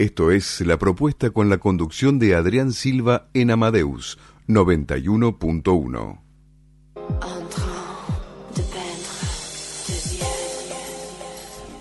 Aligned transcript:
Esto 0.00 0.30
es 0.30 0.62
la 0.62 0.78
propuesta 0.78 1.28
con 1.28 1.50
la 1.50 1.58
conducción 1.58 2.18
de 2.18 2.34
Adrián 2.34 2.72
Silva 2.72 3.28
en 3.34 3.50
Amadeus 3.50 4.16
91.1. 4.48 6.20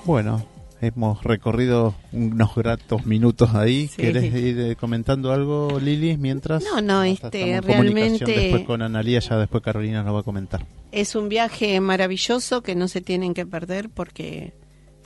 Bueno, 0.03 0.45
hemos 0.81 1.23
recorrido 1.23 1.95
unos 2.11 2.53
gratos 2.55 3.05
minutos 3.05 3.55
ahí. 3.55 3.87
Sí. 3.87 4.01
¿Quieres 4.01 4.35
ir 4.35 4.59
eh, 4.59 4.75
comentando 4.75 5.31
algo, 5.31 5.79
Lili, 5.79 6.17
mientras? 6.17 6.61
No, 6.61 6.81
no, 6.81 7.03
este, 7.03 7.61
realmente 7.61 8.25
Después 8.25 8.65
con 8.65 8.81
Analía, 8.81 9.21
ya 9.21 9.37
después 9.37 9.63
Carolina 9.63 10.03
nos 10.03 10.13
va 10.13 10.19
a 10.19 10.23
comentar. 10.23 10.65
es 10.91 11.15
un 11.15 11.29
viaje 11.29 11.79
maravilloso 11.79 12.63
que 12.63 12.75
no 12.75 12.89
se 12.89 12.99
tienen 12.99 13.33
que 13.33 13.45
perder 13.45 13.89
porque 13.89 14.51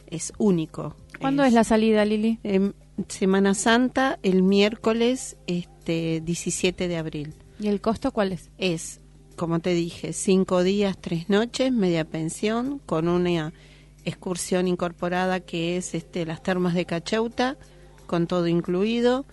es 0.08 0.34
único. 0.40 0.96
¿Cuándo 1.20 1.44
es 1.44 1.54
la 1.54 1.64
salida, 1.64 2.04
Lili? 2.06 2.40
Semana 3.08 3.54
Santa, 3.54 4.20
el 4.24 4.44
miércoles 4.44 5.38
este 5.48 6.22
17 6.24 6.88
de 6.88 6.98
abril. 6.98 7.34
¿Y 7.60 7.68
el 7.68 7.82
costo 7.82 8.12
cuál 8.12 8.32
es? 8.32 8.52
Es, 8.58 9.00
como 9.36 9.60
te 9.60 9.74
dije, 9.74 10.14
cinco 10.14 10.64
días, 10.64 10.98
tres 11.00 11.30
noches, 11.30 11.72
media 11.72 12.06
pensión, 12.06 12.80
con 12.86 13.08
una 13.08 13.54
excursión 14.06 14.68
incorporada 14.68 15.40
que 15.40 15.78
es 15.78 15.96
este 15.96 16.26
las 16.26 16.44
termas 16.44 16.76
de 16.76 16.86
Cacheuta, 16.86 17.58
con 18.06 18.28
todo 18.28 18.48
incluido, 18.48 19.26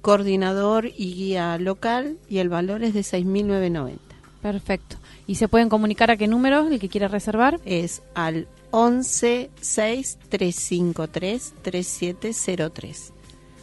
coordinador 0.00 0.86
y 0.86 1.14
guía 1.14 1.58
local, 1.58 2.18
y 2.28 2.38
el 2.38 2.48
valor 2.48 2.84
es 2.84 2.94
de 2.94 3.00
6.990. 3.00 4.07
Perfecto. 4.42 4.96
¿Y 5.26 5.34
se 5.34 5.48
pueden 5.48 5.68
comunicar 5.68 6.10
a 6.10 6.16
qué 6.16 6.28
número 6.28 6.68
el 6.68 6.78
que 6.78 6.88
quiera 6.88 7.08
reservar? 7.08 7.60
Es 7.64 8.02
al 8.14 8.46
11 8.70 9.50
6 9.60 10.18
353 10.28 11.54
3703. 11.62 13.12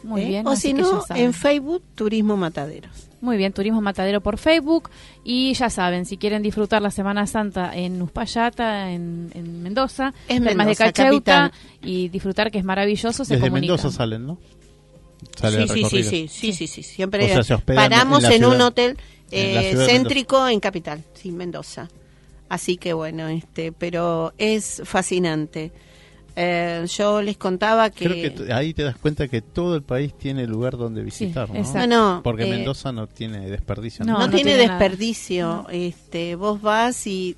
Muy 0.02 0.22
¿eh? 0.22 0.26
bien. 0.26 0.46
O 0.46 0.56
si 0.56 0.72
no, 0.72 1.04
en 1.14 1.32
Facebook, 1.32 1.82
Turismo 1.94 2.36
Mataderos. 2.36 3.06
Muy 3.20 3.36
bien, 3.38 3.52
Turismo 3.52 3.80
Matadero 3.80 4.20
por 4.20 4.38
Facebook. 4.38 4.90
Y 5.24 5.54
ya 5.54 5.70
saben, 5.70 6.04
si 6.04 6.16
quieren 6.16 6.42
disfrutar 6.42 6.82
la 6.82 6.90
Semana 6.90 7.26
Santa 7.26 7.74
en 7.74 8.00
Uspallata, 8.02 8.92
en, 8.92 9.30
en 9.34 9.62
Mendoza, 9.62 10.12
Mendoza, 10.28 10.64
de 10.64 10.76
Cacheuta, 10.76 11.50
capital. 11.50 11.52
y 11.82 12.08
disfrutar 12.08 12.50
que 12.50 12.58
es 12.58 12.64
maravilloso, 12.64 13.24
se 13.24 13.34
Desde 13.34 13.48
comunican. 13.48 13.76
Mendoza 13.76 13.96
salen, 13.96 14.26
¿no? 14.26 14.38
Sale 15.34 15.66
Sí, 15.66 15.84
sí, 15.84 15.84
sí, 15.84 16.02
sí, 16.02 16.28
sí, 16.28 16.52
sí, 16.52 16.66
sí, 16.66 16.82
Siempre 16.82 17.24
O 17.24 17.28
sea, 17.28 17.42
se 17.42 17.54
hospedan 17.54 17.84
en 17.84 17.90
paramos 17.90 18.24
en, 18.24 18.44
un 18.44 18.60
hotel 18.60 18.90
en 18.90 18.96
eh, 19.30 19.74
de 19.74 19.86
céntrico 19.86 20.48
en 20.48 20.60
Capital, 20.60 21.04
sí, 21.14 21.32
Mendoza. 21.32 21.88
Así 22.48 22.76
que 22.76 22.92
bueno, 22.92 23.28
este, 23.28 23.72
pero 23.72 24.32
es 24.38 24.82
fascinante. 24.84 25.72
Eh, 26.38 26.84
yo 26.86 27.22
les 27.22 27.38
contaba 27.38 27.88
que, 27.88 28.04
Creo 28.04 28.46
que 28.46 28.52
ahí 28.52 28.74
te 28.74 28.82
das 28.82 28.96
cuenta 28.98 29.26
que 29.26 29.40
todo 29.40 29.74
el 29.74 29.82
país 29.82 30.12
tiene 30.16 30.46
lugar 30.46 30.76
donde 30.76 31.02
visitar, 31.02 31.48
¿no? 31.48 31.56
exacto. 31.56 31.86
No, 31.86 32.16
no, 32.16 32.22
Porque 32.22 32.44
eh, 32.46 32.50
Mendoza 32.50 32.92
no 32.92 33.06
tiene 33.06 33.48
desperdicio. 33.48 34.04
No, 34.04 34.12
no, 34.12 34.18
no 34.18 34.30
tiene 34.30 34.50
tiene 34.50 34.66
nada. 34.66 34.78
desperdicio. 34.78 35.66
Este, 35.70 36.36
vos 36.36 36.60
vas 36.60 37.06
y 37.06 37.36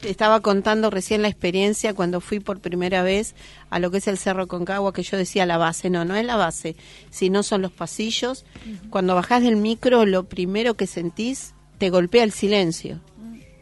te 0.00 0.10
estaba 0.10 0.40
contando 0.40 0.90
recién 0.90 1.22
la 1.22 1.28
experiencia 1.28 1.94
cuando 1.94 2.20
fui 2.20 2.40
por 2.40 2.60
primera 2.60 3.02
vez 3.02 3.34
a 3.70 3.78
lo 3.78 3.90
que 3.90 3.98
es 3.98 4.08
el 4.08 4.18
Cerro 4.18 4.46
Concagua, 4.46 4.92
que 4.92 5.02
yo 5.02 5.16
decía 5.16 5.46
la 5.46 5.56
base. 5.56 5.90
No, 5.90 6.04
no 6.04 6.14
es 6.16 6.24
la 6.24 6.36
base, 6.36 6.76
sino 7.10 7.42
son 7.42 7.62
los 7.62 7.72
pasillos. 7.72 8.44
Cuando 8.90 9.14
bajás 9.14 9.42
del 9.42 9.56
micro, 9.56 10.04
lo 10.04 10.24
primero 10.24 10.74
que 10.74 10.86
sentís 10.86 11.54
te 11.78 11.90
golpea 11.90 12.24
el 12.24 12.32
silencio. 12.32 13.00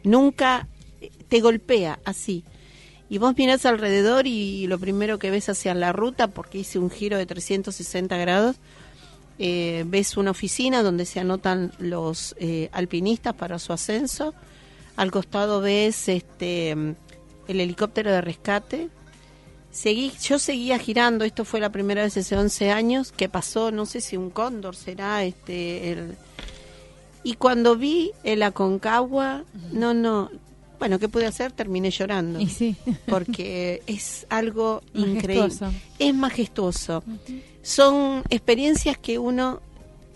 Nunca 0.03 0.67
eh, 1.01 1.11
te 1.27 1.39
golpea 1.39 1.99
así. 2.03 2.43
Y 3.09 3.19
vos 3.19 3.35
mirás 3.37 3.65
alrededor 3.65 4.27
y 4.27 4.67
lo 4.67 4.79
primero 4.79 5.17
que 5.17 5.31
ves 5.31 5.47
hacia 5.47 5.73
la 5.73 5.93
ruta, 5.93 6.27
porque 6.27 6.59
hice 6.59 6.77
un 6.77 6.89
giro 6.89 7.17
de 7.17 7.25
360 7.25 8.17
grados, 8.17 8.57
eh, 9.39 9.85
ves 9.87 10.17
una 10.17 10.31
oficina 10.31 10.83
donde 10.83 11.05
se 11.05 11.19
anotan 11.21 11.71
los 11.79 12.35
eh, 12.39 12.69
alpinistas 12.73 13.33
para 13.33 13.59
su 13.59 13.71
ascenso. 13.71 14.33
Al 14.97 15.11
costado 15.11 15.61
ves 15.61 16.09
este 16.09 16.71
el 16.71 17.59
helicóptero 17.61 18.11
de 18.11 18.19
rescate. 18.21 18.89
Seguí, 19.71 20.11
yo 20.21 20.39
seguía 20.39 20.79
girando, 20.79 21.23
esto 21.23 21.45
fue 21.45 21.59
la 21.59 21.71
primera 21.71 22.03
vez 22.03 22.17
hace 22.17 22.35
11 22.35 22.71
años, 22.71 23.11
que 23.11 23.29
pasó, 23.29 23.71
no 23.71 23.85
sé 23.85 24.01
si 24.01 24.17
un 24.17 24.31
cóndor 24.31 24.75
será, 24.75 25.23
este, 25.23 25.91
el... 25.91 26.15
y 27.23 27.35
cuando 27.35 27.75
vi 27.75 28.11
el 28.23 28.41
Aconcagua, 28.41 29.43
no, 29.71 29.93
no, 29.93 30.31
bueno, 30.79 30.97
¿qué 30.97 31.09
pude 31.09 31.27
hacer? 31.27 31.51
Terminé 31.51 31.91
llorando, 31.91 32.39
Y 32.39 32.47
sí. 32.47 32.75
porque 33.07 33.83
es 33.85 34.25
algo 34.29 34.81
increíble, 34.93 35.43
Majestuoso. 35.49 35.73
es 35.99 36.15
majestuoso. 36.15 37.03
Son 37.61 38.23
experiencias 38.29 38.97
que 38.97 39.19
uno, 39.19 39.61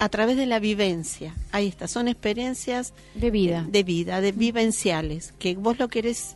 a 0.01 0.09
través 0.09 0.35
de 0.35 0.47
la 0.47 0.57
vivencia, 0.59 1.35
ahí 1.51 1.67
está, 1.67 1.87
son 1.87 2.07
experiencias 2.07 2.91
De 3.13 3.29
vida. 3.29 3.67
de 3.69 3.83
vida, 3.83 4.19
de 4.19 4.31
vivenciales, 4.31 5.31
que 5.37 5.55
vos 5.55 5.77
lo 5.77 5.89
querés 5.89 6.35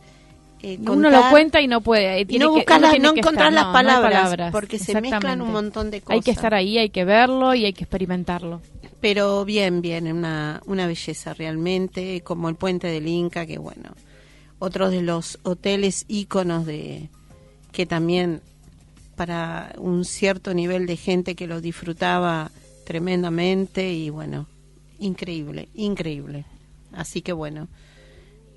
eh, 0.62 0.78
Uno 0.86 1.10
lo 1.10 1.30
cuenta 1.30 1.60
y 1.60 1.66
no 1.66 1.80
puede. 1.80 2.20
eh, 2.20 2.26
y 2.28 2.38
no 2.38 2.52
buscar 2.52 2.80
no 2.80 2.92
encontrar 3.14 3.52
las 3.52 3.64
no, 3.66 3.72
no 3.72 3.78
hay 3.78 3.84
palabras, 3.84 4.52
porque 4.52 4.78
se 4.78 4.98
mezclan 5.00 5.42
un 5.42 5.50
montón 5.50 5.90
de 5.90 5.96
Hay 5.96 6.00
cosas. 6.02 6.24
que 6.24 6.30
estar 6.30 6.54
ahí, 6.54 6.78
hay 6.78 6.90
que 6.90 7.04
verlo 7.04 7.54
y 7.56 7.64
hay 7.64 7.72
que 7.72 7.82
experimentarlo. 7.84 8.62
pero 9.00 9.44
bien, 9.44 9.82
bien, 9.82 10.10
una, 10.12 10.62
una 10.66 10.86
belleza 10.86 11.34
realmente, 11.34 12.20
como 12.22 12.48
el 12.48 12.54
puente 12.54 12.86
del 12.86 13.08
Inca, 13.08 13.46
que 13.46 13.58
bueno, 13.58 13.90
otro 14.60 14.90
de 14.90 15.02
los 15.02 15.38
hoteles 15.42 16.04
íconos 16.06 16.66
de 16.66 17.08
que 17.72 17.84
también 17.84 18.40
para 19.16 19.74
un 19.78 20.04
cierto 20.04 20.54
nivel 20.54 20.86
de 20.86 20.96
gente 20.96 21.34
que 21.34 21.46
lo 21.48 21.60
disfrutaba 21.60 22.50
tremendamente 22.86 23.92
y 23.92 24.08
bueno, 24.10 24.46
increíble, 25.00 25.68
increíble. 25.74 26.44
Así 26.92 27.20
que 27.20 27.32
bueno, 27.32 27.68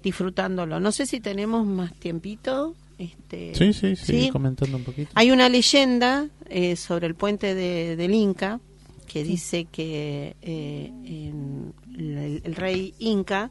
disfrutándolo. 0.03 0.79
No 0.79 0.91
sé 0.91 1.06
si 1.06 1.19
tenemos 1.19 1.66
más 1.66 1.94
tiempito. 1.95 2.75
Este, 2.97 3.56
Sí, 3.56 3.73
sí, 3.73 3.95
sí, 3.95 4.23
¿sí? 4.25 4.29
comentando 4.29 4.78
un 4.78 4.84
poquito. 4.84 5.09
Hay 5.16 5.31
una 5.31 5.50
leyenda 5.50 6.28
eh, 6.50 6.75
sobre 6.75 7.07
el 7.07 7.16
puente 7.16 7.56
de, 7.56 7.95
del 7.95 8.13
Inca 8.13 8.59
que 9.07 9.23
dice 9.23 9.66
que 9.66 10.35
eh, 10.41 10.91
en- 11.06 11.73
el, 11.97 12.41
el 12.44 12.56
rey 12.56 12.93
Inca 12.99 13.49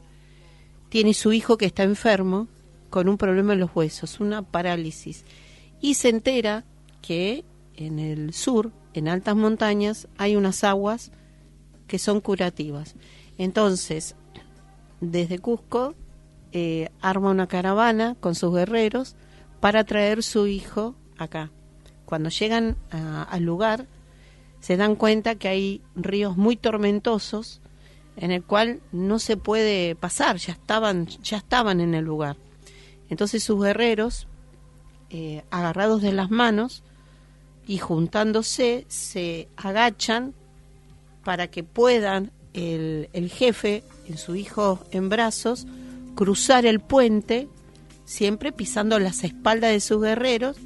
tiene 0.87 1.13
su 1.13 1.33
hijo 1.33 1.57
que 1.57 1.65
está 1.65 1.83
enfermo 1.83 2.47
con 2.89 3.09
un 3.09 3.17
problema 3.17 3.53
en 3.53 3.59
los 3.59 3.69
huesos, 3.75 4.19
una 4.21 4.41
parálisis, 4.41 5.25
y 5.81 5.95
se 5.95 6.09
entera 6.09 6.63
que 7.01 7.43
en 7.75 7.99
el 7.99 8.33
sur, 8.33 8.71
en 8.93 9.07
altas 9.07 9.35
montañas, 9.35 10.07
hay 10.17 10.35
unas 10.35 10.63
aguas 10.63 11.11
que 11.87 11.99
son 11.99 12.21
curativas. 12.21 12.95
Entonces, 13.37 14.15
desde 15.01 15.39
Cusco, 15.39 15.95
eh, 16.51 16.89
arma 17.01 17.29
una 17.29 17.47
caravana 17.47 18.15
con 18.19 18.35
sus 18.35 18.53
guerreros 18.53 19.15
para 19.59 19.83
traer 19.83 20.23
su 20.23 20.47
hijo 20.47 20.95
acá. 21.17 21.51
Cuando 22.05 22.29
llegan 22.29 22.75
al 22.91 23.43
lugar, 23.43 23.85
se 24.61 24.77
dan 24.77 24.95
cuenta 24.95 25.35
que 25.35 25.47
hay 25.47 25.81
ríos 25.95 26.37
muy 26.37 26.55
tormentosos 26.57 27.61
en 28.17 28.31
el 28.31 28.43
cual 28.43 28.81
no 28.91 29.19
se 29.19 29.37
puede 29.37 29.95
pasar, 29.95 30.37
ya 30.37 30.53
estaban, 30.53 31.05
ya 31.05 31.37
estaban 31.37 31.79
en 31.79 31.93
el 31.93 32.03
lugar. 32.03 32.35
Entonces 33.09 33.43
sus 33.43 33.63
guerreros, 33.63 34.27
eh, 35.09 35.43
agarrados 35.49 36.01
de 36.01 36.11
las 36.11 36.29
manos 36.29 36.83
y 37.69 37.77
juntándose, 37.77 38.85
se 38.87 39.47
agachan 39.55 40.33
para 41.23 41.51
que 41.51 41.63
puedan 41.63 42.31
el, 42.55 43.09
el 43.13 43.29
jefe, 43.29 43.83
en 44.07 44.17
su 44.17 44.35
hijo 44.35 44.79
en 44.89 45.07
brazos, 45.07 45.67
cruzar 46.15 46.65
el 46.65 46.79
puente, 46.79 47.47
siempre 48.05 48.51
pisando 48.51 48.97
las 48.97 49.23
espaldas 49.23 49.71
de 49.71 49.81
sus 49.81 50.01
guerreros, 50.01 50.57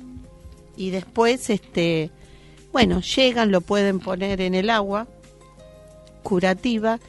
y 0.78 0.92
después, 0.92 1.50
este, 1.50 2.10
bueno, 2.72 3.02
llegan, 3.02 3.52
lo 3.52 3.60
pueden 3.60 4.00
poner 4.00 4.40
en 4.40 4.56
el 4.56 4.70
agua 4.70 5.06
curativa, 6.24 7.02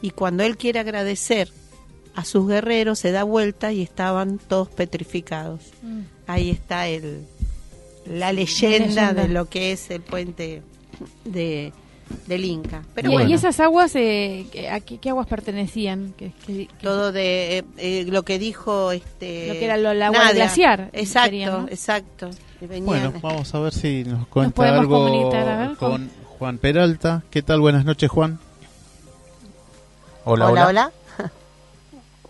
y 0.00 0.12
cuando 0.12 0.44
él 0.44 0.56
quiere 0.56 0.80
agradecer 0.80 1.50
a 2.14 2.24
sus 2.24 2.48
guerreros, 2.48 3.00
se 3.00 3.12
da 3.12 3.22
vuelta 3.22 3.70
y 3.70 3.82
estaban 3.82 4.38
todos 4.38 4.68
petrificados. 4.68 5.60
Mm. 5.82 6.00
Ahí 6.26 6.48
está 6.48 6.88
el, 6.88 7.26
la 8.06 8.32
leyenda, 8.32 8.86
leyenda. 8.86 9.14
de 9.14 9.28
lo 9.28 9.46
que 9.46 9.72
es 9.72 9.90
el 9.90 10.00
puente 10.02 10.62
de, 11.24 11.72
del 12.26 12.44
Inca. 12.44 12.82
Pero 12.94 13.10
y, 13.10 13.12
bueno, 13.14 13.30
y 13.30 13.34
esas 13.34 13.58
aguas, 13.60 13.94
eh, 13.96 14.46
¿a 14.70 14.80
qué, 14.80 14.98
qué 14.98 15.10
aguas 15.10 15.26
pertenecían? 15.26 16.12
¿Qué- 16.16 16.32
qué- 16.46 16.66
qué- 16.66 16.68
todo 16.82 17.12
de 17.12 17.58
eh, 17.58 17.64
eh, 17.78 18.04
lo 18.08 18.22
que 18.24 18.38
dijo 18.38 18.92
este 18.92 19.48
Lo 19.48 19.52
que 19.54 19.64
era 19.64 19.76
lo- 19.76 19.90
el 19.92 20.02
agua 20.02 20.26
del 20.26 20.36
glaciar, 20.36 20.90
exacto 20.92 21.24
sería, 21.26 21.50
¿no? 21.50 21.68
exacto 21.68 22.30
Bueno, 22.82 23.12
vamos 23.22 23.54
a 23.54 23.60
ver 23.60 23.72
si 23.72 24.04
nos 24.04 24.26
cuenta 24.28 24.54
podemos 24.54 24.80
algo 24.80 25.30
ver, 25.30 25.76
con 25.76 26.10
Juan 26.38 26.58
Peralta. 26.58 27.22
¿Qué 27.30 27.42
tal? 27.42 27.60
Buenas 27.60 27.84
noches, 27.84 28.10
Juan. 28.10 28.38
Hola, 30.24 30.48
hola. 30.48 30.52
hola 30.52 30.66
hola 30.68 30.92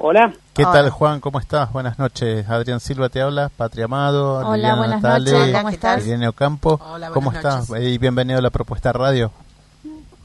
Hola, 0.05 0.33
¿Qué 0.53 0.65
Hola. 0.65 0.73
tal, 0.73 0.91
Juan? 0.91 1.21
¿Cómo 1.21 1.39
estás? 1.39 1.73
Buenas 1.73 1.97
noches. 1.97 2.49
Adrián 2.49 2.81
Silva 2.81 3.09
te 3.09 3.23
habla, 3.23 3.51
Patria 3.57 3.85
Amado, 3.85 4.39
Hola, 4.39 4.57
Liliana 4.57 4.77
buenas 4.79 5.03
Natale, 5.03 5.31
noches. 5.31 5.49
Hola, 5.49 5.59
¿Cómo 5.59 5.69
¿qué 5.69 5.75
estás? 5.77 6.07
Irene 6.07 6.29
Ocampo. 6.29 6.81
Hola, 6.93 7.11
¿Cómo 7.11 7.31
buenas 7.31 7.45
estás? 7.45 7.71
noches. 7.71 7.87
Y 7.87 7.99
bienvenido 7.99 8.39
a 8.41 8.43
la 8.43 8.51
Propuesta 8.51 8.93
Radio. 8.93 9.31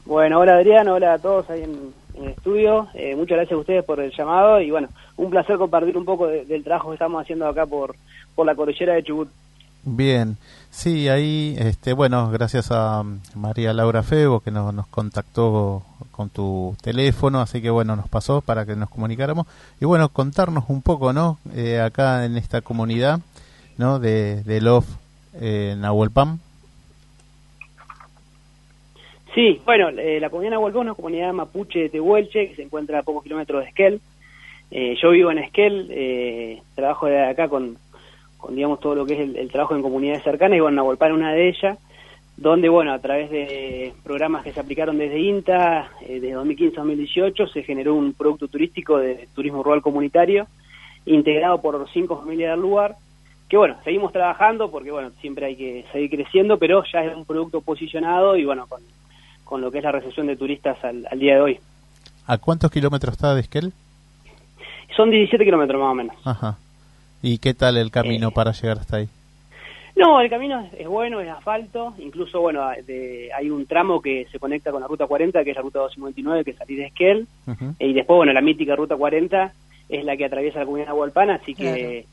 bueno, 0.04 0.40
hola 0.40 0.54
Adrián, 0.56 0.88
hola 0.88 1.14
a 1.14 1.18
todos 1.18 1.48
ahí 1.50 1.62
en, 1.62 1.92
en 2.14 2.24
el 2.24 2.30
estudio. 2.30 2.88
Eh, 2.94 3.14
muchas 3.14 3.36
gracias 3.36 3.56
a 3.56 3.60
ustedes 3.60 3.84
por 3.84 4.00
el 4.00 4.10
llamado 4.10 4.60
y 4.60 4.70
bueno, 4.72 4.88
un 5.16 5.30
placer 5.30 5.56
compartir 5.58 5.96
un 5.96 6.04
poco 6.04 6.26
de- 6.26 6.44
del 6.44 6.64
trabajo 6.64 6.88
que 6.88 6.94
estamos 6.94 7.22
haciendo 7.22 7.46
acá 7.46 7.64
por, 7.64 7.94
por 8.34 8.46
la 8.46 8.56
cordillera 8.56 8.94
de 8.94 9.04
Chubut. 9.04 9.28
Bien, 9.84 10.36
sí, 10.70 11.08
ahí, 11.08 11.56
este, 11.58 11.92
bueno, 11.92 12.30
gracias 12.30 12.70
a 12.70 13.02
mm, 13.02 13.20
María 13.34 13.72
Laura 13.72 14.02
Febo 14.02 14.40
que 14.40 14.50
nos, 14.50 14.72
nos 14.74 14.86
contactó 14.88 15.82
con 16.10 16.30
tu 16.30 16.76
teléfono, 16.82 17.40
así 17.40 17.62
que 17.62 17.70
bueno, 17.70 17.96
nos 17.96 18.08
pasó 18.08 18.40
para 18.40 18.66
que 18.66 18.76
nos 18.76 18.90
comunicáramos 18.90 19.46
y 19.80 19.84
bueno, 19.84 20.08
contarnos 20.08 20.64
un 20.68 20.82
poco, 20.82 21.12
¿no? 21.12 21.38
Eh, 21.54 21.80
acá 21.80 22.24
en 22.24 22.36
esta 22.36 22.60
comunidad, 22.60 23.20
¿no? 23.76 23.98
De, 23.98 24.42
de 24.42 24.60
Love 24.60 24.86
eh, 25.34 25.76
Nahuelpam. 25.78 26.38
Sí, 29.34 29.60
bueno, 29.64 29.90
eh, 29.90 30.18
la 30.20 30.30
comunidad 30.30 30.52
Nahuelpán 30.52 30.82
es 30.82 30.86
una 30.86 30.94
comunidad 30.94 31.32
mapuche 31.32 31.80
de 31.80 31.88
Tehuelche 31.90 32.48
que 32.48 32.56
se 32.56 32.62
encuentra 32.62 32.98
a 32.98 33.02
pocos 33.02 33.22
kilómetros 33.22 33.62
de 33.62 33.68
Esquel. 33.68 34.00
Eh, 34.70 34.96
yo 35.00 35.10
vivo 35.10 35.30
en 35.30 35.38
Esquel, 35.38 35.88
eh, 35.90 36.60
trabajo 36.74 37.06
de 37.06 37.24
acá 37.24 37.48
con, 37.48 37.76
con, 38.38 38.54
digamos, 38.54 38.80
todo 38.80 38.94
lo 38.94 39.04
que 39.04 39.14
es 39.14 39.20
el, 39.20 39.36
el 39.36 39.50
trabajo 39.50 39.74
en 39.74 39.82
comunidades 39.82 40.22
cercanas 40.22 40.56
y 40.56 40.60
bueno, 40.60 40.76
Nahuelpán 40.76 41.10
es 41.10 41.16
una 41.16 41.32
de 41.32 41.48
ellas, 41.48 41.78
donde, 42.38 42.68
bueno, 42.68 42.92
a 42.92 43.00
través 43.00 43.30
de 43.30 43.92
programas 44.04 44.44
que 44.44 44.52
se 44.52 44.60
aplicaron 44.60 44.96
desde 44.96 45.18
INTA, 45.18 45.90
eh, 46.06 46.20
de 46.20 46.32
2015 46.32 46.76
a 46.76 46.82
2018, 46.82 47.48
se 47.48 47.64
generó 47.64 47.94
un 47.94 48.12
producto 48.12 48.46
turístico 48.46 48.96
de 48.96 49.28
turismo 49.34 49.62
rural 49.62 49.82
comunitario, 49.82 50.46
integrado 51.04 51.60
por 51.60 51.84
cinco 51.92 52.16
familias 52.16 52.52
del 52.52 52.60
lugar, 52.60 52.94
que 53.48 53.56
bueno, 53.56 53.76
seguimos 53.82 54.12
trabajando 54.12 54.70
porque 54.70 54.92
bueno, 54.92 55.10
siempre 55.20 55.46
hay 55.46 55.56
que 55.56 55.84
seguir 55.92 56.10
creciendo, 56.10 56.58
pero 56.58 56.84
ya 56.92 57.00
es 57.00 57.16
un 57.16 57.24
producto 57.24 57.60
posicionado 57.60 58.36
y 58.36 58.44
bueno, 58.44 58.66
con, 58.68 58.82
con 59.42 59.60
lo 59.60 59.72
que 59.72 59.78
es 59.78 59.84
la 59.84 59.92
recepción 59.92 60.28
de 60.28 60.36
turistas 60.36 60.82
al, 60.84 61.08
al 61.10 61.18
día 61.18 61.34
de 61.34 61.40
hoy. 61.40 61.58
¿A 62.26 62.38
cuántos 62.38 62.70
kilómetros 62.70 63.14
está 63.14 63.34
de 63.34 63.40
Esquel? 63.40 63.72
Son 64.94 65.10
17 65.10 65.44
kilómetros 65.44 65.80
más 65.80 65.90
o 65.90 65.94
menos. 65.94 66.16
Ajá. 66.24 66.58
¿Y 67.22 67.38
qué 67.38 67.54
tal 67.54 67.76
el 67.76 67.90
camino 67.90 68.28
Eh. 68.28 68.32
para 68.34 68.52
llegar 68.52 68.78
hasta 68.78 68.98
ahí? 68.98 69.08
No, 69.96 70.20
el 70.20 70.30
camino 70.30 70.60
es, 70.60 70.80
es 70.80 70.86
bueno, 70.86 71.20
es 71.20 71.28
asfalto, 71.28 71.94
incluso 71.98 72.40
bueno, 72.40 72.68
de- 72.86 73.30
hay 73.36 73.50
un 73.50 73.66
tramo 73.66 74.00
que 74.00 74.26
se 74.30 74.38
conecta 74.38 74.70
con 74.70 74.80
la 74.80 74.86
ruta 74.86 75.06
40, 75.08 75.42
que 75.42 75.50
es 75.50 75.56
la 75.56 75.62
ruta 75.62 75.80
259, 75.80 76.44
que 76.44 76.52
salís 76.52 76.78
de 76.78 76.84
Esquel, 76.86 77.26
y 77.80 77.92
después, 77.94 78.16
bueno, 78.18 78.32
la 78.32 78.40
mítica 78.40 78.76
ruta 78.76 78.96
40 78.96 79.52
es 79.88 80.04
la 80.04 80.16
que 80.16 80.24
atraviesa 80.26 80.60
la 80.60 80.66
comunidad 80.66 80.88
de 80.88 80.92
Hualpana, 80.92 81.34
así 81.42 81.54
que 81.54 82.04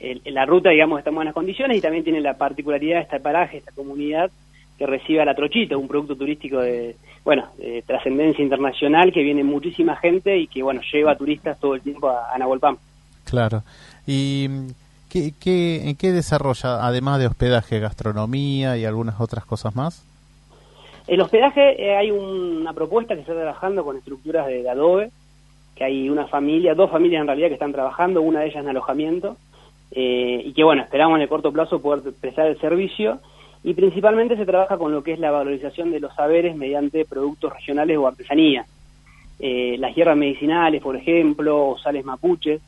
el- 0.00 0.22
la 0.34 0.46
ruta, 0.46 0.70
digamos, 0.70 0.98
está 0.98 1.10
en 1.10 1.16
buenas 1.16 1.34
condiciones 1.34 1.76
y 1.76 1.80
también 1.80 2.02
tiene 2.02 2.20
la 2.20 2.34
particularidad 2.34 2.96
de 2.96 3.02
este 3.02 3.20
paraje, 3.20 3.58
esta 3.58 3.70
comunidad, 3.72 4.30
que 4.76 4.86
recibe 4.86 5.20
a 5.22 5.24
la 5.24 5.34
trochita, 5.34 5.76
un 5.76 5.86
producto 5.88 6.16
turístico 6.16 6.58
de, 6.60 6.96
bueno, 7.24 7.46
de 7.58 7.82
trascendencia 7.82 8.42
internacional, 8.42 9.12
que 9.12 9.22
viene 9.22 9.44
muchísima 9.44 9.94
gente 9.96 10.36
y 10.38 10.46
que, 10.48 10.62
bueno, 10.62 10.80
lleva 10.92 11.16
turistas 11.16 11.58
todo 11.60 11.74
el 11.76 11.82
tiempo 11.82 12.08
a, 12.08 12.32
a. 12.34 12.76
Claro. 13.24 13.62
¿Y 14.10 14.48
qué, 15.10 15.34
qué, 15.38 15.86
en 15.86 15.94
qué 15.94 16.12
desarrolla, 16.12 16.82
además 16.82 17.18
de 17.18 17.26
hospedaje, 17.26 17.78
gastronomía 17.78 18.78
y 18.78 18.86
algunas 18.86 19.20
otras 19.20 19.44
cosas 19.44 19.76
más? 19.76 20.02
El 21.06 21.20
hospedaje, 21.20 21.82
eh, 21.82 21.94
hay 21.94 22.10
una 22.10 22.72
propuesta 22.72 23.14
que 23.14 23.20
está 23.20 23.34
trabajando 23.34 23.84
con 23.84 23.98
estructuras 23.98 24.46
de, 24.46 24.62
de 24.62 24.70
adobe, 24.70 25.10
que 25.76 25.84
hay 25.84 26.08
una 26.08 26.26
familia, 26.26 26.74
dos 26.74 26.90
familias 26.90 27.20
en 27.20 27.26
realidad 27.26 27.48
que 27.48 27.54
están 27.54 27.72
trabajando, 27.72 28.22
una 28.22 28.40
de 28.40 28.46
ellas 28.46 28.62
en 28.64 28.70
alojamiento, 28.70 29.36
eh, 29.90 30.40
y 30.42 30.54
que 30.54 30.64
bueno, 30.64 30.82
esperamos 30.84 31.16
en 31.16 31.22
el 31.22 31.28
corto 31.28 31.52
plazo 31.52 31.82
poder 31.82 32.14
prestar 32.18 32.46
el 32.46 32.58
servicio, 32.58 33.18
y 33.62 33.74
principalmente 33.74 34.38
se 34.38 34.46
trabaja 34.46 34.78
con 34.78 34.90
lo 34.90 35.02
que 35.02 35.12
es 35.12 35.18
la 35.18 35.32
valorización 35.32 35.90
de 35.90 36.00
los 36.00 36.14
saberes 36.14 36.56
mediante 36.56 37.04
productos 37.04 37.52
regionales 37.52 37.98
o 37.98 38.06
artesanía. 38.06 38.64
Eh, 39.38 39.76
las 39.78 39.94
hierbas 39.94 40.16
medicinales, 40.16 40.80
por 40.80 40.96
ejemplo, 40.96 41.68
o 41.68 41.78
sales 41.78 42.06
mapuches, 42.06 42.62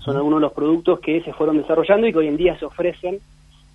son 0.00 0.16
algunos 0.16 0.38
de 0.40 0.46
los 0.46 0.52
productos 0.52 1.00
que 1.00 1.20
se 1.22 1.32
fueron 1.32 1.58
desarrollando 1.58 2.06
y 2.06 2.12
que 2.12 2.18
hoy 2.18 2.28
en 2.28 2.36
día 2.36 2.58
se 2.58 2.64
ofrecen 2.64 3.16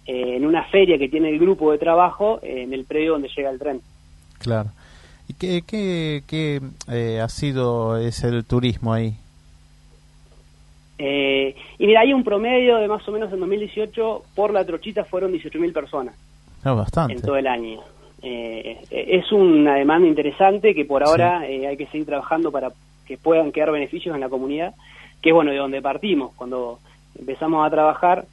eh, 0.06 0.36
en 0.38 0.46
una 0.46 0.64
feria 0.66 0.98
que 0.98 1.10
tiene 1.10 1.30
el 1.30 1.40
grupo 1.40 1.72
de 1.72 1.78
trabajo 1.78 2.40
eh, 2.42 2.64
en 2.64 2.74
el 2.74 2.86
predio 2.86 3.14
donde 3.14 3.30
llega 3.36 3.50
el 3.50 3.60
tren. 3.60 3.82
Claro. 4.40 4.70
¿Y 5.28 5.34
qué, 5.34 5.62
qué, 5.68 6.24
qué 6.28 6.62
eh, 6.90 7.20
ha 7.22 7.28
sido 7.30 7.98
es 7.98 8.24
el 8.24 8.46
turismo 8.46 8.94
ahí? 8.94 9.16
Eh, 11.00 11.56
y 11.78 11.86
mira, 11.86 12.02
hay 12.02 12.14
un 12.14 12.24
promedio 12.24 12.78
de 12.78 12.88
más 12.88 13.08
o 13.08 13.12
menos 13.12 13.32
en 13.32 13.40
2018 13.40 14.24
por 14.36 14.52
la 14.52 14.66
trochita 14.66 15.04
fueron 15.06 15.32
18.000 15.32 15.72
personas 15.74 16.16
No, 16.64 16.76
bastante. 16.76 17.14
en 17.14 17.22
todo 17.22 17.38
el 17.38 17.46
año. 17.48 17.82
Eh, 18.24 18.80
es 18.90 19.32
una 19.32 19.76
demanda 19.76 20.08
interesante 20.08 20.74
que 20.74 20.86
por 20.86 21.04
ahora 21.04 21.48
eh, 21.48 21.68
hay 21.68 21.78
que 21.78 21.86
seguir 21.88 22.08
trabajando 22.08 22.52
para 22.52 22.72
que 23.06 23.16
puedan 23.18 23.52
quedar 23.52 23.72
beneficios 23.72 24.16
en 24.16 24.22
la 24.22 24.30
comunidad, 24.30 24.74
que 25.22 25.30
es 25.30 25.36
bueno, 25.36 25.52
de 25.52 25.58
donde 25.58 25.82
partimos. 25.82 26.34
Cuando 26.36 26.80
empezamos 27.18 27.66
a 27.66 27.70
trabajar 27.70 28.26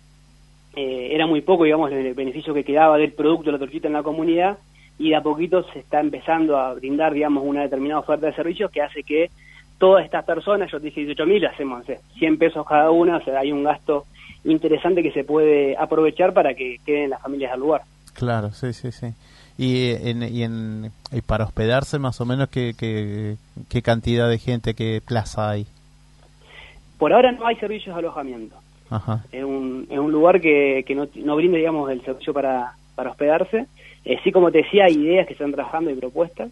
eh, 0.76 1.10
era 1.12 1.26
muy 1.26 1.40
poco, 1.40 1.64
digamos, 1.64 1.92
el 1.92 2.14
beneficio 2.14 2.52
que 2.52 2.64
quedaba 2.64 2.98
del 2.98 3.12
producto 3.12 3.46
de 3.46 3.52
la 3.52 3.58
tortita 3.58 3.86
en 3.86 3.94
la 3.94 4.02
comunidad 4.02 4.58
y 4.98 5.10
de 5.10 5.16
a 5.16 5.22
poquito 5.22 5.64
se 5.72 5.78
está 5.80 6.00
empezando 6.00 6.56
a 6.56 6.74
brindar, 6.74 7.12
digamos, 7.12 7.44
una 7.46 7.62
determinada 7.62 8.00
oferta 8.00 8.26
de 8.26 8.34
servicios 8.34 8.70
que 8.70 8.82
hace 8.82 9.02
que 9.02 9.30
todas 9.78 10.04
estas 10.04 10.24
personas, 10.24 10.70
yo 10.70 10.80
dije 10.80 11.00
18 11.00 11.26
mil, 11.26 11.46
hacemos 11.46 11.80
no 11.80 11.84
sé, 11.84 12.00
100 12.18 12.38
pesos 12.38 12.66
cada 12.66 12.90
una, 12.90 13.18
o 13.18 13.22
sea, 13.22 13.38
hay 13.40 13.52
un 13.52 13.64
gasto 13.64 14.06
interesante 14.44 15.02
que 15.02 15.12
se 15.12 15.24
puede 15.24 15.76
aprovechar 15.76 16.32
para 16.32 16.54
que 16.54 16.78
queden 16.84 17.10
las 17.10 17.22
familias 17.22 17.52
al 17.52 17.60
lugar. 17.60 17.82
Claro, 18.12 18.52
sí, 18.52 18.72
sí, 18.72 18.92
sí. 18.92 19.08
Y, 19.56 19.90
en, 19.90 20.22
y, 20.22 20.42
en, 20.42 20.90
y 21.12 21.20
para 21.20 21.44
hospedarse 21.44 21.98
más 21.98 22.20
o 22.20 22.24
menos 22.24 22.48
qué, 22.48 22.74
qué, 22.76 23.36
qué 23.68 23.82
cantidad 23.82 24.28
de 24.28 24.38
gente, 24.38 24.74
qué 24.74 25.00
plaza 25.04 25.50
hay. 25.50 25.66
Por 26.98 27.12
ahora 27.12 27.32
no 27.32 27.46
hay 27.46 27.56
servicios 27.56 27.94
de 27.94 28.00
alojamiento. 28.00 28.56
Ajá. 28.90 29.24
Es 29.32 29.44
un, 29.44 29.86
es 29.90 29.98
un 29.98 30.12
lugar 30.12 30.40
que, 30.40 30.84
que 30.86 30.94
no, 30.94 31.08
no 31.16 31.36
brinda, 31.36 31.58
digamos, 31.58 31.90
el 31.90 32.02
servicio 32.02 32.32
para, 32.32 32.74
para 32.94 33.10
hospedarse. 33.10 33.66
Eh, 34.04 34.18
sí, 34.22 34.32
como 34.32 34.50
te 34.50 34.58
decía, 34.58 34.84
hay 34.84 34.94
ideas 34.94 35.26
que 35.26 35.32
están 35.32 35.52
trabajando 35.52 35.90
y 35.90 35.94
propuestas, 35.94 36.50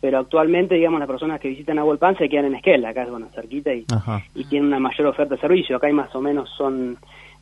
pero 0.00 0.18
actualmente, 0.18 0.76
digamos, 0.76 1.00
las 1.00 1.08
personas 1.08 1.40
que 1.40 1.48
visitan 1.48 1.78
Agualpan 1.78 2.16
se 2.16 2.28
quedan 2.28 2.46
en 2.46 2.54
Esquel, 2.56 2.84
acá 2.84 3.02
es, 3.02 3.10
bueno, 3.10 3.28
cerquita, 3.34 3.74
y, 3.74 3.84
Ajá. 3.92 4.22
y 4.34 4.44
tienen 4.44 4.68
una 4.68 4.78
mayor 4.78 5.08
oferta 5.08 5.34
de 5.34 5.40
servicio. 5.40 5.76
Acá 5.76 5.88
hay 5.88 5.92
más 5.92 6.14
o 6.14 6.20
menos, 6.20 6.48
son 6.56 6.96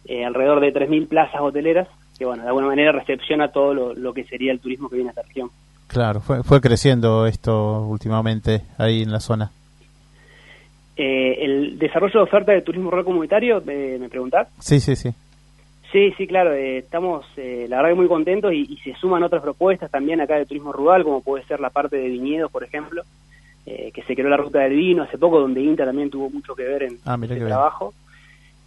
eh, 0.06 0.24
alrededor 0.24 0.60
de 0.60 0.72
3.000 0.72 1.08
plazas 1.08 1.40
hoteleras, 1.40 1.88
que, 2.18 2.24
bueno, 2.24 2.42
de 2.42 2.48
alguna 2.48 2.66
manera 2.66 2.92
recepciona 2.92 3.48
todo 3.48 3.74
lo, 3.74 3.94
lo 3.94 4.12
que 4.12 4.24
sería 4.24 4.52
el 4.52 4.60
turismo 4.60 4.88
que 4.88 4.96
viene 4.96 5.10
a 5.10 5.12
esta 5.12 5.22
región. 5.22 5.50
Claro, 5.86 6.20
fue, 6.20 6.42
fue 6.42 6.60
creciendo 6.60 7.26
esto 7.26 7.82
últimamente 7.86 8.62
ahí 8.78 9.02
en 9.02 9.10
la 9.10 9.20
zona. 9.20 9.50
Eh, 11.02 11.44
el 11.46 11.78
desarrollo 11.78 12.20
de 12.20 12.24
oferta 12.24 12.52
de 12.52 12.60
turismo 12.60 12.90
rural 12.90 13.06
comunitario, 13.06 13.62
eh, 13.66 13.96
¿me 13.98 14.10
preguntás? 14.10 14.48
Sí, 14.58 14.80
sí, 14.80 14.94
sí. 14.96 15.08
Sí, 15.90 16.12
sí, 16.18 16.26
claro, 16.26 16.52
eh, 16.52 16.76
estamos 16.76 17.24
eh, 17.38 17.64
la 17.70 17.76
verdad 17.78 17.92
que 17.92 17.96
muy 17.96 18.06
contentos 18.06 18.52
y, 18.52 18.66
y 18.70 18.76
se 18.84 18.94
suman 18.96 19.22
otras 19.22 19.40
propuestas 19.40 19.90
también 19.90 20.20
acá 20.20 20.36
de 20.36 20.44
turismo 20.44 20.72
rural, 20.72 21.02
como 21.02 21.22
puede 21.22 21.42
ser 21.46 21.58
la 21.58 21.70
parte 21.70 21.96
de 21.96 22.06
viñedos, 22.06 22.52
por 22.52 22.64
ejemplo, 22.64 23.02
eh, 23.64 23.90
que 23.94 24.02
se 24.02 24.14
creó 24.14 24.28
la 24.28 24.36
ruta 24.36 24.58
del 24.58 24.76
vino 24.76 25.02
hace 25.02 25.16
poco, 25.16 25.40
donde 25.40 25.62
INTA 25.62 25.86
también 25.86 26.10
tuvo 26.10 26.28
mucho 26.28 26.54
que 26.54 26.64
ver 26.64 26.82
en 26.82 26.98
Ah, 27.06 27.16
mira 27.16 27.32
este 27.32 27.46
trabajo. 27.46 27.94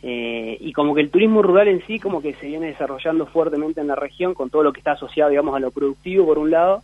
Eh, 0.02 0.58
y 0.60 0.74
como 0.74 0.96
que 0.96 1.02
el 1.02 1.12
turismo 1.12 1.44
rural 1.44 1.68
en 1.68 1.86
sí 1.86 2.00
como 2.00 2.20
que 2.20 2.34
se 2.34 2.48
viene 2.48 2.66
desarrollando 2.66 3.28
fuertemente 3.28 3.80
en 3.80 3.88
la 3.88 3.96
región 3.96 4.34
con 4.34 4.50
todo 4.50 4.63
lo 4.63 4.74
que 4.74 4.80
está 4.80 4.94
asociado, 4.94 5.30
digamos, 5.30 5.56
a 5.56 5.60
lo 5.60 5.70
productivo 5.70 6.25
por 6.25 6.40
un 6.40 6.50
lado 6.50 6.82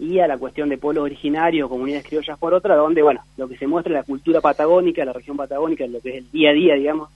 y 0.00 0.20
a 0.20 0.28
la 0.28 0.38
cuestión 0.38 0.68
de 0.68 0.78
pueblos 0.78 1.04
originarios, 1.04 1.68
comunidades 1.68 2.06
criollas 2.06 2.38
por 2.38 2.54
otra, 2.54 2.76
donde, 2.76 3.02
bueno, 3.02 3.20
lo 3.36 3.48
que 3.48 3.56
se 3.56 3.66
muestra 3.66 3.92
es 3.92 3.98
la 3.98 4.04
cultura 4.04 4.40
patagónica, 4.40 5.04
la 5.04 5.12
región 5.12 5.36
patagónica, 5.36 5.86
lo 5.86 6.00
que 6.00 6.10
es 6.10 6.16
el 6.16 6.30
día 6.30 6.50
a 6.50 6.54
día, 6.54 6.74
digamos, 6.74 7.10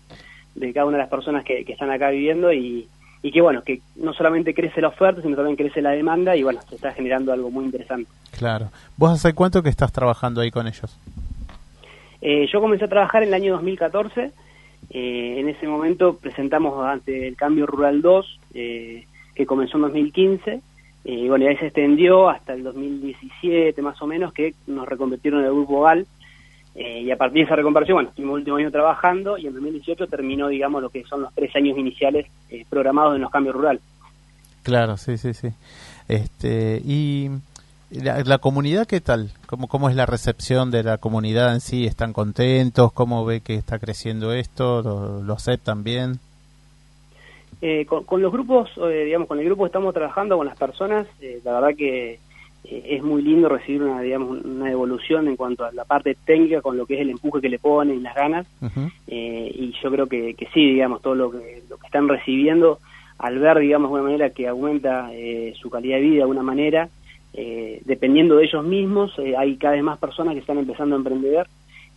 de 0.55 0.73
cada 0.73 0.87
una 0.87 0.97
de 0.97 1.05
las 1.05 1.11
personas 1.11 1.45
que, 1.45 1.65
que 1.65 1.73
están 1.73 1.91
acá 1.91 2.11
viviendo 2.11 2.53
y, 2.53 2.89
y 3.23 3.31
que, 3.31 3.41
bueno, 3.41 3.63
que 3.63 3.81
no 3.97 4.13
solamente 4.13 4.53
crece 4.53 4.81
la 4.81 4.89
oferta, 4.89 5.23
sino 5.23 5.37
también 5.37 5.57
crece 5.57 5.81
la 5.81 5.91
demanda 5.91 6.35
y, 6.35 6.43
bueno, 6.43 6.61
se 6.69 6.75
está 6.75 6.93
generando 6.93 7.33
algo 7.33 7.51
muy 7.51 7.65
interesante. 7.65 8.11
Claro. 8.37 8.71
¿Vos 8.97 9.13
hace 9.13 9.33
cuánto 9.33 9.63
que 9.63 9.69
estás 9.69 9.93
trabajando 9.93 10.41
ahí 10.41 10.51
con 10.51 10.67
ellos? 10.67 10.99
Eh, 12.21 12.47
yo 12.53 12.61
comencé 12.61 12.87
a 12.87 12.89
trabajar 12.89 13.23
en 13.23 13.29
el 13.29 13.35
año 13.35 13.53
2014. 13.53 14.33
Eh, 14.91 15.37
en 15.39 15.49
ese 15.49 15.69
momento 15.69 16.17
presentamos 16.17 16.85
ante 16.85 17.29
el 17.29 17.37
Cambio 17.37 17.67
Rural 17.67 18.03
2, 18.03 18.41
eh, 18.55 19.07
que 19.35 19.47
comenzó 19.47 19.77
en 19.77 19.83
2015. 19.83 20.61
Y 21.05 21.29
bueno, 21.29 21.45
y 21.45 21.49
ahí 21.49 21.57
se 21.57 21.67
extendió 21.67 22.29
hasta 22.29 22.55
el 22.55 22.63
2017 22.63 23.81
más 23.83 24.01
o 24.03 24.07
menos, 24.07 24.33
que 24.33 24.55
nos 24.67 24.89
reconvirtieron 24.89 25.41
en 25.41 25.47
el 25.47 25.53
Grupo 25.53 25.83
GAL. 25.83 26.07
y 26.75 27.11
a 27.11 27.17
partir 27.17 27.41
de 27.41 27.47
esa 27.47 27.57
reconversión, 27.57 27.97
bueno, 27.97 28.11
estuvimos 28.11 28.35
el 28.35 28.41
último 28.41 28.57
año 28.57 28.71
trabajando 28.71 29.37
y 29.37 29.47
en 29.47 29.55
2018 29.55 30.07
terminó, 30.07 30.49
digamos, 30.49 30.83
lo 30.83 30.91
que 30.91 31.05
son 31.05 31.23
los 31.23 31.35
tres 31.35 31.55
años 31.57 31.77
iniciales 31.77 32.27
programados 32.69 33.17
en 33.17 33.23
los 33.23 33.31
cambios 33.31 33.55
rurales. 33.55 33.83
Claro, 34.63 34.97
sí, 34.97 35.19
sí, 35.19 35.35
sí. 35.35 35.49
Este, 36.09 36.81
y 36.85 37.31
la, 37.91 38.39
comunidad, 38.39 38.87
¿qué 38.87 39.01
tal? 39.01 39.33
¿Cómo, 39.47 39.69
¿Cómo 39.69 39.91
es 39.91 39.97
la 39.97 40.07
recepción 40.07 40.71
de 40.71 40.83
la 40.83 40.99
comunidad 40.99 41.53
en 41.53 41.61
sí? 41.61 41.87
¿Están 41.87 42.13
contentos? 42.13 42.93
¿Cómo 42.93 43.25
ve 43.25 43.41
que 43.41 43.55
está 43.55 43.79
creciendo 43.79 44.33
esto? 44.33 45.23
¿Lo, 45.23 45.35
aceptan 45.35 45.85
bien? 45.85 46.19
Eh, 47.65 47.87
con, 47.87 48.21
los 48.21 48.33
grupos, 48.33 48.71
eh, 48.77 49.05
digamos, 49.05 49.29
con 49.29 49.39
el 49.39 49.45
grupo 49.45 49.65
estamos 49.65 49.95
trabajando 49.95 50.37
con 50.37 50.47
las 50.47 50.59
personas, 50.59 51.07
eh, 51.21 51.41
la 51.45 51.53
verdad 51.53 51.77
que 51.77 52.19
es 52.65 53.03
muy 53.03 53.23
lindo 53.23 53.49
recibir 53.49 53.83
una, 53.83 54.01
digamos, 54.01 54.45
una 54.45 54.71
evolución 54.71 55.27
en 55.29 55.37
cuanto 55.37 55.65
a 55.65 55.73
la 55.73 55.85
parte 55.85 56.17
técnica 56.25 56.61
con 56.61 56.77
lo 56.77 56.87
que 56.87 56.95
es 56.95 57.01
el 57.01 57.11
empuje 57.11 57.41
que 57.41 57.49
le 57.49 57.59
ponen 57.59 57.99
y 57.99 58.01
las 58.01 58.15
ganas. 58.15 58.47
y 59.09 59.73
yo 59.83 59.91
creo 59.91 60.07
que, 60.07 60.35
que, 60.35 60.47
sí, 60.55 60.75
digamos, 60.75 61.03
todo 61.03 61.15
lo 61.15 61.31
que, 61.31 61.63
lo 61.69 61.77
que 61.77 61.87
están 61.87 62.09
recibiendo, 62.09 62.79
al 63.19 63.39
ver, 63.39 63.59
digamos, 63.59 63.91
de 63.91 63.95
una 63.95 64.03
manera 64.05 64.31
que 64.31 64.47
aumenta 64.47 65.11
su 65.55 65.71
calidad 65.71 65.97
de 65.97 66.03
vida 66.03 66.17
de 66.17 66.23
alguna 66.23 66.45
manera, 66.45 66.89
eh, 67.35 67.81
dependiendo 67.87 68.37
de 68.37 68.45
ellos 68.45 68.65
mismos, 68.65 69.19
eh, 69.19 69.35
hay 69.37 69.57
cada 69.57 69.75
vez 69.75 69.83
más 69.83 69.99
personas 69.99 70.35
que 70.35 70.41
están 70.41 70.59
empezando 70.59 70.95
a 70.95 70.99
emprender 70.99 71.47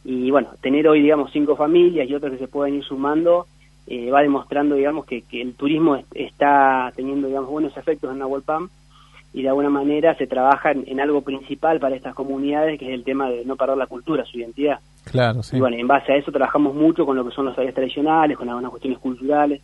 y 0.05 0.31
bueno, 0.31 0.50
tener 0.62 0.88
hoy, 0.88 1.01
digamos, 1.01 1.31
cinco 1.34 1.55
familias 1.57 2.07
y 2.07 2.15
otras 2.15 2.31
que 2.34 2.38
se 2.38 2.48
pueden 2.48 2.75
ir 2.75 2.84
sumando, 2.84 3.48
eh, 3.87 4.09
va 4.09 4.21
demostrando, 4.21 4.75
digamos, 4.75 5.05
que, 5.05 5.23
el 5.31 5.53
turismo 5.53 5.97
está 6.13 6.91
teniendo, 6.95 7.27
digamos, 7.27 7.49
buenos 7.49 7.75
efectos 7.77 8.11
en 8.11 8.19
Nahuel 8.19 8.41
Pam 8.43 8.69
y 9.33 9.41
de 9.41 9.49
alguna 9.49 9.69
manera 9.69 10.15
se 10.15 10.27
trabaja 10.27 10.71
en, 10.71 10.99
algo 10.99 11.21
principal 11.21 11.79
para 11.79 11.95
estas 11.95 12.15
comunidades, 12.15 12.79
que 12.79 12.87
es 12.87 12.93
el 12.93 13.03
tema 13.03 13.29
de 13.29 13.43
no 13.45 13.55
perder 13.55 13.77
la 13.77 13.87
cultura, 13.87 14.23
su 14.25 14.37
identidad. 14.37 14.79
Claro, 15.03 15.43
sí. 15.43 15.57
Y 15.57 15.59
bueno, 15.59 15.75
en 15.75 15.87
base 15.87 16.13
a 16.13 16.15
eso 16.15 16.31
trabajamos 16.31 16.73
mucho 16.73 17.05
con 17.05 17.17
lo 17.17 17.27
que 17.27 17.35
son 17.35 17.45
los 17.45 17.55
saberes 17.55 17.75
tradicionales, 17.75 18.37
con 18.37 18.47
algunas 18.47 18.71
cuestiones 18.71 18.99
culturales. 18.99 19.61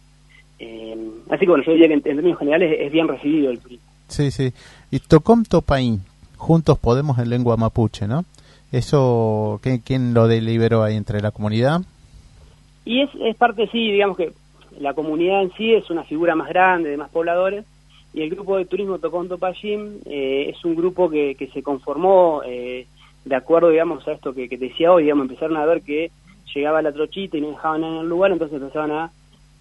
así 0.59 1.39
que 1.39 1.47
bueno, 1.47 1.63
yo 1.63 1.71
diría 1.71 1.87
que 1.87 1.93
en, 1.93 2.01
términos 2.01 2.37
generales 2.37 2.75
es 2.79 2.91
bien 2.91 3.07
recibido 3.07 3.49
el 3.49 3.59
turismo. 3.59 3.87
Sí, 4.07 4.29
sí. 4.29 4.53
Y 4.91 4.99
Tocom 4.99 5.45
Topaín, 5.45 6.01
Juntos 6.35 6.77
Podemos 6.77 7.17
en 7.17 7.29
lengua 7.29 7.55
mapuche, 7.55 8.07
¿no? 8.07 8.25
¿Eso 8.71 9.59
¿quién, 9.85 10.13
lo 10.13 10.27
deliberó 10.27 10.83
ahí 10.83 10.95
entre 10.95 11.21
la 11.21 11.31
comunidad? 11.31 11.81
Y 12.85 13.01
es, 13.01 13.09
es 13.19 13.35
parte, 13.35 13.67
sí, 13.67 13.91
digamos 13.91 14.17
que 14.17 14.31
la 14.79 14.93
comunidad 14.93 15.43
en 15.43 15.51
sí 15.53 15.73
es 15.73 15.89
una 15.89 16.03
figura 16.03 16.35
más 16.35 16.49
grande, 16.49 16.89
de 16.89 16.97
más 16.97 17.09
pobladores, 17.09 17.65
y 18.13 18.21
el 18.21 18.29
grupo 18.29 18.57
de 18.57 18.65
turismo 18.65 18.99
Tocom 18.99 19.27
Topayín 19.27 20.01
eh, 20.05 20.47
es 20.49 20.65
un 20.65 20.75
grupo 20.75 21.09
que, 21.09 21.35
que 21.35 21.47
se 21.47 21.63
conformó 21.63 22.41
eh, 22.45 22.87
de 23.25 23.35
acuerdo, 23.35 23.69
digamos, 23.69 24.07
a 24.07 24.13
esto 24.13 24.33
que, 24.33 24.47
decía 24.47 24.91
hoy, 24.91 25.03
digamos, 25.03 25.23
empezaron 25.23 25.57
a 25.57 25.65
ver 25.65 25.81
que 25.81 26.11
llegaba 26.53 26.81
la 26.81 26.91
trochita 26.91 27.37
y 27.37 27.41
no 27.41 27.49
dejaban 27.49 27.83
en 27.83 27.97
el 27.97 28.09
lugar, 28.09 28.31
entonces 28.31 28.59
empezaban 28.59 28.91
a 28.91 29.11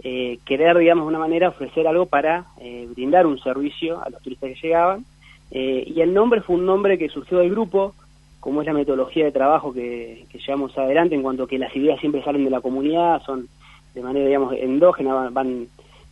eh, 0.02 0.38
querer, 0.46 0.78
digamos, 0.78 1.04
de 1.04 1.08
una 1.08 1.18
manera 1.18 1.48
ofrecer 1.48 1.86
algo 1.86 2.06
para 2.06 2.46
eh, 2.60 2.88
brindar 2.94 3.26
un 3.26 3.38
servicio 3.38 4.02
a 4.02 4.08
los 4.10 4.22
turistas 4.22 4.50
que 4.50 4.66
llegaban. 4.66 5.04
Eh, 5.50 5.84
y 5.86 6.00
el 6.00 6.14
nombre 6.14 6.40
fue 6.40 6.56
un 6.56 6.64
nombre 6.64 6.96
que 6.96 7.08
surgió 7.08 7.38
del 7.38 7.50
grupo, 7.50 7.94
como 8.40 8.60
es 8.60 8.66
la 8.66 8.72
metodología 8.72 9.24
de 9.24 9.32
trabajo 9.32 9.72
que, 9.72 10.26
llevamos 10.46 10.76
adelante, 10.76 11.14
en 11.14 11.22
cuanto 11.22 11.46
que 11.46 11.58
las 11.58 11.74
ideas 11.76 12.00
siempre 12.00 12.22
salen 12.22 12.44
de 12.44 12.50
la 12.50 12.60
comunidad, 12.60 13.22
son 13.22 13.48
de 13.94 14.02
manera, 14.02 14.26
digamos, 14.26 14.54
endógena, 14.54 15.30
van, 15.30 15.66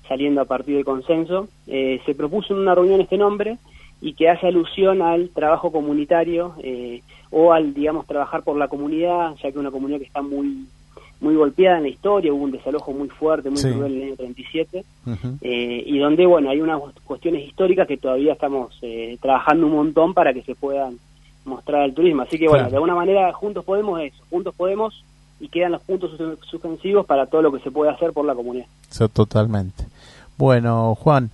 saliendo 0.07 0.41
a 0.41 0.45
partir 0.45 0.77
del 0.77 0.85
consenso. 0.85 1.49
se 1.67 2.15
propuso 2.17 2.55
en 2.55 2.61
una 2.61 2.75
reunión 2.75 3.01
este 3.01 3.19
nombre 3.19 3.59
y 4.01 4.15
que 4.15 4.29
hace 4.29 4.47
alusión 4.47 5.03
al 5.03 5.31
trabajo 5.31 5.71
comunitario 5.71 6.55
o 7.31 7.53
al, 7.53 7.75
digamos, 7.75 8.07
trabajar 8.07 8.43
por 8.43 8.57
la 8.57 8.69
comunidad, 8.69 9.35
ya 9.43 9.53
que 9.53 9.59
una 9.59 9.71
comunidad 9.71 9.99
que 9.99 10.07
está 10.07 10.23
muy 10.23 10.67
muy 11.21 11.35
golpeada 11.35 11.79
en 11.79 11.85
la 11.85 11.89
historia, 11.89 12.33
hubo 12.33 12.45
un 12.45 12.53
desalojo 12.53 12.93
muy 12.93 13.09
fuerte, 13.09 13.51
muy 13.51 13.61
cruel 13.61 13.93
en 13.93 13.99
el 13.99 14.07
año 14.09 14.17
37, 14.17 14.85
eh, 15.43 15.83
y 15.85 15.99
donde, 15.99 16.27
bueno, 16.27 16.51
hay 16.51 16.61
unas 16.61 16.81
cuestiones 17.05 17.47
históricas 17.47 17.89
que 17.89 17.97
todavía 17.97 18.35
estamos 18.35 18.79
eh, 18.83 19.19
trabajando 19.21 19.67
un 19.67 19.73
montón 19.73 20.15
para 20.15 20.33
que 20.33 20.43
se 20.43 20.55
puedan 20.55 20.99
mostrar 21.49 21.83
al 21.83 21.95
turismo. 21.95 22.23
Así 22.23 22.39
que, 22.39 22.49
bueno, 22.49 22.69
de 22.69 22.77
alguna 22.77 22.95
manera, 22.95 23.33
juntos 23.33 23.65
podemos 23.65 24.01
eso, 24.01 24.23
juntos 24.31 24.55
podemos 24.55 25.05
y 25.41 25.49
quedan 25.49 25.73
los 25.73 25.83
puntos 25.83 26.13
suspensivos 26.43 27.07
para 27.07 27.27
todo 27.27 27.43
lo 27.43 27.53
que 27.53 27.61
se 27.61 27.71
puede 27.71 27.91
hacer 27.91 28.13
por 28.13 28.25
la 28.25 28.35
comunidad. 28.35 28.67
Eso, 28.91 29.09
totalmente. 29.09 29.85
Bueno, 30.37 30.95
Juan, 30.95 31.31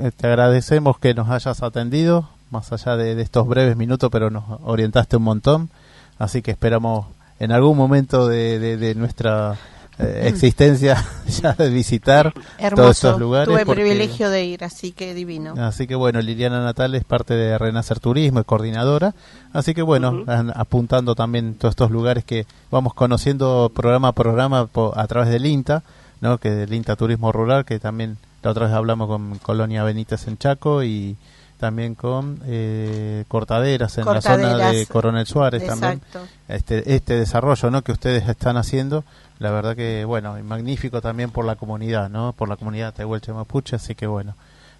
eh, 0.00 0.10
te 0.16 0.26
agradecemos 0.26 0.98
que 0.98 1.14
nos 1.14 1.30
hayas 1.30 1.62
atendido, 1.62 2.28
más 2.50 2.72
allá 2.72 2.96
de 2.96 3.20
estos 3.20 3.46
breves 3.46 3.76
minutos, 3.76 4.10
pero 4.12 4.30
nos 4.30 4.44
orientaste 4.64 5.16
un 5.16 5.24
montón, 5.24 5.70
así 6.18 6.42
que 6.42 6.50
esperamos 6.52 7.06
en 7.38 7.52
algún 7.52 7.76
momento 7.76 8.28
de, 8.28 8.94
nuestra 8.96 9.56
eh, 9.98 10.22
existencia 10.26 11.04
ya 11.42 11.52
de 11.52 11.70
visitar 11.70 12.32
todos 12.74 12.96
estos 12.96 13.18
lugares. 13.18 13.48
Tuve 13.48 13.64
privilegio 13.64 14.28
de 14.30 14.44
ir, 14.44 14.64
así 14.64 14.92
que 14.92 15.14
divino. 15.14 15.54
Así 15.58 15.86
que 15.86 15.94
bueno, 15.94 16.20
Liliana 16.20 16.62
Natal 16.62 16.94
es 16.94 17.04
parte 17.04 17.34
de 17.34 17.56
Renacer 17.58 18.00
Turismo, 18.00 18.40
es 18.40 18.46
coordinadora. 18.46 19.14
Así 19.52 19.74
que 19.74 19.82
bueno, 19.82 20.24
apuntando 20.54 21.14
también 21.14 21.54
todos 21.54 21.72
estos 21.72 21.90
lugares 21.90 22.24
que 22.24 22.46
vamos 22.70 22.94
conociendo 22.94 23.70
programa 23.74 24.08
a 24.08 24.12
programa 24.12 24.68
a 24.94 25.06
través 25.06 25.30
del 25.30 25.46
INTA, 25.46 25.84
¿no? 26.20 26.38
que 26.38 26.50
del 26.50 26.72
INTA 26.72 26.96
Turismo 26.96 27.30
Rural, 27.30 27.64
que 27.64 27.78
también 27.78 28.18
la 28.42 28.50
otra 28.50 28.66
vez 28.66 28.74
hablamos 28.74 29.08
con 29.08 29.38
Colonia 29.38 29.84
Benítez 29.84 30.26
en 30.26 30.38
Chaco 30.38 30.82
y 30.82 31.16
también 31.58 31.94
con 31.94 32.40
eh, 32.46 33.24
cortaderas 33.28 33.96
en 33.98 34.04
la 34.04 34.20
zona 34.20 34.70
de 34.70 34.86
Coronel 34.86 35.26
Suárez 35.26 35.66
también. 35.66 36.00
Este 36.48 36.94
este 36.94 37.14
desarrollo 37.14 37.70
no 37.70 37.82
que 37.82 37.92
ustedes 37.92 38.28
están 38.28 38.56
haciendo 38.56 39.04
la 39.38 39.50
verdad 39.50 39.76
que 39.76 40.04
bueno 40.04 40.36
magnífico 40.42 41.00
también 41.00 41.30
por 41.30 41.44
la 41.44 41.56
comunidad 41.56 42.10
no 42.10 42.32
por 42.32 42.48
la 42.48 42.56
comunidad 42.56 42.94
Tehuelche 42.94 43.32
Mapuche 43.32 43.76
así 43.76 43.94
que 43.94 44.06
bueno 44.06 44.34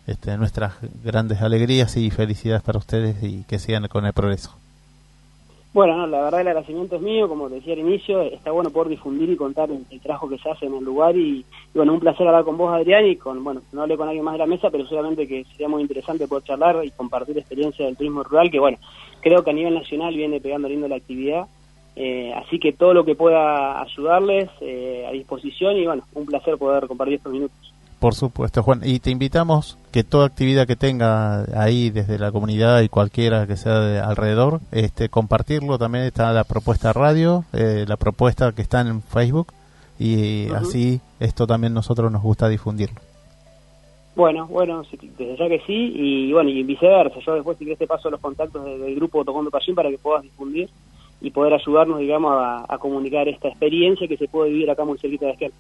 este 0.07 0.37
nuestras 0.37 0.75
grandes 1.03 1.41
alegrías 1.41 1.97
y 1.97 2.11
felicidades 2.11 2.63
para 2.63 2.79
ustedes 2.79 3.23
y 3.23 3.45
que 3.45 3.59
sigan 3.59 3.89
con 3.89 4.05
el 4.07 4.13
progreso 4.13 4.53
bueno, 5.75 6.07
la 6.07 6.23
verdad 6.23 6.41
el 6.41 6.49
agradecimiento 6.49 6.95
es 6.95 7.03
mío, 7.03 7.29
como 7.29 7.49
decía 7.49 7.73
al 7.73 7.81
inicio, 7.81 8.23
está 8.23 8.53
bueno 8.53 8.71
poder 8.71 8.91
difundir 8.91 9.29
y 9.29 9.37
contar 9.37 9.69
el, 9.73 10.01
trabajo 10.01 10.29
que 10.29 10.39
se 10.39 10.49
hace 10.49 10.67
en 10.67 10.75
el 10.75 10.85
lugar 10.85 11.17
y, 11.17 11.45
bueno, 11.75 11.93
un 11.93 11.99
placer 11.99 12.29
hablar 12.29 12.45
con 12.45 12.57
vos 12.57 12.73
Adrián 12.73 13.05
y 13.07 13.17
con, 13.17 13.43
bueno, 13.43 13.61
no 13.73 13.83
hablé 13.83 13.97
con 13.97 14.07
alguien 14.07 14.25
más 14.25 14.35
de 14.35 14.39
la 14.39 14.47
mesa, 14.47 14.71
pero 14.71 14.87
seguramente 14.87 15.27
que 15.27 15.43
sería 15.45 15.69
muy 15.69 15.83
interesante 15.83 16.29
poder 16.29 16.45
charlar 16.45 16.85
y 16.85 16.93
compartir 16.93 17.37
experiencia 17.37 17.85
del 17.87 17.97
turismo 17.97 18.23
rural, 18.23 18.53
que 18.53 18.61
bueno, 18.61 18.79
creo 19.21 19.43
que 19.43 19.51
a 19.51 19.53
nivel 19.53 19.75
nacional 19.75 20.15
viene 20.15 20.41
pegando 20.41 20.69
lindo 20.69 20.87
la 20.87 20.95
actividad, 20.95 21.49
eh, 21.97 22.33
así 22.37 22.61
que 22.61 22.73
todo 22.73 22.95
lo 22.95 23.05
que 23.05 23.17
pueda 23.17 23.83
ayudarles 23.83 24.51
eh, 24.61 25.05
a 25.09 25.11
disposición 25.11 25.77
y 25.77 25.87
bueno, 25.87 26.05
un 26.15 26.25
placer 26.25 26.57
poder 26.57 26.87
compartir 26.87 27.17
estos 27.17 27.33
minutos. 27.33 27.74
Por 28.05 28.15
supuesto, 28.15 28.63
Juan. 28.63 28.83
Y 28.85 28.99
te 29.01 29.11
invitamos 29.11 29.79
que 29.91 30.05
toda 30.05 30.27
actividad 30.27 30.67
que 30.67 30.77
tenga 30.77 31.47
ahí 31.59 31.89
desde 31.89 32.19
la 32.19 32.31
comunidad 32.33 32.83
y 32.83 32.91
cualquiera 32.91 33.47
que 33.47 33.57
sea 33.57 33.81
de 33.81 33.99
alrededor, 33.99 34.61
este, 34.73 35.09
compartirlo. 35.09 35.79
También 35.79 36.05
está 36.05 36.31
la 36.35 36.45
propuesta 36.45 36.93
radio, 36.93 37.47
eh, 37.55 37.87
la 37.89 37.97
propuesta 37.97 38.53
que 38.53 38.61
está 38.61 38.83
en 38.83 39.01
Facebook 39.01 39.55
y 39.99 40.51
así 40.51 41.01
esto 41.19 41.47
también 41.47 41.73
nosotros 41.73 42.13
nos 42.13 42.23
gusta 42.23 42.47
difundirlo. 42.47 43.01
Bueno, 44.15 44.49
bueno, 44.49 44.83
desde 45.01 45.39
ya 45.39 45.49
que 45.49 45.63
sí 45.67 45.95
y 45.97 46.31
bueno, 46.35 46.51
y 46.51 46.63
viceversa. 46.63 47.21
Yo 47.21 47.37
después 47.37 47.57
si 47.57 47.65
querés 47.65 47.79
te 47.79 47.87
paso 47.87 48.11
los 48.11 48.21
contactos 48.21 48.67
del, 48.67 48.95
grupo 48.97 49.25
Tocando 49.25 49.51
Pasión 49.51 49.77
para 49.77 49.89
que 49.89 49.97
puedas 49.97 50.23
difundir 50.23 50.69
y 51.23 51.31
poder 51.31 51.55
ayudarnos, 51.55 52.01
digamos, 52.01 52.35
a, 52.37 52.77
comunicar 52.77 53.27
esta 53.29 53.49
experiencia 53.49 54.07
que 54.07 54.19
se 54.19 54.29
puede 54.29 54.51
vivir 54.51 54.71
acá 54.71 54.85
muy 54.85 54.99
cerquita 54.99 55.25
de 55.25 55.33
Esquel. 55.33 55.53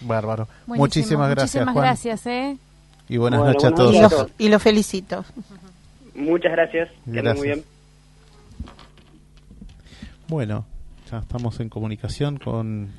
Bárbaro. 0.00 0.48
Muchísimas 0.66 1.30
gracias, 1.30 1.64
Muchísimas 1.64 1.74
gracias, 1.74 2.26
¿eh? 2.26 2.56
Y 3.08 3.16
buenas 3.16 3.40
noches 3.40 3.64
a 3.64 3.74
todos. 3.74 4.28
Y 4.38 4.48
lo, 4.48 4.58
felicito. 4.58 5.24
Muchas 6.14 6.52
gracias. 6.52 6.90
gracias. 7.06 7.36
Muy 7.36 7.46
bien. 7.46 7.64
Bueno, 10.28 10.66
ya 11.10 11.18
estamos 11.18 11.58
en 11.60 11.68
comunicación 11.70 12.38
con 12.38 12.90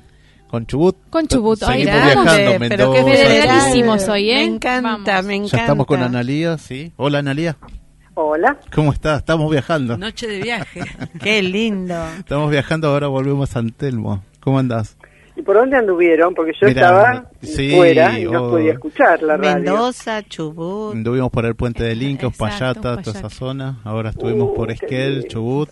con 0.50 0.66
Chubut. 0.66 0.96
Con 1.10 1.28
Chubut, 1.28 1.60
Seguimos 1.60 1.94
viajando, 1.94 2.66
pero 2.68 2.92
que 2.92 3.04
federalísimos 3.04 4.08
hoy, 4.08 4.30
¿eh? 4.30 4.34
Me 4.34 4.44
encanta, 4.44 5.22
me 5.22 5.36
encanta. 5.36 5.56
Ya 5.56 5.62
estamos 5.62 5.86
con 5.86 6.02
Analía, 6.02 6.58
sí. 6.58 6.92
Hola, 6.96 7.20
Analía. 7.20 7.56
Hola. 8.14 8.58
¿Cómo 8.74 8.92
estás? 8.92 9.20
Estamos 9.20 9.48
viajando. 9.48 9.96
Noche 9.96 10.26
de 10.26 10.42
viaje. 10.42 10.82
Qué 11.22 11.40
lindo. 11.40 11.94
Estamos 12.18 12.50
viajando, 12.50 12.88
ahora 12.88 13.06
volvemos 13.06 13.48
a 13.48 13.52
San 13.52 13.70
Telmo. 13.70 14.24
¿Cómo 14.40 14.58
andás? 14.58 14.96
¿Y 15.40 15.42
por 15.42 15.56
dónde 15.56 15.76
anduvieron? 15.76 16.34
Porque 16.34 16.52
yo 16.60 16.66
Mirá, 16.68 16.80
estaba 16.80 17.30
sí, 17.40 17.70
fuera 17.74 18.18
y 18.18 18.24
no 18.26 18.44
oh. 18.46 18.50
podía 18.50 18.72
escuchar 18.72 19.22
la 19.22 19.36
radio. 19.38 19.54
Mendoza, 19.56 20.22
Chubut. 20.22 20.94
Anduvimos 20.94 21.30
por 21.30 21.46
el 21.46 21.54
puente 21.54 21.82
de 21.82 21.94
Linca, 21.96 22.26
Exacto, 22.26 22.44
Payata, 22.82 23.02
toda 23.02 23.18
esa 23.18 23.30
zona. 23.30 23.78
Ahora 23.84 24.10
estuvimos 24.10 24.50
por 24.54 24.70
Uh, 24.70 24.74
qué 24.78 24.84
Esquel. 24.84 25.28
Chubut. 25.28 25.70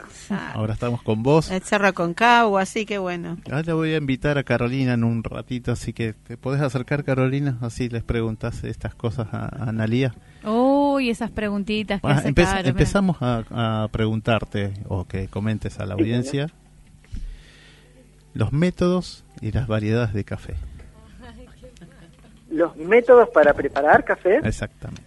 Ahora 0.54 0.72
estamos 0.72 1.02
con 1.02 1.22
vos. 1.22 1.50
El 1.50 1.60
Cerro 1.62 1.92
Concagua, 1.92 2.62
así 2.62 2.86
que 2.86 2.98
bueno. 2.98 3.36
Ahora 3.50 3.74
voy 3.74 3.92
a 3.92 3.98
invitar 3.98 4.38
a 4.38 4.42
Carolina 4.44 4.94
en 4.94 5.04
un 5.04 5.22
ratito, 5.22 5.72
así 5.72 5.92
que 5.92 6.14
te 6.14 6.36
podés 6.36 6.62
acercar, 6.62 7.04
Carolina, 7.04 7.58
así 7.60 7.88
les 7.88 8.02
preguntas 8.02 8.64
estas 8.64 8.94
cosas 8.94 9.28
a, 9.32 9.44
a 9.46 9.68
Analía. 9.68 10.14
Uy, 10.44 11.10
esas 11.10 11.30
preguntitas 11.30 12.00
que 12.00 12.06
Ah, 12.08 12.12
hace 12.12 12.30
empe- 12.32 12.44
Caro, 12.44 12.68
empezamos 12.68 13.16
a, 13.20 13.44
a 13.84 13.88
preguntarte 13.88 14.72
o 14.88 15.04
que 15.04 15.28
comentes 15.28 15.78
a 15.80 15.84
la 15.86 15.94
audiencia 15.94 16.48
los 18.34 18.52
métodos 18.52 19.24
y 19.40 19.52
las 19.52 19.66
variedades 19.66 20.12
de 20.14 20.24
café. 20.24 20.54
Los 22.50 22.76
métodos 22.76 23.28
para 23.30 23.52
preparar 23.52 24.04
café. 24.04 24.40
Exactamente. 24.42 25.02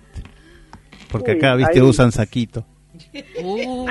Porque 1.10 1.32
Uy, 1.32 1.38
acá, 1.38 1.56
viste, 1.56 1.80
ahí- 1.80 1.86
usan 1.86 2.12
saquito. 2.12 2.66
Uh, 3.44 3.88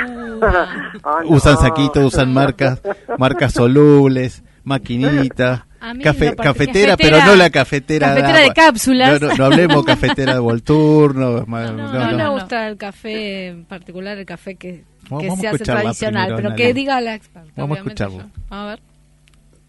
Usan 1.26 1.54
no. 1.54 1.60
saquito, 1.60 2.06
usan 2.06 2.32
marcas, 2.32 2.80
marcas 3.18 3.52
solubles, 3.52 4.42
maquinitas, 4.64 5.62
A 5.80 5.92
mí 5.94 6.02
cafe- 6.02 6.30
lo 6.30 6.36
par- 6.36 6.46
cafetera, 6.46 6.96
cafetera- 6.96 6.96
pero 6.96 7.26
no 7.30 7.36
la 7.36 7.50
cafetera, 7.50 8.08
cafetera 8.14 8.38
de 8.40 8.50
cápsulas. 8.52 9.20
No, 9.20 9.28
no, 9.28 9.34
no 9.36 9.44
hablemos 9.46 9.84
cafetera 9.84 10.34
de 10.34 10.38
Volturno. 10.38 11.44
No, 11.46 11.72
no, 11.72 11.92
no, 11.92 12.10
no. 12.12 12.16
me 12.16 12.28
gusta 12.28 12.68
el 12.68 12.76
café 12.76 13.48
en 13.48 13.64
particular, 13.64 14.16
el 14.16 14.26
café 14.26 14.54
que, 14.54 14.84
que 15.18 15.30
se 15.36 15.48
hace 15.48 15.64
tradicional, 15.64 16.26
primero, 16.28 16.48
pero 16.50 16.56
que 16.56 16.72
diga 16.74 17.00
la 17.00 17.14
experta. 17.14 17.50
Vamos 17.56 17.76
a 17.78 17.80
escucharlo. 17.80 18.18
yo. 18.18 18.24
A 18.50 18.66
ver. 18.66 18.80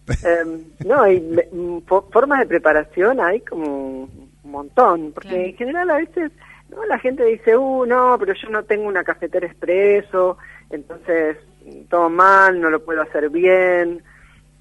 Eh, 0.08 0.64
no, 0.84 1.02
hay 1.02 1.20
mm, 1.20 1.78
fo- 1.86 2.10
formas 2.10 2.40
de 2.40 2.46
preparación 2.46 3.20
hay 3.20 3.40
como 3.40 4.02
un 4.04 4.30
montón, 4.44 5.12
porque 5.12 5.28
Claro. 5.28 5.44
en 5.44 5.56
general 5.56 5.90
a 5.90 5.96
veces 5.96 6.32
no 6.70 6.84
la 6.86 6.98
gente 6.98 7.24
dice, 7.24 7.56
uh, 7.56 7.86
no, 7.86 8.16
pero 8.18 8.34
yo 8.34 8.48
no 8.48 8.64
tengo 8.64 8.86
una 8.88 9.04
cafetera 9.04 9.46
expreso, 9.46 10.38
entonces 10.70 11.36
mm, 11.64 11.82
todo 11.88 12.08
mal, 12.10 12.60
no 12.60 12.68
lo 12.70 12.84
puedo 12.84 13.02
hacer 13.02 13.28
bien. 13.30 14.02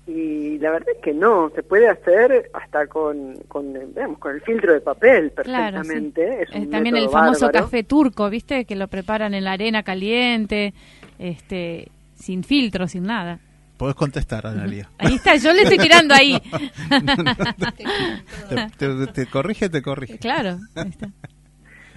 Y 0.07 0.57
la 0.57 0.71
verdad 0.71 0.89
es 0.95 1.01
que 1.01 1.13
no, 1.13 1.51
se 1.55 1.63
puede 1.63 1.87
hacer 1.87 2.49
hasta 2.53 2.87
con, 2.87 3.35
con, 3.47 3.71
digamos, 3.93 4.17
con 4.17 4.33
el 4.35 4.41
filtro 4.41 4.73
de 4.73 4.81
papel 4.81 5.31
Claro, 5.31 5.77
perfectamente. 5.77 6.27
sí. 6.27 6.43
Es 6.43 6.55
un 6.55 6.63
Eh, 6.63 6.67
También 6.71 6.97
el 6.97 7.07
famoso 7.09 7.45
bárbaro. 7.45 7.65
café 7.65 7.83
turco, 7.83 8.29
¿viste? 8.29 8.65
Que 8.65 8.75
lo 8.75 8.87
preparan 8.87 9.33
en 9.35 9.43
la 9.45 9.53
arena 9.53 9.83
caliente, 9.83 10.73
este, 11.19 11.87
sin 12.15 12.43
filtro, 12.43 12.87
sin 12.87 13.03
nada. 13.03 13.39
Podés 13.81 13.95
contestar, 13.95 14.45
Analia. 14.45 14.87
Ahí 14.99 15.15
está, 15.15 15.35
yo 15.37 15.51
le 15.53 15.63
estoy 15.63 15.79
tirando 15.79 16.13
ahí. 16.13 16.39
te, 18.77 18.77
te- 18.77 19.07
te 19.07 19.25
corrige, 19.25 19.69
te 19.69 19.81
corrige. 19.81 20.19
claro, 20.19 20.59
ahí 20.75 20.89
está. 20.89 21.09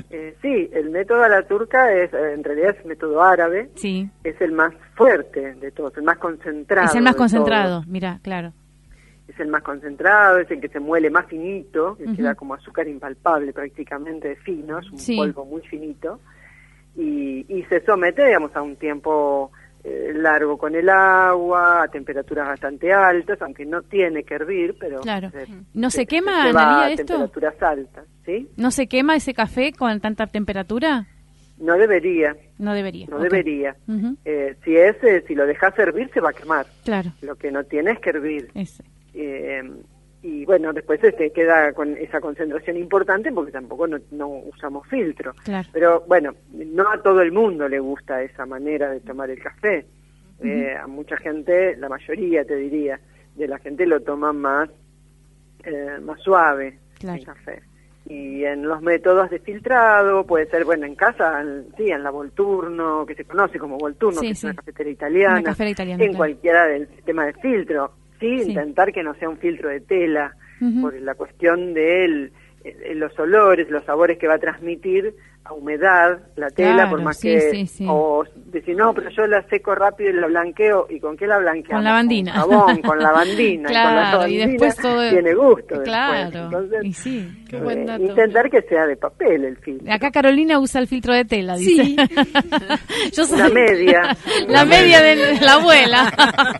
Eh, 0.08 0.34
sí, 0.40 0.70
el 0.72 0.88
método 0.88 1.24
a 1.24 1.28
la 1.28 1.42
turca 1.46 1.92
es, 1.92 2.10
eh, 2.14 2.32
en 2.32 2.42
realidad 2.42 2.70
es 2.70 2.80
el 2.80 2.86
método 2.86 3.22
árabe, 3.22 3.68
Sí, 3.74 4.08
es 4.24 4.40
el 4.40 4.52
más 4.52 4.72
fuerte 4.94 5.56
de 5.56 5.70
todos, 5.72 5.94
el 5.98 6.04
más 6.04 6.16
concentrado. 6.16 6.88
es 6.88 6.94
el 6.94 7.02
más 7.02 7.16
concentrado, 7.16 7.84
mira, 7.86 8.18
claro. 8.22 8.54
Es 9.28 9.38
el 9.38 9.48
más 9.48 9.62
concentrado, 9.62 10.38
es 10.38 10.50
el 10.50 10.62
que 10.62 10.68
se 10.68 10.80
muele 10.80 11.10
más 11.10 11.26
finito, 11.26 11.96
que 11.96 12.06
queda 12.16 12.34
como 12.34 12.54
azúcar 12.54 12.88
impalpable 12.88 13.52
prácticamente 13.52 14.28
de 14.28 14.36
fino, 14.36 14.78
es 14.78 14.90
un 14.90 14.98
Sí. 14.98 15.16
polvo 15.16 15.44
muy 15.44 15.60
finito, 15.62 16.18
y, 16.96 17.44
y 17.48 17.62
se 17.64 17.84
somete, 17.84 18.24
digamos, 18.24 18.54
a 18.56 18.62
un 18.62 18.76
tiempo 18.76 19.50
eh, 19.84 20.12
largo 20.14 20.56
con 20.56 20.74
el 20.74 20.88
agua, 20.88 21.82
a 21.82 21.88
temperaturas 21.88 22.48
bastante 22.48 22.92
altas, 22.92 23.40
aunque 23.42 23.66
no 23.66 23.82
tiene 23.82 24.22
que 24.24 24.34
hervir, 24.34 24.74
pero... 24.80 25.00
Claro. 25.00 25.30
¿No 25.74 25.90
se 25.90 26.06
quema, 26.06 26.50
va 26.52 26.62
Analía, 26.62 26.84
a 26.86 26.90
esto? 26.90 27.04
temperaturas 27.04 27.62
altas, 27.62 28.06
¿sí? 28.24 28.48
¿No 28.56 28.70
se 28.70 28.86
quema 28.86 29.14
ese 29.16 29.34
café 29.34 29.72
con 29.72 30.00
tanta 30.00 30.26
temperatura? 30.26 31.06
No 31.58 31.74
debería, 31.76 32.34
No 32.58 32.74
debería. 32.74 33.06
no 33.08 33.18
debería. 33.18 33.76
Ujú, 33.86 34.16
Eh, 34.24 34.56
si 34.64 34.74
es, 34.76 34.96
eh, 35.04 35.22
si 35.28 35.34
lo 35.34 35.46
dejas 35.46 35.78
hervir, 35.78 36.10
se 36.12 36.20
va 36.20 36.30
a 36.30 36.32
quemar. 36.32 36.66
Claro, 36.84 37.12
Lo 37.22 37.36
que 37.36 37.52
no 37.52 37.62
tiene 37.64 37.92
es 37.92 37.98
que 38.00 38.10
hervir. 38.10 38.48
ese. 38.54 38.82
Eh, 39.14 39.62
y 40.26 40.44
bueno, 40.46 40.72
después 40.72 41.04
este 41.04 41.30
queda 41.32 41.72
con 41.74 41.96
esa 41.98 42.18
concentración 42.18 42.78
importante 42.78 43.30
porque 43.30 43.52
tampoco 43.52 43.86
no, 43.86 43.98
no 44.10 44.26
usamos 44.28 44.86
filtro. 44.88 45.34
Claro. 45.44 45.68
Pero 45.70 46.02
bueno, 46.08 46.32
no 46.52 46.90
a 46.90 47.02
todo 47.02 47.20
el 47.20 47.30
mundo 47.30 47.68
le 47.68 47.78
gusta 47.78 48.22
esa 48.22 48.46
manera 48.46 48.90
de 48.90 49.00
tomar 49.00 49.28
el 49.28 49.38
café. 49.38 49.84
Eh, 50.42 50.74
a 50.82 50.86
mucha 50.86 51.16
gente, 51.18 51.76
la 51.76 51.88
mayoría 51.90 52.42
te 52.44 52.56
diría, 52.56 52.98
de 53.36 53.46
la 53.48 53.58
gente 53.58 53.86
lo 53.86 54.00
toma 54.00 54.32
más, 54.32 54.70
eh, 55.64 55.98
más 56.02 56.20
suave 56.20 56.78
Claro. 56.98 57.18
el 57.18 57.26
café. 57.26 57.62
Y 58.06 58.44
en 58.44 58.62
los 58.66 58.80
métodos 58.82 59.28
de 59.30 59.38
filtrado, 59.40 60.24
puede 60.24 60.46
ser, 60.46 60.64
bueno, 60.64 60.86
en 60.86 60.94
casa, 60.94 61.40
en- 61.40 61.66
sí, 61.76 61.90
en 61.90 62.02
la 62.02 62.10
Volturno, 62.10 63.04
que 63.06 63.14
se 63.14 63.24
conoce 63.24 63.58
como 63.58 63.76
Volturno, 63.78 64.20
Sí, 64.20 64.26
que 64.26 64.32
es 64.32 64.44
una 64.44 64.54
cafetera 64.54 64.90
italiana, 64.90 65.32
Una 65.34 65.42
cafetera 65.42 65.70
italiana, 65.70 66.02
en 66.02 66.10
claro. 66.10 66.18
cualquiera 66.18 66.66
del 66.66 66.88
sistema 66.88 67.26
de 67.26 67.32
filtro. 67.34 67.92
Sí, 68.20 68.38
Sí. 68.44 68.50
intentar 68.50 68.92
que 68.92 69.02
no 69.02 69.14
sea 69.14 69.28
un 69.28 69.38
filtro 69.38 69.68
de 69.68 69.80
tela, 69.80 70.34
por 70.80 70.94
la 71.00 71.14
cuestión 71.14 71.74
de 71.74 72.04
el- 72.04 72.32
eh, 72.64 72.94
los 72.94 73.18
olores, 73.18 73.68
los 73.70 73.84
sabores 73.84 74.16
que 74.18 74.26
va 74.28 74.34
a 74.34 74.38
transmitir 74.38 75.14
a 75.46 75.52
humedad 75.52 76.18
la 76.36 76.48
tela, 76.48 76.74
Claro, 76.74 76.90
por 76.90 77.02
más 77.02 77.18
sí, 77.18 77.28
que... 77.28 77.40
sí, 77.50 77.66
sí. 77.66 77.86
O 77.88 78.24
decir, 78.46 78.74
no, 78.76 78.94
pero 78.94 79.10
yo 79.10 79.26
la 79.26 79.42
seco 79.48 79.74
rápido 79.74 80.08
y 80.10 80.14
la 80.14 80.26
blanqueo. 80.26 80.86
¿Y 80.88 80.98
con 81.00 81.16
qué 81.18 81.26
la 81.26 81.38
blanqueamos? 81.38 81.76
Con 81.76 81.84
lavandina. 81.84 82.32
Con 82.32 82.50
jabón, 82.50 82.82
con 82.82 82.98
lavandina. 82.98 83.62
y 83.70 83.74
con 83.74 83.94
la 83.94 84.10
Claro, 84.10 84.26
y 84.28 84.36
después 84.38 84.76
todo- 84.76 85.10
Tiene 85.10 85.34
gusto 85.34 85.82
Claro, 85.82 86.30
después. 86.30 86.44
Entonces, 86.44 86.84
y 86.84 86.92
sí. 86.94 87.44
Qué 87.50 87.58
buen 87.58 87.82
eh, 87.82 87.84
dato. 87.86 88.02
intentar 88.04 88.50
que 88.50 88.62
sea 88.62 88.86
de 88.86 88.96
papel 88.96 89.44
el 89.44 89.56
filtro. 89.58 89.92
Acá 89.92 90.10
Carolina 90.10 90.58
usa 90.58 90.80
el 90.80 90.88
filtro 90.88 91.12
de 91.12 91.24
tela, 91.26 91.56
dice. 91.56 91.84
Sí. 91.84 91.96
Yo 93.12 93.24
soy 93.24 93.38
Una 93.40 93.48
media. 93.50 94.16
la 94.48 94.64
media 94.64 95.00
de 95.02 95.40
la 95.40 95.52
abuela. 95.54 96.12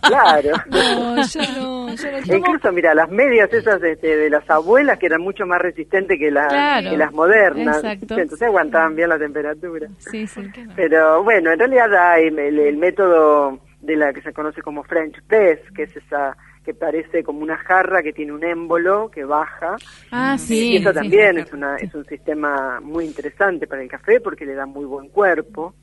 Claro. 0.06 0.50
No, 0.70 1.16
yo 1.26 1.40
no, 1.56 1.94
yo 1.94 2.10
no 2.26 2.34
E 2.34 2.36
incluso, 2.38 2.70
mira, 2.72 2.94
las 2.94 3.08
medias 3.08 3.52
esas 3.52 3.82
este, 3.82 4.16
de 4.16 4.30
las 4.30 4.48
abuelas 4.50 4.98
que 4.98 5.06
eran 5.06 5.20
mucho 5.22 5.46
más 5.46 5.60
resistentes 5.60 6.18
que, 6.18 6.30
la- 6.30 6.48
Claro. 6.48 6.90
que 6.90 6.96
las 6.96 7.12
modernas. 7.12 7.76
Exacto. 7.78 8.18
Entonces 8.18 8.50
aguantaban 8.74 8.96
bien 8.96 9.08
la 9.08 9.18
temperatura. 9.18 9.88
Sí, 9.98 10.26
sí. 10.26 10.50
Pero 10.76 11.22
bueno, 11.22 11.52
en 11.52 11.58
realidad 11.58 11.94
hay 11.94 12.26
el, 12.26 12.58
el 12.58 12.76
método 12.76 13.58
de 13.80 13.96
la 13.96 14.12
que 14.12 14.22
se 14.22 14.32
conoce 14.32 14.62
como 14.62 14.82
French 14.82 15.16
press, 15.26 15.60
que 15.74 15.84
es 15.84 15.96
esa 15.96 16.36
que 16.64 16.72
parece 16.72 17.22
como 17.22 17.40
una 17.40 17.58
jarra 17.58 18.02
que 18.02 18.14
tiene 18.14 18.32
un 18.32 18.42
émbolo 18.42 19.10
que 19.10 19.22
baja. 19.24 19.76
Ah, 20.10 20.38
sí. 20.38 20.72
y 20.72 20.76
eso 20.78 20.90
sí. 20.90 20.94
también 20.94 21.36
es, 21.36 21.52
una, 21.52 21.76
es 21.76 21.94
un 21.94 22.06
sistema 22.06 22.80
muy 22.80 23.04
interesante 23.04 23.66
para 23.66 23.82
el 23.82 23.88
café 23.88 24.18
porque 24.18 24.46
le 24.46 24.54
da 24.54 24.64
muy 24.64 24.86
buen 24.86 25.10
cuerpo 25.10 25.74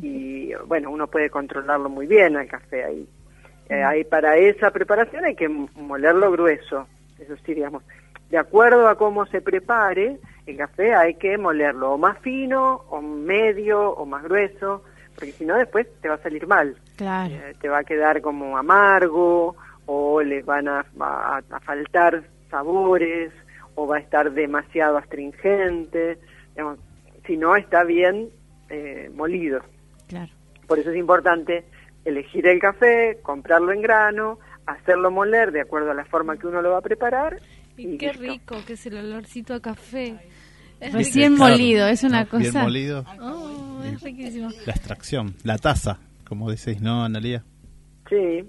y 0.00 0.52
bueno, 0.68 0.90
uno 0.90 1.08
puede 1.08 1.30
controlarlo 1.30 1.88
muy 1.88 2.06
bien 2.06 2.36
al 2.36 2.46
café 2.46 2.84
ahí. 2.84 3.08
Eh, 3.68 3.82
ahí 3.82 4.04
para 4.04 4.36
esa 4.36 4.70
preparación 4.70 5.24
hay 5.24 5.34
que 5.34 5.48
molerlo 5.48 6.30
grueso, 6.30 6.86
eso 7.18 7.34
sí, 7.44 7.54
digamos, 7.54 7.82
de 8.30 8.38
acuerdo 8.38 8.86
a 8.86 8.94
cómo 8.96 9.26
se 9.26 9.40
prepare 9.40 10.20
el 10.50 10.56
café 10.56 10.94
hay 10.94 11.14
que 11.14 11.36
molerlo 11.38 11.92
o 11.92 11.98
más 11.98 12.18
fino, 12.20 12.84
o 12.90 13.00
medio, 13.00 13.90
o 13.92 14.06
más 14.06 14.22
grueso, 14.22 14.82
porque 15.14 15.32
si 15.32 15.44
no 15.44 15.56
después 15.56 15.86
te 16.00 16.08
va 16.08 16.14
a 16.14 16.22
salir 16.22 16.46
mal. 16.46 16.76
Claro. 16.96 17.34
Eh, 17.34 17.54
te 17.60 17.68
va 17.68 17.78
a 17.78 17.84
quedar 17.84 18.20
como 18.20 18.56
amargo 18.58 19.56
o 19.86 20.22
le 20.22 20.42
van 20.42 20.68
a, 20.68 20.84
a- 21.00 21.42
a 21.50 21.60
faltar 21.60 22.22
sabores 22.50 23.32
o 23.74 23.86
va 23.86 23.96
a 23.96 24.00
estar 24.00 24.32
demasiado 24.32 24.98
astringente, 24.98 26.18
digamos, 26.54 26.78
si 27.26 27.36
no 27.36 27.56
está 27.56 27.84
bien 27.84 28.28
eh, 28.68 29.10
molido. 29.14 29.60
Claro. 30.08 30.32
Por 30.66 30.78
eso 30.78 30.90
es 30.90 30.96
importante 30.96 31.64
elegir 32.04 32.46
el 32.46 32.58
café, 32.60 33.18
comprarlo 33.22 33.72
en 33.72 33.82
grano, 33.82 34.38
hacerlo 34.66 35.10
moler 35.10 35.50
de 35.52 35.60
acuerdo 35.62 35.90
a 35.90 35.94
la 35.94 36.04
forma 36.04 36.36
que 36.36 36.46
uno 36.46 36.62
lo 36.62 36.70
va 36.70 36.78
a 36.78 36.82
preparar. 36.82 37.38
Y 37.76 37.96
qué 37.96 38.08
listo. 38.08 38.22
rico 38.22 38.56
que 38.66 38.74
es 38.74 38.86
el 38.86 38.96
olorcito 38.98 39.54
a 39.54 39.60
café. 39.60 40.16
Es 40.80 40.92
Recién 40.94 41.36
Claro, 41.36 41.52
molido, 41.52 41.86
es 41.86 42.02
una 42.04 42.24
¿no? 42.24 42.38
Bien 42.38 42.52
cosa. 42.52 42.62
molido. 42.62 43.04
Oh, 43.20 43.82
es 43.84 44.00
riquísimo. 44.02 44.48
La 44.66 44.72
extracción, 44.72 45.34
la 45.44 45.58
taza, 45.58 45.98
como 46.26 46.50
decís, 46.50 46.80
¿no, 46.80 47.04
Analia? 47.04 47.44
Sí, 48.08 48.44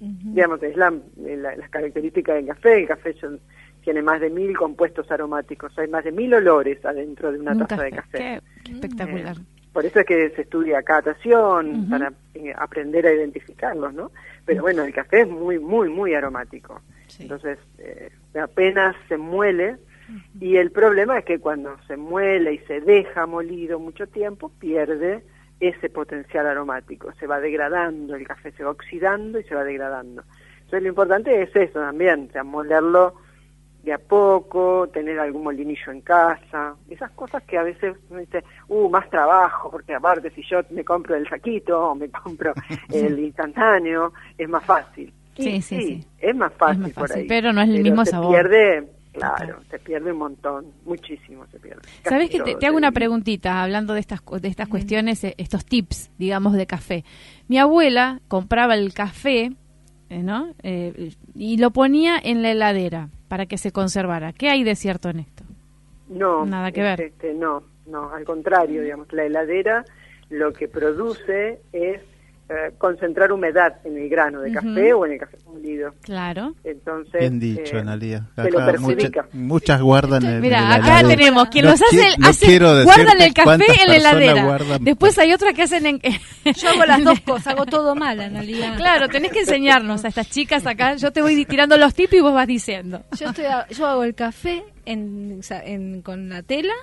digamos, 0.00 0.62
es 0.62 0.76
la, 0.76 0.92
la- 1.16 1.56
las 1.56 1.70
características 1.70 2.36
del 2.36 2.46
café. 2.46 2.80
El 2.80 2.88
café 2.88 3.14
son- 3.14 3.40
tiene 3.82 4.02
más 4.02 4.20
de 4.20 4.30
mil 4.30 4.56
compuestos 4.56 5.10
aromáticos, 5.10 5.76
hay 5.78 5.88
más 5.88 6.04
de 6.04 6.12
mil 6.12 6.32
olores 6.34 6.84
adentro 6.84 7.32
de 7.32 7.40
una 7.40 7.52
Un 7.52 7.66
taza 7.66 7.82
de 7.82 7.90
café. 7.90 8.40
Qué, 8.64 8.72
espectacular. 8.72 9.36
Por 9.72 9.86
eso 9.86 10.00
es 10.00 10.06
que 10.06 10.30
se 10.36 10.42
estudia 10.42 10.82
catación, 10.82 11.80
Ujú. 11.80 11.88
para 11.90 12.12
eh, 12.34 12.52
aprender 12.56 13.06
a 13.06 13.12
identificarlos, 13.14 13.92
¿no? 13.94 14.12
Pero 14.44 14.62
bueno, 14.62 14.84
el 14.84 14.92
café 14.92 15.22
es 15.22 15.28
muy, 15.28 15.58
muy, 15.58 15.88
muy 15.88 16.14
aromático. 16.14 16.80
Sí. 17.08 17.22
Entonces, 17.24 17.58
eh, 17.78 18.10
apenas 18.40 18.94
se 19.08 19.16
muele, 19.16 19.76
Y 20.40 20.56
el 20.56 20.70
problema 20.70 21.18
es 21.18 21.24
que 21.24 21.38
cuando 21.38 21.76
se 21.86 21.96
muele 21.96 22.54
y 22.54 22.58
se 22.60 22.80
deja 22.80 23.26
molido 23.26 23.78
mucho 23.78 24.06
tiempo, 24.06 24.50
pierde 24.58 25.22
ese 25.60 25.88
potencial 25.88 26.46
aromático, 26.46 27.12
se 27.20 27.26
va 27.26 27.40
degradando, 27.40 28.16
el 28.16 28.26
café 28.26 28.50
se 28.52 28.64
va 28.64 28.70
oxidando 28.70 29.38
y 29.38 29.44
se 29.44 29.54
va 29.54 29.64
degradando. 29.64 30.22
Entonces 30.56 30.82
lo 30.82 30.88
importante 30.88 31.42
es 31.42 31.54
eso 31.54 31.78
también, 31.78 32.26
o 32.28 32.32
sea, 32.32 32.42
molerlo 32.42 33.14
de 33.82 33.92
a 33.92 33.98
poco, 33.98 34.88
tener 34.92 35.18
algún 35.18 35.42
molinillo 35.42 35.90
en 35.90 36.00
casa, 36.02 36.74
esas 36.88 37.10
cosas 37.12 37.42
que 37.42 37.58
a 37.58 37.62
veces 37.64 37.96
uno 38.10 38.20
dice, 38.20 38.44
uh, 38.68 38.88
más 38.88 39.10
trabajo, 39.10 39.70
porque 39.70 39.94
aparte 39.94 40.30
si 40.30 40.42
yo 40.48 40.60
me 40.70 40.84
compro 40.84 41.16
el 41.16 41.28
saquito 41.28 41.90
o 41.90 41.94
me 41.94 42.08
compro 42.08 42.52
el 42.92 43.18
instantáneo, 43.18 44.12
es 44.38 44.48
más 44.48 44.64
fácil. 44.64 45.12
Sí, 45.36 45.62
sí, 45.62 45.82
sí. 45.82 46.06
es 46.18 46.36
más 46.36 46.52
fácil, 46.54 46.82
más 46.82 46.92
por 46.92 47.10
ahí. 47.12 47.26
pero 47.26 47.52
no 47.52 47.62
es 47.62 47.70
el 47.70 47.82
mismo 47.82 48.04
se 48.04 48.12
sabor. 48.12 48.32
pierde, 48.34 48.88
claro, 49.12 49.60
se 49.70 49.78
pierde 49.78 50.12
un 50.12 50.18
montón, 50.18 50.66
muchísimo 50.84 51.46
se 51.46 51.58
pierde. 51.58 51.82
¿Sabes 52.04 52.30
que 52.30 52.40
te, 52.40 52.66
hago 52.66 52.76
una 52.76 52.92
preguntita 52.92 53.62
hablando 53.62 53.94
de 53.94 54.00
estas 54.00 54.20
de 54.40 54.48
estas 54.48 54.68
cuestiones, 54.68 55.22
eh, 55.24 55.34
estos 55.38 55.64
tips, 55.64 56.10
digamos, 56.18 56.54
de 56.54 56.66
café? 56.66 57.04
Mi 57.48 57.58
abuela 57.58 58.20
compraba 58.28 58.74
el 58.74 58.92
café, 58.94 59.52
eh, 60.08 60.22
¿no? 60.22 60.54
Eh, 60.62 61.12
y 61.34 61.58
lo 61.58 61.70
ponía 61.70 62.18
en 62.22 62.42
la 62.42 62.50
heladera 62.50 63.08
para 63.28 63.46
que 63.46 63.58
se 63.58 63.72
conservara. 63.72 64.32
¿Qué 64.32 64.48
hay 64.48 64.64
de 64.64 64.74
cierto 64.74 65.08
en 65.08 65.20
esto? 65.20 65.44
No, 66.08 66.44
Nada 66.44 66.72
que 66.72 66.82
ver. 66.82 67.00
este, 67.00 67.32
no, 67.34 67.62
no, 67.86 68.12
al 68.12 68.24
contrario, 68.24 68.82
digamos, 68.82 69.12
la 69.12 69.24
heladera 69.24 69.84
lo 70.28 70.52
que 70.52 70.68
produce 70.68 71.60
es 71.72 72.00
eh, 72.52 72.72
concentrar 72.78 73.32
humedad 73.32 73.74
en 73.84 73.96
el 73.98 74.08
grano 74.08 74.40
de 74.40 74.52
café 74.52 74.92
o 74.92 75.06
en 75.06 75.12
el 75.12 75.18
café 75.18 75.38
molido. 75.46 75.94
Claro. 76.02 76.54
Entonces, 76.64 77.20
Bien 77.20 77.40
dicho, 77.40 77.76
eh, 77.76 77.80
Analia. 77.80 78.26
se 78.36 78.50
lo 78.50 78.60
mucha- 78.80 79.10
muchas 79.32 79.80
guardan 79.80 80.24
en 80.24 80.40
Mira, 80.40 80.74
acá 80.74 81.00
heladera. 81.00 81.08
tenemos 81.08 81.48
quien 81.48 81.64
No 81.64 81.70
los 81.72 81.82
hace, 81.82 81.96
no 82.18 82.84
guardan 82.84 83.20
el 83.22 83.34
café 83.34 83.64
en 83.82 83.88
la 83.88 83.96
heladera. 83.96 84.44
guardan- 84.44 84.84
Después 84.84 85.18
hay 85.18 85.32
otras 85.32 85.54
que 85.54 85.62
hacen 85.62 85.86
en 85.86 86.00
Yo 86.44 86.68
hago 86.70 86.84
las 86.84 87.02
dos 87.04 87.20
cosas, 87.20 87.48
hago 87.54 87.66
todo 87.66 87.94
mal, 87.94 88.20
Analia. 88.20 88.74
Claro, 88.76 89.08
tenés 89.08 89.32
que 89.32 89.40
enseñarnos 89.40 90.04
a 90.04 90.08
estas 90.08 90.28
chicas 90.30 90.66
acá. 90.66 90.96
Yo 90.96 91.10
te 91.12 91.22
voy 91.22 91.44
tirando 91.46 91.76
los 91.76 91.94
tips 91.94 92.12
y 92.14 92.20
vos 92.20 92.34
vas 92.34 92.46
diciendo. 92.46 93.02
Yo, 93.18 93.28
estoy 93.30 93.44
a- 93.46 93.66
yo 93.68 93.86
hago 93.86 94.04
el 94.04 94.14
café 94.14 94.64
en, 94.84 95.38
o 95.38 95.42
sea, 95.42 95.62
en- 95.64 96.02
con 96.02 96.28
la 96.28 96.42
tela 96.42 96.74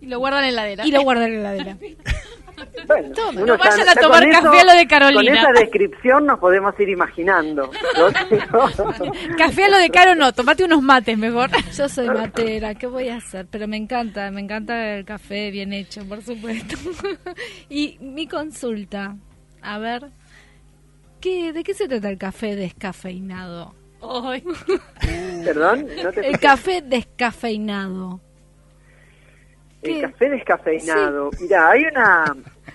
Y 0.00 0.06
lo 0.06 0.18
guardan 0.18 0.44
en 0.44 0.54
la 0.56 0.62
heladera. 0.62 0.86
y 0.86 0.90
lo 0.90 1.02
guardo 1.02 1.22
en 1.24 1.42
la 1.42 1.54
heladera. 1.54 1.76
Bueno, 2.86 3.14
Toma, 3.14 3.40
no 3.42 3.56
vayan 3.58 3.84
ya- 3.86 3.92
a 3.92 3.94
tomar 3.94 4.30
café 4.30 4.60
a 4.60 4.64
lo 4.64 4.72
de 4.72 4.86
Carolina. 4.86 5.22
Con 5.42 5.50
esa 5.52 5.60
descripción 5.60 6.26
nos 6.26 6.38
podemos 6.38 6.78
ir 6.80 6.88
imaginando. 6.88 7.70
Café 9.38 9.64
a 9.64 9.68
lo 9.68 9.78
de 9.78 9.90
caro 9.90 10.14
no, 10.14 10.32
tomate 10.32 10.64
unos 10.64 10.82
mates 10.82 11.16
mejor. 11.18 11.50
Yo 11.76 11.88
soy 11.88 12.08
matera, 12.08 12.74
¿qué 12.74 12.86
voy 12.86 13.08
a 13.08 13.16
hacer? 13.16 13.46
Pero 13.50 13.68
me 13.68 13.76
encanta, 13.76 14.30
me 14.30 14.40
encanta 14.40 14.94
el 14.96 15.04
café 15.04 15.50
bien 15.50 15.72
hecho, 15.72 16.04
por 16.06 16.22
supuesto. 16.22 16.76
y 17.68 17.98
mi 18.00 18.26
consulta, 18.26 19.16
a 19.62 19.78
ver, 19.78 20.06
¿qué, 21.20 21.52
¿de 21.52 21.62
qué 21.64 21.74
se 21.74 21.88
trata 21.88 22.08
el 22.08 22.18
café 22.18 22.56
descafeinado? 22.56 23.74
Perdón, 25.44 25.86
no 26.02 26.12
te 26.12 26.28
El 26.28 26.38
café 26.38 26.82
descafeinado. 26.82 28.20
El 29.82 30.00
café 30.02 30.28
descafeinado. 30.30 31.30
Mira, 31.40 31.70
hay 31.70 31.84
una, 31.84 32.24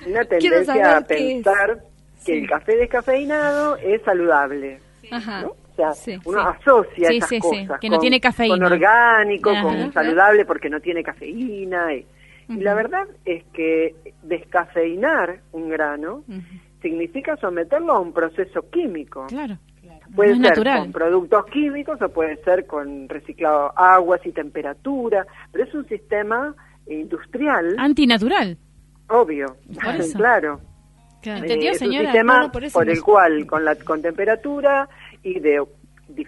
una 0.08 0.24
tendencia 0.30 0.98
a 0.98 1.00
es. 1.00 1.06
pensar 1.06 1.78
que 2.26 2.32
Sí. 2.34 2.40
el 2.40 2.50
café 2.50 2.78
descafeinado 2.78 3.76
es 3.78 4.02
saludable. 4.04 4.80
Ajá. 5.12 5.42
¿no? 5.42 5.48
O 5.50 5.76
sea, 5.76 5.92
Sí, 5.94 6.18
uno 6.26 6.40
sí. 6.42 6.48
asocia 6.62 7.08
Sí, 7.10 7.18
esas 7.18 7.40
cosas 7.42 7.80
que 7.80 7.90
no 7.90 7.96
con, 7.98 8.02
tiene 8.02 8.22
cafeína. 8.22 8.56
con 8.56 8.74
orgánico, 8.74 9.50
Ajá. 9.50 9.62
con 9.64 9.92
saludable 9.94 10.46
porque 10.46 10.70
no 10.70 10.80
tiene 10.80 11.04
cafeína. 11.04 11.94
Y, 11.94 12.06
y 12.50 12.56
la 12.62 12.74
verdad 12.76 13.08
es 13.26 13.44
que 13.54 13.96
descafeinar 14.22 15.40
un 15.52 15.70
grano 15.70 16.24
significa 16.82 17.36
someterlo 17.38 17.94
a 17.94 18.00
un 18.00 18.14
proceso 18.14 18.70
químico. 18.70 19.26
Claro. 19.28 19.58
Puede 20.16 20.30
No 20.32 20.36
es 20.36 20.42
ser 20.42 20.50
natural. 20.50 20.80
con 20.80 20.92
productos 20.92 21.46
químicos 21.48 22.02
o 22.02 22.10
puede 22.10 22.36
ser 22.44 22.66
con 22.68 23.10
reciclado 23.10 23.72
aguas 23.78 24.22
y 24.26 24.32
temperatura, 24.32 25.26
pero 25.52 25.64
es 25.64 25.74
un 25.74 25.88
sistema 25.88 26.54
industrial, 26.88 27.76
Antinatural. 27.78 28.58
obvio, 29.10 29.58
claro. 30.16 30.60
¿Entendió, 31.24 31.70
Eh, 31.70 31.72
es 31.74 31.80
señora? 31.80 32.00
un 32.00 32.06
sistema 32.08 32.38
No, 32.40 32.46
no, 32.48 32.52
por 32.52 32.90
el 32.90 33.02
cual, 33.02 33.46
con, 33.48 33.64
la, 33.64 33.76
con 33.76 34.02
temperatura 34.02 34.90
y 35.24 35.40
de 35.40 35.64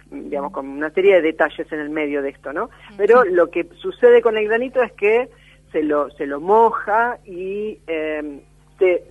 digamos 0.09 0.51
con 0.51 0.67
una 0.69 0.89
serie 0.91 1.15
de 1.15 1.21
detalles 1.21 1.69
en 1.71 1.79
el 1.79 1.89
medio 1.89 2.21
de 2.21 2.29
esto, 2.29 2.53
¿no? 2.53 2.69
Pero 2.97 3.23
lo 3.25 3.49
que 3.51 3.67
sucede 3.81 4.21
con 4.21 4.37
el 4.37 4.47
granito 4.47 4.81
es 4.81 4.93
que 4.93 5.29
se 5.73 5.83
lo 5.83 6.09
se 6.11 6.25
lo 6.25 6.39
moja 6.39 7.17
y 7.25 7.77
eh, 7.85 8.41
se 8.79 9.03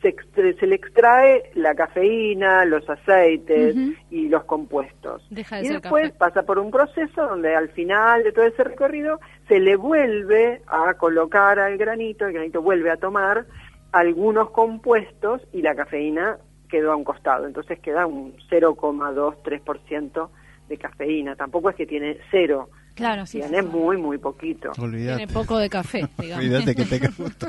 se, 0.00 0.14
se 0.60 0.66
le 0.66 0.74
extrae 0.76 1.50
la 1.54 1.74
cafeína, 1.74 2.64
los 2.66 2.88
aceites 2.90 3.74
y 4.10 4.28
los 4.28 4.44
compuestos. 4.44 5.26
Deja 5.30 5.56
de 5.56 5.64
y 5.64 5.68
después 5.70 6.08
café. 6.08 6.18
pasa 6.18 6.42
por 6.42 6.58
un 6.58 6.70
proceso 6.70 7.26
donde 7.26 7.56
al 7.56 7.70
final 7.70 8.22
de 8.22 8.32
todo 8.32 8.44
ese 8.44 8.62
recorrido 8.64 9.18
se 9.48 9.60
le 9.60 9.76
vuelve 9.76 10.62
a 10.66 10.94
colocar 10.94 11.58
al 11.58 11.76
granito, 11.76 12.26
el 12.26 12.32
granito 12.32 12.62
vuelve 12.62 12.90
a 12.90 12.96
tomar 12.96 13.46
algunos 13.92 14.50
compuestos 14.50 15.42
y 15.52 15.62
la 15.62 15.74
cafeína 15.74 16.38
quedó 16.68 16.92
a 16.92 16.96
un 16.96 17.04
costado. 17.04 17.46
Entonces 17.46 17.78
queda 17.80 18.06
un 18.06 18.34
0,2-3% 18.50 20.28
de 20.68 20.78
cafeína. 20.78 21.36
Tampoco 21.36 21.70
es 21.70 21.76
que 21.76 21.86
tiene 21.86 22.18
cero, 22.30 22.70
Claro, 22.94 23.26
sí. 23.26 23.40
tiene 23.40 23.60
muy, 23.62 23.96
muy 23.96 24.18
poquito. 24.18 24.70
Olvídate. 24.80 25.18
Tiene 25.26 25.32
poco 25.32 25.58
de 25.58 25.68
café, 25.68 26.06
digamos. 26.18 26.44
Olvídate 26.44 26.74
que 26.74 26.84
tenga 26.84 27.10
gusto. 27.18 27.48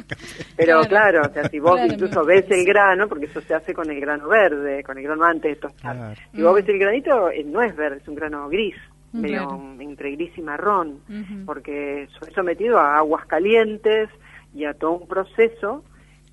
Pero 0.58 0.82
Claro. 0.82 0.90
claro, 0.90 1.22
o 1.30 1.34
sea, 1.34 1.48
si 1.50 1.60
vos 1.60 1.76
Claro, 1.76 1.94
incluso 1.94 2.24
me 2.24 2.34
ves 2.36 2.52
el 2.52 2.66
grano, 2.66 3.08
porque 3.08 3.26
eso 3.26 3.42
se 3.42 3.54
hace 3.54 3.74
con 3.74 3.90
el 3.90 4.00
grano 4.02 4.28
verde, 4.28 4.84
con 4.84 4.98
el 4.98 5.04
grano 5.04 5.24
antes 5.24 5.52
de 5.56 5.62
tostar. 5.62 5.96
Claro. 5.96 6.16
Si 6.34 6.42
vos 6.42 6.52
Mm. 6.52 6.56
ves 6.56 6.70
el 6.70 6.80
granito, 6.80 7.30
eh, 7.30 7.44
no 7.46 7.62
es 7.62 7.76
verde, 7.76 7.98
es 8.02 8.08
un 8.08 8.16
grano 8.16 8.50
gris, 8.50 8.76
Mm, 9.16 9.22
medio 9.22 9.48
claro. 9.48 9.62
entre 9.80 10.12
gris 10.12 10.38
y 10.38 10.42
marrón, 10.42 11.00
porque 11.46 12.08
fue 12.20 12.32
sometido 12.32 12.78
a 12.80 12.98
aguas 12.98 13.26
calientes 13.26 14.10
y 14.54 14.66
a 14.66 14.74
todo 14.74 14.92
un 14.92 15.08
proceso 15.08 15.84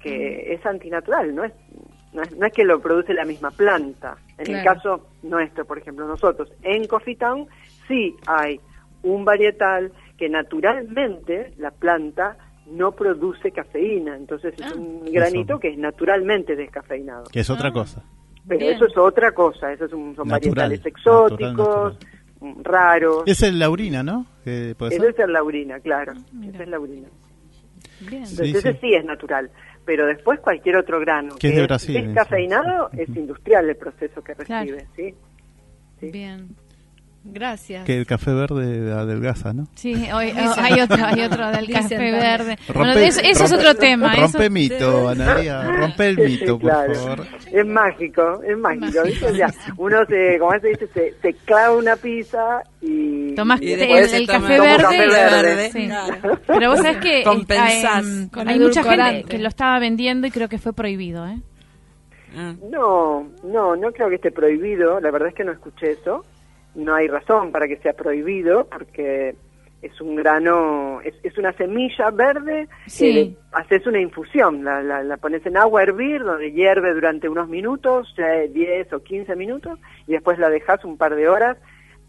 que 0.00 0.52
es 0.54 0.64
antinatural, 0.66 1.34
no 1.34 1.44
es, 1.44 1.52
no 2.12 2.22
es, 2.22 2.36
no 2.36 2.46
es 2.46 2.52
que 2.52 2.64
lo 2.64 2.80
produce 2.80 3.14
la 3.14 3.24
misma 3.24 3.50
planta. 3.52 4.16
En 4.38 4.54
el 4.54 4.64
caso 4.64 5.06
nuestro, 5.22 5.64
por 5.64 5.78
ejemplo, 5.78 6.06
nosotros 6.06 6.52
en 6.62 6.86
Coffee 6.88 7.16
Town 7.16 7.46
sí 7.86 8.16
hay 8.26 8.60
un 9.04 9.24
varietal 9.24 9.92
que 10.16 10.28
naturalmente 10.28 11.52
la 11.58 11.70
planta 11.70 12.36
no 12.66 12.92
produce 12.92 13.50
cafeína, 13.50 14.16
entonces 14.16 14.54
es 14.58 14.62
Ah. 14.66 14.74
un 14.76 15.04
granito 15.12 15.54
Eso. 15.54 15.60
que 15.60 15.68
es 15.68 15.78
naturalmente 15.78 16.54
descafeinado. 16.56 17.24
Que 17.32 17.40
es 17.40 17.50
otra 17.50 17.68
Ah. 17.68 17.72
cosa. 17.72 18.02
Pero 18.46 18.58
Bien. 18.60 18.74
eso 18.74 18.86
es 18.86 18.96
otra 18.96 19.30
cosa, 19.32 19.72
esos 19.72 19.88
son, 19.90 20.14
son 20.16 20.26
Natural, 20.28 20.54
varietales 20.54 20.84
exóticos, 20.86 21.48
natural, 21.58 21.96
raros. 22.62 23.22
Es 23.26 23.42
el 23.42 23.58
laurina, 23.58 24.02
¿no? 24.02 24.26
Esa 24.44 24.88
ser. 24.88 25.04
es 25.10 25.18
la 25.18 25.26
laurina, 25.26 25.80
claro. 25.80 26.12
mira. 26.32 26.52
Esa 26.54 26.62
es 26.64 26.68
laurina. 26.68 27.08
Bien. 28.00 28.26
Sí, 28.26 28.32
Entonces 28.32 28.54
ese 28.56 28.72
sí. 28.72 28.78
sí 28.80 28.94
es 28.94 29.04
natural. 29.04 29.50
Pero 29.84 30.06
después 30.06 30.38
cualquier 30.40 30.76
otro 30.76 31.00
grano 31.00 31.34
Que 31.40 31.48
es 31.48 31.56
de 31.56 31.62
Brasil, 31.62 31.94
descafeinado 32.06 32.90
eso. 32.92 33.02
es 33.02 33.16
industrial 33.16 33.68
el 33.68 33.76
proceso 33.76 34.22
que 34.22 34.34
Claro. 34.34 34.70
recibe, 34.76 34.86
¿sí? 34.94 35.14
Sí. 36.00 36.10
Bien. 36.12 36.48
Gracias. 37.24 37.84
Que 37.84 37.98
el 37.98 38.04
café 38.06 38.32
verde 38.32 38.92
adelgaza, 38.92 39.52
¿no? 39.52 39.68
Sí, 39.76 39.94
hoy- 40.12 40.32
oh, 40.36 40.54
hay 40.56 40.80
otro, 40.80 40.96
hay 41.04 41.20
otro 41.22 41.50
del 41.52 41.70
café 41.70 41.96
verde. 41.98 42.58
bueno, 42.74 42.94
Rompe- 42.94 43.06
eso, 43.06 43.20
eso 43.20 43.44
es 43.44 43.52
rompe- 43.52 43.58
otro 43.58 43.74
tema. 43.76 44.14
Rompe 44.16 44.38
eso- 44.46 44.50
mito, 44.50 45.08
Analia. 45.08 45.62
Rompe 45.70 46.08
el 46.08 46.16
mito, 46.18 46.58
por 46.58 46.70
Claro. 46.70 46.94
favor. 46.94 47.26
Es 47.52 47.66
mágico, 47.66 48.42
es 48.42 48.58
mágico. 48.58 49.02
¿viste? 49.04 49.26
O 49.26 49.34
sea, 49.36 49.46
uno 49.76 50.04
se, 50.06 50.38
como 50.40 50.58
se 50.60 50.68
dice, 50.68 50.88
se, 50.92 51.14
se 51.22 51.32
clava 51.44 51.76
una 51.76 51.94
pizza 51.96 52.62
y... 52.80 53.34
Tomás 53.36 53.62
y 53.62 53.72
el, 53.72 53.80
el 53.82 54.26
café 54.26 54.60
verde. 54.60 54.82
café 54.82 55.06
verde. 55.08 55.70
sí. 55.72 55.86
Claro. 55.86 56.40
Pero 56.46 56.70
vos 56.70 56.78
sabés 56.80 56.96
que 56.98 57.20
eh, 57.20 57.24
Compensás. 57.24 58.04
hay, 58.04 58.28
Con 58.30 58.48
hay 58.48 58.58
mucha 58.58 58.82
gente 58.82 59.24
que 59.28 59.38
lo 59.38 59.48
estaba 59.48 59.78
vendiendo 59.78 60.26
y 60.26 60.30
creo 60.32 60.48
que 60.48 60.58
fue 60.58 60.72
prohibido, 60.72 61.26
¿eh? 61.28 61.38
Ah. 62.36 62.54
No, 62.70 63.28
no, 63.44 63.76
no 63.76 63.92
creo 63.92 64.08
que 64.08 64.14
esté 64.16 64.30
prohibido. 64.32 64.98
La 65.00 65.10
verdad 65.10 65.28
es 65.28 65.34
que 65.34 65.44
no 65.44 65.52
escuché 65.52 65.92
eso. 65.92 66.24
No 66.74 66.94
hay 66.94 67.06
razón 67.08 67.52
para 67.52 67.68
que 67.68 67.76
sea 67.78 67.92
prohibido 67.92 68.66
porque 68.68 69.34
es 69.82 70.00
un 70.00 70.14
grano, 70.14 71.00
es, 71.02 71.14
es 71.24 71.36
una 71.38 71.52
semilla 71.54 72.10
verde 72.10 72.68
Sí. 72.86 73.12
que 73.12 73.36
haces 73.52 73.86
una 73.86 74.00
infusión, 74.00 74.64
la, 74.64 74.80
la, 74.82 75.02
la 75.02 75.16
pones 75.16 75.44
en 75.44 75.56
agua 75.56 75.80
a 75.80 75.82
hervir 75.82 76.22
donde 76.22 76.52
hierve 76.52 76.94
durante 76.94 77.28
unos 77.28 77.48
minutos, 77.48 78.14
eh, 78.16 78.48
10 78.52 78.92
o 78.92 79.02
15 79.02 79.34
minutos, 79.34 79.78
y 80.06 80.12
después 80.12 80.38
la 80.38 80.50
dejas 80.50 80.84
un 80.84 80.96
par 80.96 81.16
de 81.16 81.28
horas 81.28 81.56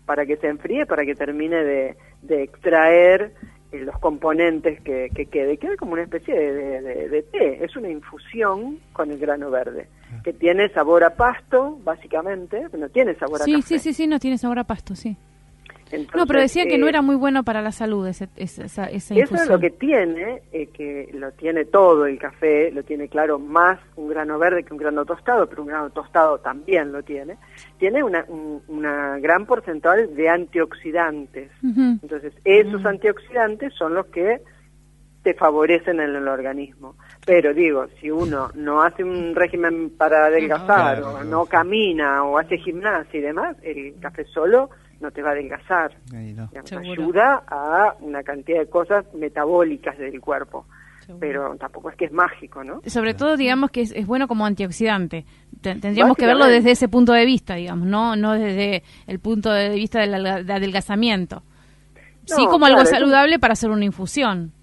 para 0.05 0.25
que 0.25 0.37
se 0.37 0.47
enfríe, 0.47 0.85
para 0.85 1.03
que 1.03 1.15
termine 1.15 1.63
de, 1.63 1.95
de 2.21 2.43
extraer 2.43 3.33
los 3.79 3.97
componentes 3.99 4.79
que, 4.81 5.09
que 5.15 5.25
quede. 5.25 5.57
Queda 5.57 5.75
como 5.77 5.93
una 5.93 6.03
especie 6.03 6.33
de, 6.33 6.53
de- 6.53 6.81
de- 6.81 7.09
de 7.09 7.21
té, 7.23 7.63
es 7.65 7.75
una 7.75 7.89
infusión 7.89 8.79
con 8.93 9.11
el 9.11 9.17
grano 9.19 9.49
verde, 9.49 9.87
que 10.23 10.33
tiene 10.33 10.69
sabor 10.69 11.03
a 11.03 11.11
pasto, 11.15 11.79
básicamente, 11.83 12.67
no 12.77 12.89
tiene 12.89 13.15
sabor 13.15 13.41
a 13.41 13.45
Sí, 13.45 13.53
café. 13.55 13.67
sí, 13.67 13.79
sí, 13.79 13.93
sí, 13.93 14.07
no 14.07 14.19
tiene 14.19 14.37
sabor 14.37 14.59
a 14.59 14.63
pasto, 14.63 14.95
sí. 14.95 15.17
No, 16.15 16.25
pero 16.25 16.39
decía 16.39 16.65
que 16.65 16.77
no 16.77 16.85
eh, 16.85 16.89
era 16.89 17.01
muy 17.01 17.15
bueno 17.15 17.43
para 17.43 17.61
la 17.61 17.71
salud 17.71 18.07
ese, 18.07 18.27
ese- 18.35 18.65
esa, 18.65 18.85
esa 18.85 19.15
Eso 19.15 19.35
es 19.35 19.47
lo 19.47 19.59
que 19.59 19.69
tiene, 19.69 20.41
eh, 20.51 20.67
que 20.67 21.09
lo 21.13 21.31
tiene 21.33 21.65
todo 21.65 22.05
el 22.05 22.17
café, 22.19 22.71
lo 22.71 22.83
tiene 22.83 23.07
claro 23.07 23.39
más 23.39 23.79
un 23.95 24.07
grano 24.09 24.37
verde 24.39 24.63
que 24.63 24.73
un 24.73 24.79
grano 24.79 25.05
tostado, 25.05 25.47
pero 25.47 25.61
un 25.63 25.67
grano 25.69 25.89
tostado 25.91 26.39
también 26.39 26.91
lo 26.91 27.03
tiene. 27.03 27.37
Tiene 27.77 28.03
una, 28.03 28.25
un 28.27 28.61
una 28.67 29.17
gran 29.19 29.45
porcentaje 29.45 30.07
de 30.07 30.29
antioxidantes. 30.29 31.51
Entonces, 31.63 32.33
esos 32.43 32.85
antioxidantes 32.85 33.73
son 33.73 33.93
los 33.93 34.05
que 34.07 34.41
te 35.23 35.33
favorecen 35.33 36.01
en 36.01 36.15
el 36.15 36.27
organismo. 36.27 36.95
Pero 37.25 37.53
digo, 37.53 37.85
si 38.01 38.11
uno 38.11 38.49
no 38.55 38.81
hace 38.81 39.03
un 39.05 39.33
régimen 39.35 39.89
para 39.91 40.25
adelgazar, 40.25 40.97
Claro, 40.97 41.13
o 41.19 41.23
no 41.23 41.45
camina, 41.45 42.23
o 42.25 42.37
hace 42.37 42.57
gimnasia 42.57 43.19
y 43.19 43.23
demás, 43.23 43.55
el 43.63 43.95
café 44.01 44.25
solo 44.25 44.69
no 45.03 45.11
te 45.11 45.21
va 45.21 45.29
a 45.29 45.31
adelgazar. 45.33 45.91
No. 46.11 46.17
Digamos, 46.19 46.71
ayuda 46.71 47.43
a 47.47 47.95
una 47.99 48.23
cantidad 48.23 48.59
de 48.59 48.67
cosas 48.69 49.05
metabólicas 49.13 49.97
del 49.99 50.19
cuerpo. 50.19 50.65
Pero 51.19 51.53
tampoco 51.57 51.89
es 51.89 51.97
que 51.97 52.05
es 52.05 52.13
mágico, 52.13 52.63
¿no? 52.63 52.79
Sobre 52.85 53.13
todo, 53.13 53.35
digamos 53.35 53.71
que 53.71 53.81
es, 53.81 53.91
es 53.91 54.07
bueno 54.07 54.25
como 54.29 54.45
antioxidante. 54.45 55.25
Te- 55.61 55.75
Tendríamos 55.75 56.15
que 56.15 56.25
verlo 56.25 56.45
desde 56.45 56.71
ese 56.71 56.87
punto 56.87 57.11
de 57.11 57.25
vista, 57.25 57.55
digamos, 57.55 57.85
no 57.87 58.15
no 58.15 58.31
desde 58.33 58.83
el 59.05 59.19
punto 59.19 59.51
de 59.51 59.69
vista 59.75 59.99
del 59.99 60.13
adelgazamiento. 60.25 61.43
sí 62.25 62.45
como 62.49 62.65
algo 62.67 62.79
un- 62.79 62.85
saludable 62.85 63.37
para 63.37 63.51
hacer 63.51 63.69
una 63.69 63.83
infusión. 63.83 64.53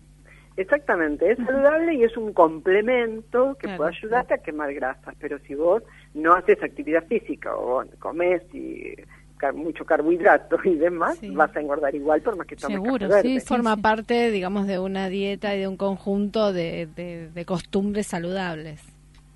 Exactamente, 0.57 1.31
es 1.31 1.37
saludable 1.39 1.95
y 1.95 2.05
es 2.05 2.17
un 2.17 2.33
complemento 2.33 3.55
que 3.57 3.67
Claro. 3.67 3.77
puede 3.79 3.97
ayudarte 3.97 4.35
a 4.35 4.39
quemar 4.39 4.73
grasas, 4.75 5.15
pero 5.19 5.39
si 5.41 5.55
vos 5.55 5.83
no 6.15 6.33
haces 6.35 6.63
actividad 6.63 7.05
física 7.07 7.55
o 7.55 7.83
comes 7.99 8.43
y 8.55 8.95
car- 9.41 9.55
mucho 9.55 9.85
carbohidrato 9.85 10.59
y 10.65 10.75
demás, 10.77 11.17
Sí. 11.19 11.31
vas 11.31 11.55
a 11.57 11.61
engordar 11.61 11.95
igual 11.95 12.21
por 12.21 12.37
más 12.37 12.47
que 12.47 12.57
tomes 12.57 12.77
Seguro, 12.77 13.09
café 13.09 13.23
sí, 13.23 13.29
verde. 13.29 13.41
sí. 13.41 13.47
Forma 13.47 13.77
parte, 13.79 14.31
digamos, 14.31 14.67
de 14.67 14.79
una 14.79 15.09
dieta 15.09 15.55
y 15.57 15.61
de 15.61 15.69
un 15.69 15.77
conjunto 15.77 16.53
de, 16.53 16.87
de- 16.95 17.29
de 17.31 17.45
costumbres 17.45 18.07
saludables. 18.07 18.81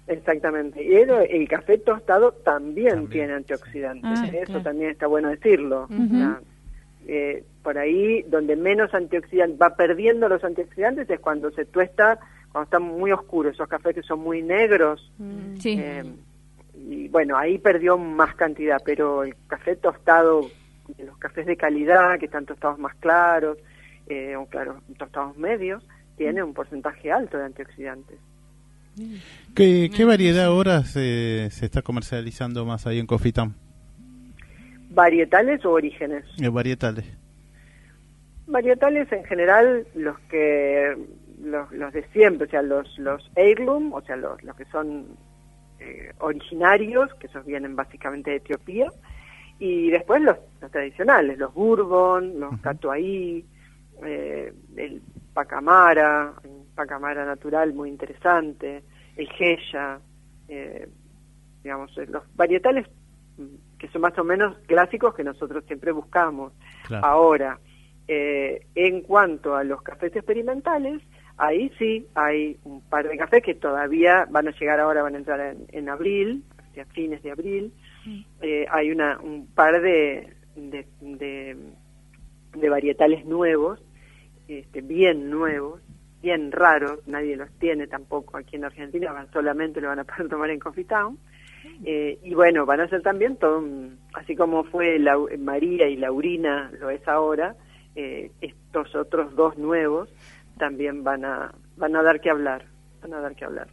Exactamente. 0.07 0.85
Y 0.85 0.95
el, 0.97 1.11
el 1.11 1.49
café 1.49 1.79
tostado 1.79 2.33
también, 2.33 2.91
También, 2.91 3.11
tiene 3.11 3.33
antioxidantes. 3.33 4.05
Ah, 4.21 4.27
Eso 4.27 4.45
claro. 4.45 4.63
también 4.63 4.91
está 4.91 5.07
bueno 5.07 5.31
decirlo. 5.31 5.85
Ujú. 5.85 6.03
O 6.05 6.09
sea, 6.11 6.41
eh, 7.07 7.43
por 7.63 7.79
ahí, 7.79 8.23
donde 8.29 8.55
menos 8.57 8.93
antioxidantes, 8.93 9.59
va 9.61 9.75
perdiendo 9.77 10.29
los 10.29 10.45
antioxidantes 10.45 11.09
es 11.09 11.21
cuando 11.21 11.51
se 11.53 11.65
tuesta, 11.65 12.19
cuando 12.53 12.65
están 12.65 12.83
muy 12.83 13.13
oscuros, 13.13 13.55
esos 13.55 13.67
cafés 13.69 13.95
que 13.95 14.03
son 14.03 14.21
muy 14.21 14.43
negros. 14.43 15.11
Sí. 15.59 15.77
eh, 15.81 16.05
y 16.89 17.09
bueno, 17.09 17.37
ahí 17.37 17.59
perdió 17.59 17.97
más 17.97 18.35
cantidad, 18.35 18.79
pero 18.85 19.25
el 19.25 19.35
café 19.47 19.77
tostado, 19.77 20.51
los 20.99 21.19
cafés 21.19 21.47
de 21.47 21.57
calidad, 21.57 22.19
que 22.19 22.27
están 22.27 22.47
tostados 22.47 22.79
más 22.79 22.95
claros, 22.97 23.59
eh, 24.07 24.37
o 24.37 24.47
claro, 24.47 24.83
tostados 24.99 25.37
medios, 25.37 25.83
tiene 26.17 26.43
un 26.43 26.53
porcentaje 26.53 27.11
alto 27.11 27.39
de 27.39 27.45
antioxidantes. 27.45 28.19
¿Qué, 29.55 29.91
qué 29.95 30.05
variedad 30.05 30.45
ahora 30.45 30.85
se, 30.85 31.49
se 31.51 31.65
está 31.65 31.83
comercializando 31.83 32.65
más 32.65 32.87
ahí 32.87 33.01
en 33.01 33.07
Town? 33.07 33.55
¿Varietales 34.91 35.65
o 35.65 35.73
orígenes? 35.73 36.25
Eh, 36.41 36.49
varietales. 36.49 37.05
Varietales 38.47 39.11
en 39.11 39.25
general, 39.25 39.87
los 39.95 40.19
que 40.31 40.97
los, 41.43 41.73
los 41.73 41.93
de 41.93 42.05
siempre, 42.13 42.47
o 42.47 42.51
sea, 42.51 42.63
los, 42.63 42.99
los 42.99 43.29
heirloom, 43.35 43.93
o 43.93 44.01
sea, 44.03 44.17
los, 44.17 44.43
los 44.45 44.55
que 44.55 44.65
son 44.67 45.07
eh, 45.85 46.13
originarios, 46.21 47.13
que 47.15 47.27
esos 47.27 47.45
vienen 47.45 47.77
básicamente 47.77 48.31
de 48.31 48.37
Etiopía, 48.37 48.91
y 49.59 49.91
después 49.91 50.23
los, 50.23 50.37
los 50.61 50.71
tradicionales, 50.71 51.39
los 51.39 51.53
bourbon, 51.55 52.41
los 52.41 52.59
catuaí, 52.61 53.45
eh, 54.05 54.53
el 54.77 55.03
pacamara, 55.33 56.33
un 56.45 56.67
pacamara 56.75 57.25
natural 57.25 57.73
muy 57.75 57.89
interesante, 57.89 58.83
el 59.17 59.29
geya, 59.29 60.01
eh, 60.49 60.89
digamos, 61.63 61.97
eh, 61.99 62.07
los 62.07 62.23
varietales 62.35 62.87
mm, 63.37 63.79
que 63.79 63.89
son 63.89 64.03
más 64.03 64.19
o 64.19 64.25
menos 64.25 64.57
clásicos 64.67 65.15
que 65.15 65.25
nosotros 65.25 65.65
siempre 65.67 65.93
buscamos. 65.93 66.53
Claro. 66.87 67.07
Ahora, 67.07 67.59
eh, 68.07 68.67
en 68.75 69.03
cuanto 69.03 69.55
a 69.57 69.65
los 69.65 69.83
cafés 69.83 70.15
experimentales, 70.15 71.03
ahí 71.37 71.71
sí 71.79 72.07
hay 72.15 72.57
un 72.65 72.81
par 72.83 73.09
de 73.09 73.17
cafés 73.17 73.43
que 73.43 73.55
todavía 73.55 74.27
van 74.31 74.49
a 74.49 74.53
llegar 74.53 74.81
ahora, 74.81 75.03
van 75.03 75.15
a 75.15 75.19
entrar 75.19 75.41
en, 75.41 75.67
en 75.73 75.89
abril, 75.89 76.43
hacia 76.59 76.85
fines 76.87 77.23
de 77.23 77.31
abril. 77.31 77.73
Eh, 78.43 78.67
hay 78.71 78.91
una, 78.91 79.19
un 79.21 79.47
par 79.55 79.81
de, 79.81 80.35
de, 80.57 80.87
de, 81.01 81.57
de 82.55 82.69
varietales 82.69 83.25
nuevos, 83.25 83.81
este, 84.49 84.81
bien 84.83 85.31
nuevos, 85.31 85.81
bien 86.23 86.53
raros, 86.53 87.01
nadie 87.07 87.37
los 87.37 87.51
tiene 87.59 87.87
tampoco 87.87 88.37
aquí 88.37 88.57
en 88.57 88.65
Argentina, 88.65 89.13
van, 89.13 89.31
solamente 89.33 89.81
lo 89.81 89.89
van 89.89 90.01
a 90.01 90.05
poder 90.05 90.29
tomar 90.29 90.51
en 90.51 90.59
Coffee 90.61 90.85
Town. 90.85 91.19
Eh, 91.85 92.19
y 92.23 92.35
bueno, 92.35 92.67
van 92.67 92.81
a 92.81 92.89
ser 92.89 93.01
también 93.01 93.37
todo 93.37 93.59
un- 93.59 93.99
así 94.13 94.37
como 94.37 94.65
fue 94.65 94.99
Lau- 94.99 95.35
María 95.39 95.89
y 95.89 95.97
Laurina 95.97 96.71
lo 96.79 96.91
es 96.91 97.07
ahora, 97.09 97.57
eh, 97.97 98.31
estos 98.43 98.95
otros 98.95 99.35
dos 99.35 99.57
nuevos 99.57 100.11
también 100.59 101.05
van 101.05 101.25
a, 101.25 101.53
van 101.77 101.97
a 101.97 102.03
dar 102.03 102.21
que 102.21 102.31
hablar, 102.31 102.65
van 103.03 103.15
a 103.15 103.21
dar 103.21 103.35
que 103.35 103.45
hablar. 103.45 103.69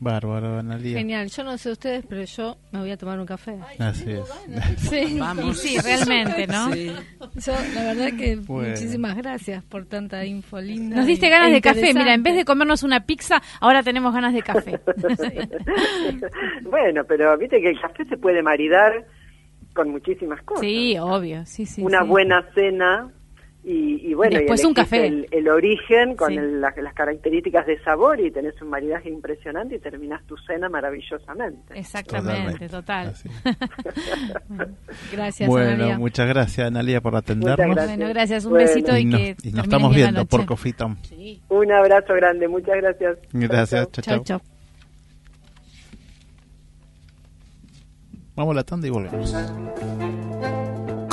Bárbaro, 0.00 0.58
Analia. 0.58 0.96
Genial. 0.98 1.28
Yo 1.28 1.42
no 1.42 1.58
sé 1.58 1.72
ustedes, 1.72 2.04
pero 2.08 2.22
yo 2.22 2.56
me 2.70 2.78
voy 2.78 2.90
a 2.92 2.96
tomar 2.96 3.18
un 3.18 3.26
café. 3.26 3.58
Así 3.80 4.12
es. 4.12 4.28
Sí. 4.76 5.16
Y 5.16 5.18
Vamos. 5.18 5.58
sí, 5.58 5.76
realmente, 5.78 6.46
¿no? 6.46 6.72
Sí. 6.72 6.92
Yo, 7.34 7.52
la 7.74 7.82
verdad 7.82 8.16
que 8.16 8.36
Bueno. 8.36 8.70
muchísimas 8.70 9.16
gracias 9.16 9.64
por 9.64 9.86
tanta 9.86 10.24
info 10.24 10.60
linda. 10.60 10.96
Nos 10.96 11.06
diste 11.06 11.28
ganas 11.28 11.50
de 11.50 11.60
café. 11.60 11.92
Mira, 11.94 12.14
en 12.14 12.22
vez 12.22 12.36
de 12.36 12.44
comernos 12.44 12.84
una 12.84 13.00
pizza, 13.00 13.42
ahora 13.60 13.82
tenemos 13.82 14.14
ganas 14.14 14.32
de 14.34 14.42
café. 14.42 14.78
bueno, 16.62 17.02
pero 17.04 17.36
viste 17.36 17.60
que 17.60 17.70
el 17.70 17.80
café 17.80 18.04
se 18.04 18.16
puede 18.16 18.40
maridar 18.40 19.04
con 19.74 19.90
muchísimas 19.90 20.40
cosas. 20.42 20.60
Sí, 20.60 20.96
obvio. 20.98 21.44
Sí, 21.44 21.66
sí. 21.66 21.82
una 21.82 22.02
sí. 22.02 22.08
buena 22.08 22.44
cena 22.54 23.10
y, 23.70 24.10
y 24.10 24.14
bueno, 24.14 24.32
y 24.36 24.38
Después 24.38 24.64
un 24.64 24.70
elegís 24.72 24.84
café. 24.90 25.06
El, 25.06 25.26
el 25.30 25.48
origen 25.48 26.16
con 26.16 26.28
Sí. 26.30 26.36
el- 26.38 26.60
la- 26.60 26.72
las 26.80 26.94
características 26.94 27.66
de 27.66 27.78
sabor 27.82 28.18
y 28.18 28.30
tenés 28.30 28.60
un 28.62 28.70
maridaje 28.70 29.10
impresionante 29.10 29.74
y 29.76 29.78
terminás 29.78 30.24
tu 30.26 30.36
cena 30.38 30.68
maravillosamente. 30.68 31.78
Exactamente, 31.78 32.68
Totalmente. 32.68 32.68
total. 32.68 33.14
Gracias, 35.12 35.48
bueno, 35.48 35.70
Analia. 35.72 35.98
muchas 35.98 36.28
gracias, 36.28 36.66
Analia, 36.66 37.00
por 37.00 37.14
atendernos. 37.16 37.66
Muchas 37.68 37.74
gracias. 37.76 37.98
Bueno, 37.98 38.14
gracias. 38.14 38.44
Un 38.46 38.50
Bueno. 38.52 38.66
besito 38.66 38.96
y, 38.96 39.00
Y 39.00 39.04
nos, 39.04 39.20
que 39.20 39.36
y 39.48 39.52
nos 39.52 39.64
estamos 39.64 39.94
viendo 39.94 40.24
por. 40.26 40.46
Coffee 40.46 40.72
Town. 40.72 40.96
Un 41.50 41.72
abrazo 41.72 42.14
grande, 42.14 42.48
muchas 42.48 42.76
gracias. 42.76 43.18
Gracias, 43.32 43.88
chao, 43.92 44.22
chao. 44.24 44.40
Vamos 48.34 48.52
a 48.52 48.56
la 48.56 48.64
tanda 48.64 48.86
y 48.86 48.90
volvemos. 48.90 49.34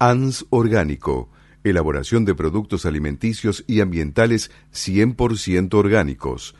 ANS 0.00 0.46
Orgánico. 0.50 1.30
Elaboración 1.62 2.24
de 2.24 2.34
productos 2.34 2.86
alimenticios 2.86 3.64
y 3.66 3.80
ambientales 3.80 4.50
100% 4.72 5.74
orgánicos. 5.74 6.54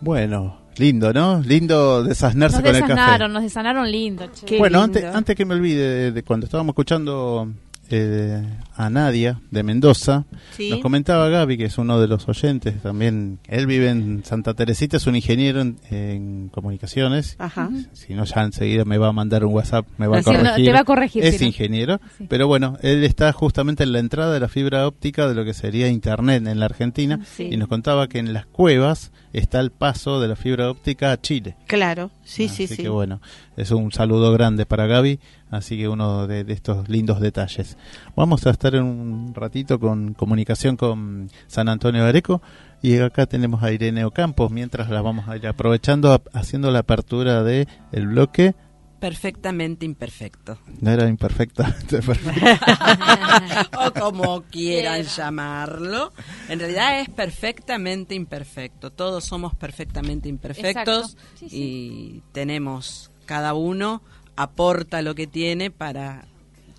Bueno, 0.00 0.60
lindo, 0.76 1.12
¿no? 1.14 1.40
Lindo 1.40 2.04
desasnarse 2.04 2.58
Nos 2.58 2.66
con 2.66 2.74
el 2.74 2.80
café. 2.82 2.92
desanaron, 2.92 3.32
nos 3.32 3.42
desanaron 3.42 3.90
lindo. 3.90 4.30
che. 4.32 4.58
Bueno, 4.58 4.82
lindo. 4.84 4.98
antes, 4.98 5.14
antes 5.14 5.34
que 5.36 5.46
me 5.46 5.54
olvide 5.54 5.88
de, 5.88 6.12
de 6.12 6.22
cuando 6.22 6.44
estábamos 6.44 6.74
escuchando 6.74 7.50
eh, 7.90 8.42
a 8.76 8.90
Nadia 8.90 9.40
de 9.50 9.62
Mendoza. 9.62 10.24
Sí. 10.56 10.70
Nos 10.70 10.80
comentaba 10.80 11.28
Gaby, 11.28 11.56
que 11.56 11.64
es 11.64 11.78
uno 11.78 12.00
de 12.00 12.08
los 12.08 12.28
oyentes 12.28 12.80
también. 12.82 13.38
Él 13.46 13.66
vive 13.66 13.90
en 13.90 14.24
Santa 14.24 14.54
Teresita, 14.54 14.96
es 14.96 15.06
un 15.06 15.16
ingeniero 15.16 15.60
en, 15.60 15.76
en 15.90 16.48
comunicaciones. 16.48 17.36
Ajá. 17.38 17.70
Si 17.92 18.14
no, 18.14 18.24
ya 18.24 18.42
enseguida 18.42 18.84
me 18.84 18.98
va 18.98 19.08
a 19.08 19.12
mandar 19.12 19.44
un 19.44 19.54
WhatsApp, 19.54 19.86
me 19.98 20.06
va 20.06 20.18
a 20.18 20.20
no, 20.20 20.24
corregir. 20.24 20.64
te 20.64 20.72
va 20.72 20.80
a 20.80 20.84
corregir, 20.84 21.24
Es 21.24 21.40
ingeniero. 21.42 22.00
Sí. 22.16 22.26
Pero 22.28 22.46
bueno, 22.46 22.78
él 22.82 23.04
está 23.04 23.32
justamente 23.32 23.82
en 23.84 23.92
la 23.92 23.98
entrada 23.98 24.32
de 24.32 24.40
la 24.40 24.48
fibra 24.48 24.86
óptica 24.86 25.28
de 25.28 25.34
lo 25.34 25.44
que 25.44 25.54
sería 25.54 25.88
Internet 25.88 26.46
en 26.46 26.58
la 26.60 26.66
Argentina. 26.66 27.20
Sí. 27.36 27.48
Y 27.50 27.56
nos 27.56 27.68
contaba 27.68 28.08
que 28.08 28.18
en 28.18 28.32
las 28.32 28.46
cuevas 28.46 29.12
está 29.32 29.60
el 29.60 29.70
paso 29.70 30.20
de 30.20 30.28
la 30.28 30.36
fibra 30.36 30.70
óptica 30.70 31.12
a 31.12 31.20
Chile. 31.20 31.56
Claro, 31.66 32.10
sí, 32.24 32.44
Así 32.46 32.66
sí, 32.66 32.76
sí. 32.76 32.82
que 32.82 32.88
bueno, 32.88 33.20
es 33.58 33.70
un 33.72 33.92
saludo 33.92 34.32
grande 34.32 34.64
para 34.66 34.86
Gaby, 34.86 35.20
así 35.50 35.76
que 35.76 35.88
uno 35.88 36.26
de, 36.26 36.44
de 36.44 36.52
estos 36.52 36.88
lindos 36.88 37.20
detalles. 37.20 37.76
Vamos 38.16 38.46
a 38.46 38.50
estar 38.50 38.74
en 38.74 38.84
un 38.84 39.34
ratito 39.34 39.78
con 39.78 40.14
comunicación 40.14 40.76
con 40.76 41.30
San 41.46 41.68
Antonio 41.68 42.02
de 42.04 42.08
Areco 42.08 42.40
y 42.82 42.96
acá 42.98 43.26
tenemos 43.26 43.62
a 43.62 43.72
Irene 43.72 44.04
Ocampos, 44.04 44.50
mientras 44.50 44.88
la 44.90 45.02
vamos 45.02 45.28
a 45.28 45.36
ir 45.36 45.46
aprovechando, 45.46 46.12
a- 46.12 46.22
haciendo 46.32 46.70
la 46.70 46.78
apertura 46.80 47.42
de 47.42 47.66
el 47.92 48.06
bloque. 48.06 48.54
Perfectamente 49.00 49.86
imperfecto. 49.86 50.58
No 50.80 50.90
era 50.90 51.08
imperfecta. 51.08 51.72
perfecta. 51.88 53.68
o 53.86 53.92
como 53.92 54.42
quieran 54.42 55.02
llamarlo. 55.04 56.12
En 56.48 56.58
realidad 56.58 57.00
es 57.00 57.08
perfectamente 57.08 58.16
imperfecto. 58.16 58.90
Todos 58.90 59.24
somos 59.24 59.54
perfectamente 59.54 60.28
imperfectos. 60.28 61.16
Sí, 61.36 61.46
y 61.52 62.22
tenemos, 62.32 63.10
cada 63.28 63.52
uno 63.52 64.00
aporta 64.36 65.02
lo 65.02 65.14
que 65.14 65.26
tiene 65.26 65.70
para 65.70 66.26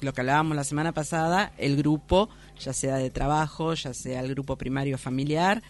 lo 0.02 0.14
que 0.14 0.22
hablábamos 0.22 0.56
la 0.56 0.64
semana 0.64 0.94
pasada, 0.94 1.54
el 1.60 1.78
grupo, 1.78 2.28
ya 2.60 2.74
sea 2.74 2.96
de 2.96 3.12
trabajo, 3.12 3.76
ya 3.76 3.94
sea 3.94 4.22
el 4.22 4.30
grupo 4.32 4.58
primario 4.58 4.98
familiar 4.98 5.62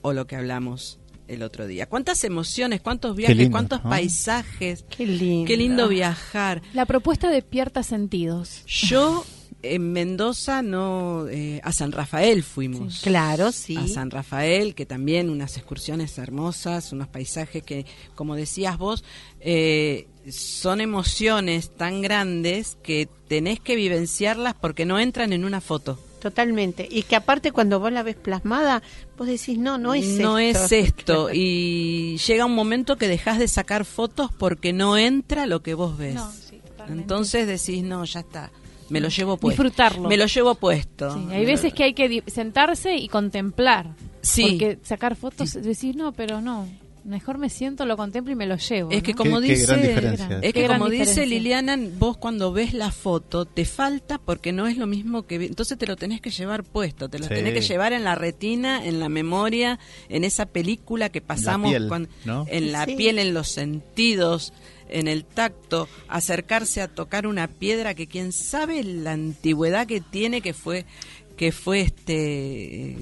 o 0.00 0.12
lo 0.12 0.26
que 0.26 0.34
hablamos 0.34 0.98
el 1.28 1.44
otro 1.44 1.68
día. 1.68 1.88
¿Cuántas 1.88 2.24
emociones, 2.24 2.80
cuántos 2.80 3.14
viajes, 3.14 3.36
lindo, 3.36 3.52
cuántos 3.52 3.84
¿no? 3.84 3.90
paisajes? 3.90 4.84
Qué 4.88 5.06
lindo. 5.06 5.46
Qué 5.46 5.56
lindo 5.56 5.86
viajar. 5.86 6.62
La 6.72 6.84
propuesta 6.84 7.30
despierta 7.30 7.84
sentidos. 7.84 8.64
Yo 8.66 9.24
en 9.62 9.92
Mendoza 9.92 10.62
no 10.62 11.26
eh, 11.28 11.60
a 11.62 11.72
San 11.72 11.92
Rafael 11.92 12.42
fuimos. 12.42 13.00
Claro, 13.00 13.52
sí. 13.52 13.76
A 13.76 13.86
San 13.86 14.10
Rafael, 14.10 14.74
que 14.74 14.86
también 14.86 15.30
unas 15.30 15.56
excursiones 15.56 16.18
hermosas, 16.18 16.92
unos 16.92 17.08
paisajes 17.08 17.62
que, 17.62 17.86
como 18.14 18.34
decías 18.34 18.76
vos, 18.78 19.04
eh, 19.40 20.08
son 20.30 20.80
emociones 20.80 21.70
tan 21.70 22.02
grandes 22.02 22.76
que 22.82 23.08
tenés 23.28 23.60
que 23.60 23.76
vivenciarlas 23.76 24.54
porque 24.54 24.84
no 24.84 24.98
entran 24.98 25.32
en 25.32 25.44
una 25.44 25.60
foto. 25.60 25.98
Totalmente. 26.20 26.86
Y 26.88 27.02
que 27.02 27.16
aparte 27.16 27.50
cuando 27.50 27.80
vos 27.80 27.90
la 27.90 28.04
ves 28.04 28.14
plasmada, 28.14 28.82
vos 29.18 29.26
decís, 29.26 29.58
no, 29.58 29.76
no 29.78 29.92
es 29.92 30.06
esto. 30.06 30.22
no 30.22 30.38
es 30.38 30.72
esto. 30.72 31.28
Y 31.34 32.16
llega 32.18 32.46
un 32.46 32.54
momento 32.54 32.96
que 32.96 33.08
dejas 33.08 33.40
de 33.40 33.48
sacar 33.48 33.84
fotos 33.84 34.30
porque 34.38 34.72
no 34.72 34.96
entra 34.96 35.46
lo 35.46 35.62
que 35.62 35.74
vos 35.74 35.98
ves. 35.98 36.14
No, 36.14 36.30
sí, 36.30 36.60
totalmente. 36.64 37.02
Entonces 37.02 37.46
decís, 37.48 37.82
no, 37.82 38.04
ya 38.04 38.20
está. 38.20 38.52
Me 38.88 39.00
lo 39.00 39.08
llevo 39.08 39.36
puesto. 39.36 39.62
Disfrutarlo. 39.62 40.08
Me 40.08 40.16
lo 40.16 40.26
llevo 40.26 40.54
puesto. 40.54 41.14
Sí, 41.14 41.26
hay 41.32 41.44
veces 41.44 41.72
que 41.74 41.84
hay 41.84 41.94
que 41.94 42.22
sentarse 42.26 42.96
y 42.96 43.08
contemplar. 43.08 43.94
Sí. 44.20 44.42
Porque 44.50 44.78
sacar 44.82 45.16
fotos, 45.16 45.52
decís, 45.54 45.96
no, 45.96 46.12
pero 46.12 46.40
no. 46.40 46.68
Mejor 47.04 47.36
me 47.36 47.50
siento, 47.50 47.84
lo 47.84 47.96
contemplo 47.96 48.32
y 48.32 48.36
me 48.36 48.46
lo 48.46 48.54
llevo. 48.58 48.92
Es 48.92 49.02
que 49.02 49.10
¿no? 49.10 49.16
como 49.18 49.40
Qué- 49.40 49.48
qué 49.48 49.52
dice, 49.54 49.66
gran 49.66 50.44
es 50.44 50.52
que 50.52 50.68
como 50.68 50.88
dice. 50.88 51.26
Liliana, 51.26 51.76
vos 51.98 52.16
cuando 52.16 52.52
ves 52.52 52.74
la 52.74 52.92
foto 52.92 53.44
te 53.44 53.64
falta 53.64 54.18
porque 54.18 54.52
no 54.52 54.68
es 54.68 54.76
lo 54.76 54.86
mismo 54.86 55.24
que 55.26 55.38
vi- 55.38 55.46
entonces 55.46 55.76
te 55.76 55.88
lo 55.88 55.96
tenés 55.96 56.20
que 56.20 56.30
llevar 56.30 56.62
puesto, 56.62 57.08
te 57.08 57.18
lo 57.18 57.24
Sí. 57.26 57.34
tenés 57.34 57.54
que 57.54 57.60
llevar 57.60 57.92
en 57.92 58.04
la 58.04 58.14
retina, 58.14 58.86
en 58.86 59.00
la 59.00 59.08
memoria, 59.08 59.80
en 60.08 60.22
esa 60.22 60.46
película 60.46 61.08
que 61.08 61.20
pasamos 61.20 61.70
piel, 61.72 61.88
cuan- 61.88 62.08
¿no? 62.24 62.46
en 62.48 62.70
la 62.70 62.84
Sí. 62.84 62.94
piel, 62.94 63.18
en 63.18 63.34
los 63.34 63.48
sentidos, 63.48 64.52
en 64.92 65.08
el 65.08 65.24
tacto, 65.24 65.88
acercarse 66.08 66.80
a 66.82 66.88
tocar 66.88 67.26
una 67.26 67.48
piedra 67.48 67.94
que 67.94 68.06
quién 68.06 68.32
sabe 68.32 68.82
la 68.84 69.12
antigüedad 69.12 69.86
que 69.86 70.00
tiene 70.00 70.40
que 70.40 70.52
fue 70.54 70.84
que 71.36 71.50
fue 71.50 71.80
este 71.80 72.96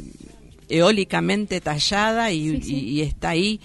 eólicamente 0.69 1.61
tallada 1.61 2.31
y, 2.31 2.51
Sí, 2.51 2.63
sí. 2.63 2.75
y- 2.77 2.89
y 2.91 3.01
está 3.03 3.31
ahí 3.31 3.61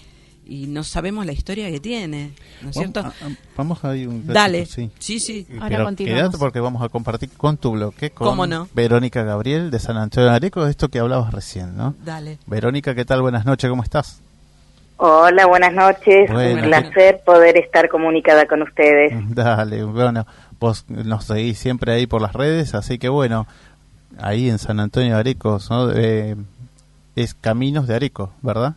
y 0.47 0.67
no 0.67 0.83
sabemos 0.83 1.25
la 1.25 1.31
historia 1.33 1.71
que 1.71 1.79
tiene, 1.79 2.31
¿no 2.61 2.69
es 2.69 2.75
cierto? 2.75 3.01
Vamos, 3.01 3.21
a- 3.21 3.25
a- 3.25 3.38
vamos 3.57 3.83
a 3.83 3.95
ir 3.97 4.07
un 4.07 4.17
ratito, 4.17 4.33
Dale, 4.33 4.65
sí. 4.67 4.91
sí, 4.99 5.19
sí. 5.19 5.47
Ahora 5.53 5.69
Pero 5.69 5.85
continuamos. 5.85 6.21
quédate 6.21 6.38
porque 6.38 6.59
vamos 6.59 6.81
a 6.83 6.89
compartir 6.89 7.29
con 7.31 7.57
tu 7.57 7.71
bloque 7.71 8.11
con 8.11 8.27
¿Cómo 8.27 8.45
no? 8.45 8.67
Verónica 8.75 9.23
Gabriel 9.23 9.71
de 9.71 9.79
San 9.79 9.97
Antonio 9.97 10.29
de 10.29 10.35
Areco, 10.35 10.63
de 10.65 10.69
esto 10.71 10.89
que 10.89 10.99
hablabas 10.99 11.33
recién, 11.33 11.75
¿no? 11.75 11.95
Dale. 12.03 12.38
Verónica, 12.45 12.93
¿qué 12.93 13.05
tal? 13.05 13.21
Buenas 13.23 13.45
noches, 13.45 13.69
¿cómo 13.69 13.81
estás? 13.83 14.21
Hola, 14.97 15.45
buenas 15.45 15.73
noches. 15.73 16.29
Un 16.29 16.62
placer 16.62 17.21
poder 17.25 17.58
estar 17.58 17.89
comunicada 17.89 18.45
con 18.45 18.62
ustedes. 18.62 19.13
Dale, 19.36 19.84
bueno, 19.84 20.25
vos 20.60 20.86
nos 20.89 21.25
seguís 21.25 21.60
siempre 21.60 21.91
ahí 21.91 22.08
por 22.08 22.21
las 22.21 22.34
redes, 22.34 22.75
así 22.75 22.97
que 22.97 23.10
bueno, 23.10 23.45
ahí 24.21 24.49
en 24.49 24.58
San 24.58 24.79
Antonio 24.79 25.15
de 25.15 25.19
Areco, 25.19 25.58
¿no? 25.69 25.91
Eh, 25.91 26.36
es 27.15 27.34
Caminos 27.34 27.88
de 27.88 27.95
Areco, 27.95 28.31
¿verdad? 28.41 28.75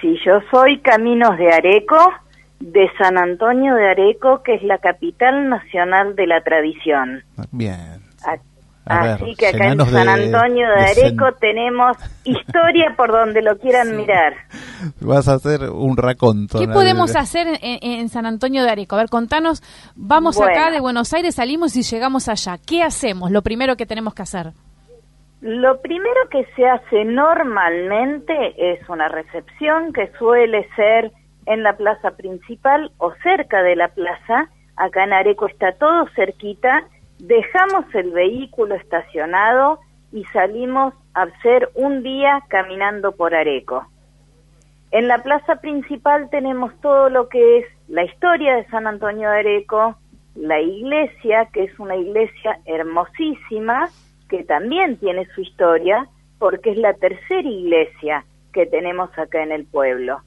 Sí, 0.00 0.18
yo 0.24 0.40
soy 0.50 0.80
Caminos 0.80 1.38
de 1.38 1.50
Areco, 1.50 2.12
de 2.60 2.90
San 2.98 3.16
Antonio 3.16 3.74
de 3.74 3.88
Areco, 3.88 4.42
que 4.42 4.54
es 4.54 4.62
la 4.62 4.78
capital 4.78 5.48
nacional 5.48 6.14
de 6.14 6.26
la 6.26 6.42
tradición. 6.42 7.22
Bien. 7.50 8.02
A- 8.88 9.00
A 9.00 9.02
ver, 9.02 9.12
Así 9.14 9.34
que 9.34 9.48
acá 9.48 9.66
en 9.66 9.80
San 9.80 10.08
Antonio 10.08 10.68
de 10.68 10.74
de 10.76 10.80
Areco 10.82 11.24
sen- 11.26 11.36
tenemos 11.40 11.96
historia 12.24 12.94
por 12.96 13.10
donde 13.10 13.42
lo 13.42 13.58
quieran 13.58 13.96
mirar. 13.96 14.34
Vas 15.00 15.26
a 15.28 15.34
hacer 15.34 15.68
un 15.70 15.96
raconto. 15.96 16.58
¿Qué 16.58 16.68
podemos 16.68 17.16
hacer 17.16 17.48
en, 17.62 17.78
en 17.82 18.08
San 18.08 18.26
Antonio 18.26 18.62
de 18.62 18.70
Areco? 18.70 18.94
A 18.94 18.98
ver, 19.00 19.08
contanos, 19.08 19.62
vamos 19.96 20.40
acá 20.40 20.70
de 20.70 20.80
Buenos 20.80 21.12
Aires, 21.12 21.34
salimos 21.34 21.74
y 21.76 21.82
llegamos 21.82 22.28
allá. 22.28 22.58
¿Qué 22.64 22.82
hacemos? 22.84 23.30
Lo 23.32 23.42
primero 23.42 23.76
que 23.76 23.86
tenemos 23.86 24.14
que 24.14 24.22
hacer. 24.22 24.52
Lo 25.40 25.80
primero 25.80 26.28
que 26.30 26.44
se 26.56 26.66
hace 26.66 27.04
normalmente 27.04 28.54
es 28.72 28.88
una 28.88 29.08
recepción 29.08 29.92
que 29.92 30.10
suele 30.18 30.68
ser 30.76 31.12
en 31.46 31.62
la 31.62 31.76
plaza 31.76 32.12
principal 32.12 32.90
o 32.98 33.12
cerca 33.22 33.62
de 33.62 33.76
la 33.76 33.88
plaza. 33.88 34.48
Acá 34.76 35.04
en 35.04 35.12
Areco 35.12 35.46
está 35.46 35.72
todo 35.72 36.06
cerquita. 36.14 36.84
Dejamos 37.18 37.86
el 37.94 38.10
vehículo 38.10 38.74
estacionado 38.74 39.80
y 40.12 40.24
salimos 40.26 40.94
a 41.14 41.22
hacer 41.22 41.70
un 41.74 42.02
día 42.02 42.42
caminando 42.48 43.12
por 43.12 43.34
Areco. 43.34 43.86
En 44.90 45.08
la 45.08 45.22
plaza 45.22 45.56
principal 45.56 46.30
tenemos 46.30 46.72
todo 46.80 47.08
lo 47.08 47.28
que 47.28 47.58
es 47.58 47.66
la 47.88 48.04
historia 48.04 48.56
de 48.56 48.66
San 48.66 48.86
Antonio 48.86 49.30
de 49.30 49.38
Areco, 49.38 49.96
la 50.34 50.60
iglesia, 50.60 51.48
que 51.52 51.64
es 51.64 51.78
una 51.78 51.96
iglesia 51.96 52.58
hermosísima, 52.66 53.88
que 54.28 54.44
también 54.44 54.98
tiene 54.98 55.26
su 55.34 55.40
historia, 55.40 56.06
porque 56.38 56.70
es 56.70 56.76
la 56.76 56.94
tercera 56.94 57.48
iglesia 57.48 58.24
que 58.52 58.66
tenemos 58.66 59.10
acá 59.18 59.42
en 59.42 59.52
el 59.52 59.64
pueblo. 59.66 60.20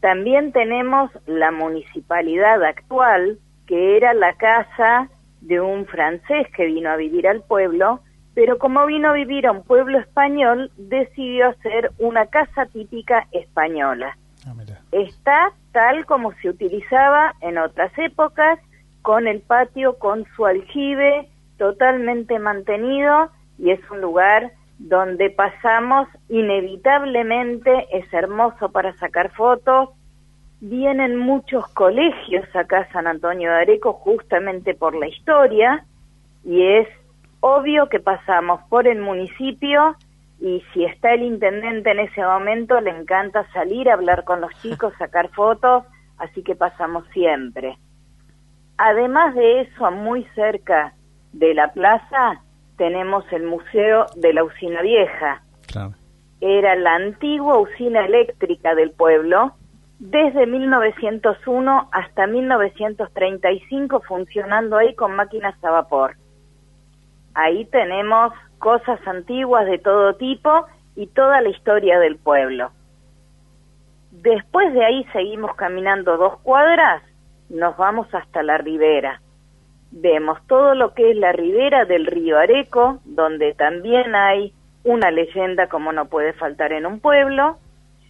También 0.00 0.52
tenemos 0.52 1.10
la 1.26 1.50
municipalidad 1.50 2.62
actual, 2.64 3.38
que 3.66 3.96
era 3.96 4.14
la 4.14 4.34
casa 4.34 5.08
de 5.42 5.60
un 5.60 5.86
francés 5.86 6.46
que 6.56 6.66
vino 6.66 6.90
a 6.90 6.96
vivir 6.96 7.28
al 7.28 7.42
pueblo, 7.42 8.00
pero 8.34 8.58
como 8.58 8.86
vino 8.86 9.10
a 9.10 9.12
vivir 9.12 9.46
a 9.46 9.52
un 9.52 9.62
pueblo 9.62 9.98
español, 9.98 10.70
decidió 10.76 11.50
hacer 11.50 11.90
una 11.98 12.26
casa 12.26 12.66
típica 12.66 13.28
española. 13.32 14.16
Ah. 14.46 14.54
Está 14.92 15.52
tal 15.72 16.06
como 16.06 16.32
se 16.40 16.48
utilizaba 16.48 17.34
en 17.40 17.58
otras 17.58 17.92
épocas, 17.98 18.58
con 19.02 19.26
el 19.26 19.40
patio, 19.40 19.98
con 19.98 20.24
su 20.36 20.46
aljibe 20.46 21.28
totalmente 21.58 22.38
mantenido 22.38 23.30
y 23.58 23.70
es 23.70 23.80
un 23.90 24.00
lugar 24.00 24.52
donde 24.78 25.30
pasamos 25.30 26.08
inevitablemente, 26.28 27.86
es 27.92 28.12
hermoso 28.12 28.70
para 28.70 28.96
sacar 28.98 29.30
fotos. 29.32 29.90
Vienen 30.64 31.16
muchos 31.16 31.66
colegios 31.74 32.46
acá 32.54 32.82
a 32.82 32.92
San 32.92 33.08
Antonio 33.08 33.50
de 33.50 33.62
Areco 33.62 33.94
justamente 33.94 34.74
por 34.74 34.94
la 34.94 35.08
historia 35.08 35.84
y 36.44 36.62
es 36.62 36.86
obvio 37.40 37.88
que 37.88 37.98
pasamos 37.98 38.60
por 38.68 38.86
el 38.86 39.00
municipio 39.00 39.96
y 40.40 40.62
si 40.72 40.84
está 40.84 41.14
el 41.14 41.22
intendente 41.22 41.90
en 41.90 41.98
ese 41.98 42.22
momento 42.22 42.80
le 42.80 42.90
encanta 42.90 43.44
salir 43.52 43.90
a 43.90 43.94
hablar 43.94 44.22
con 44.22 44.40
los 44.40 44.52
chicos, 44.62 44.94
sacar 45.00 45.30
fotos, 45.30 45.82
así 46.16 46.44
que 46.44 46.54
pasamos 46.54 47.08
siempre. 47.12 47.76
Además 48.78 49.34
de 49.34 49.62
eso, 49.62 49.90
muy 49.90 50.22
cerca 50.36 50.94
de 51.32 51.54
la 51.54 51.72
plaza 51.72 52.40
tenemos 52.76 53.24
el 53.32 53.42
Museo 53.42 54.06
de 54.14 54.32
la 54.32 54.44
Usina 54.44 54.80
Vieja. 54.82 55.42
Claro. 55.66 55.94
Era 56.40 56.76
la 56.76 56.94
antigua 56.94 57.58
usina 57.58 58.06
eléctrica 58.06 58.76
del 58.76 58.92
pueblo, 58.92 59.56
desde 60.02 60.48
1901 60.48 61.88
hasta 61.92 62.26
1935 62.26 64.00
funcionando 64.00 64.76
ahí 64.76 64.96
con 64.96 65.14
máquinas 65.14 65.54
a 65.62 65.70
vapor. 65.70 66.16
Ahí 67.34 67.66
tenemos 67.66 68.32
cosas 68.58 68.98
antiguas 69.06 69.64
de 69.66 69.78
todo 69.78 70.16
tipo 70.16 70.66
y 70.96 71.06
toda 71.06 71.40
la 71.40 71.50
historia 71.50 72.00
del 72.00 72.16
pueblo. 72.16 72.72
Después 74.10 74.74
de 74.74 74.84
ahí 74.84 75.06
seguimos 75.12 75.54
caminando 75.54 76.16
dos 76.16 76.36
cuadras, 76.40 77.04
nos 77.48 77.76
vamos 77.76 78.12
hasta 78.12 78.42
la 78.42 78.58
ribera. 78.58 79.22
Vemos 79.92 80.44
todo 80.48 80.74
lo 80.74 80.94
que 80.94 81.12
es 81.12 81.16
la 81.16 81.30
ribera 81.30 81.84
del 81.84 82.06
río 82.06 82.38
Areco, 82.38 82.98
donde 83.04 83.54
también 83.54 84.16
hay 84.16 84.52
una 84.82 85.12
leyenda 85.12 85.68
como 85.68 85.92
no 85.92 86.06
puede 86.06 86.32
faltar 86.32 86.72
en 86.72 86.86
un 86.86 86.98
pueblo. 86.98 87.58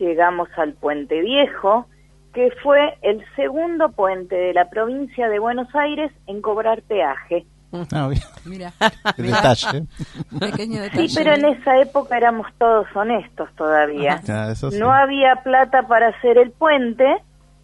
Llegamos 0.02 0.48
al 0.56 0.72
Puente 0.72 1.20
Viejo, 1.20 1.86
que 2.34 2.50
fue 2.60 2.98
el 3.02 3.24
segundo 3.36 3.92
puente 3.92 4.34
de 4.34 4.52
la 4.52 4.68
provincia 4.68 5.28
de 5.28 5.38
Buenos 5.38 5.72
Aires 5.76 6.10
en 6.26 6.42
cobrar 6.42 6.82
peaje. 6.82 7.46
Ah, 7.92 8.08
bien. 8.08 8.20
Mira, 8.44 8.72
El 9.16 9.26
detalle. 9.26 9.84
pequeño 10.40 10.82
detalle. 10.82 11.08
Sí, 11.08 11.14
pero 11.16 11.34
en 11.34 11.44
esa 11.44 11.78
época 11.78 12.16
éramos 12.16 12.48
todos 12.58 12.88
honestos 12.96 13.48
todavía. 13.54 14.20
Ah, 14.28 14.52
sí. 14.56 14.66
No 14.76 14.90
había 14.92 15.36
plata 15.44 15.86
para 15.86 16.08
hacer 16.08 16.36
el 16.36 16.50
puente, 16.50 17.06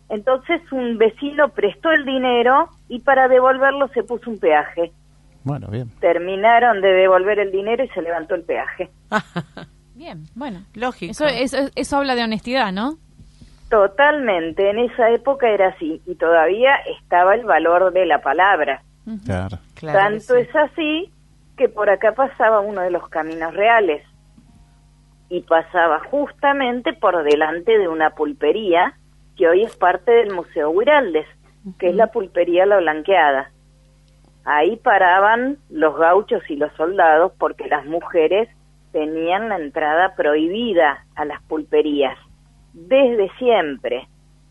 entonces 0.09 0.62
un 0.70 0.97
vecino 0.97 1.49
prestó 1.49 1.91
el 1.91 2.05
dinero 2.05 2.68
y 2.89 3.01
para 3.01 3.26
devolverlo 3.26 3.89
se 3.89 4.05
puso 4.05 4.30
un 4.30 4.39
peaje. 4.39 4.93
Bueno, 5.43 5.66
bien. 5.72 5.91
Terminaron 5.99 6.80
de 6.82 6.93
devolver 6.93 7.41
el 7.41 7.51
dinero 7.51 7.82
y 7.82 7.89
se 7.89 8.01
levantó 8.01 8.36
el 8.36 8.45
peaje. 8.45 8.91
Bien, 9.99 10.26
bueno. 10.36 10.61
Lógico. 10.74 11.11
Eso, 11.11 11.26
eso, 11.26 11.57
eso 11.74 11.96
habla 11.96 12.14
de 12.14 12.22
honestidad, 12.22 12.70
¿no? 12.70 12.99
Totalmente, 13.68 14.70
en 14.70 14.78
esa 14.78 15.11
época 15.11 15.51
era 15.51 15.70
así 15.70 16.01
y 16.07 16.14
todavía 16.14 16.76
estaba 17.01 17.34
el 17.34 17.44
valor 17.44 17.92
de 17.92 18.07
la 18.07 18.22
palabra. 18.22 18.82
Claro. 19.24 19.59
Tanto 19.80 20.34
sí. 20.34 20.40
es 20.40 20.55
así 20.55 21.12
que 21.57 21.68
por 21.68 21.90
acá 21.90 22.12
pasaba 22.12 22.61
uno 22.61 22.80
de 22.82 22.90
los 22.90 23.09
caminos 23.09 23.53
reales 23.53 24.05
y 25.28 25.40
pasaba 25.42 25.99
justamente 25.99 26.92
por 26.92 27.24
delante 27.24 27.76
de 27.76 27.88
una 27.88 28.11
pulpería 28.11 28.94
que 29.36 29.49
hoy 29.49 29.64
es 29.64 29.76
parte 29.76 30.12
del 30.12 30.32
Museo 30.32 30.70
Huiraldes, 30.70 31.26
que 31.80 31.88
es 31.88 31.96
la 31.96 32.07
pulpería 32.07 32.66
La 32.66 32.78
Blanqueada. 32.78 33.51
Ahí 34.44 34.76
paraban 34.76 35.59
los 35.68 35.96
gauchos 35.99 36.42
y 36.49 36.55
los 36.55 36.72
soldados 36.74 37.32
porque 37.36 37.66
las 37.66 37.84
mujeres 37.84 38.49
tenían 38.93 39.49
la 39.49 39.57
entrada 39.57 40.14
prohibida 40.16 41.05
a 41.14 41.24
las 41.24 41.43
pulperías. 41.43 42.16
Desde 42.72 43.30
siempre, 43.39 44.09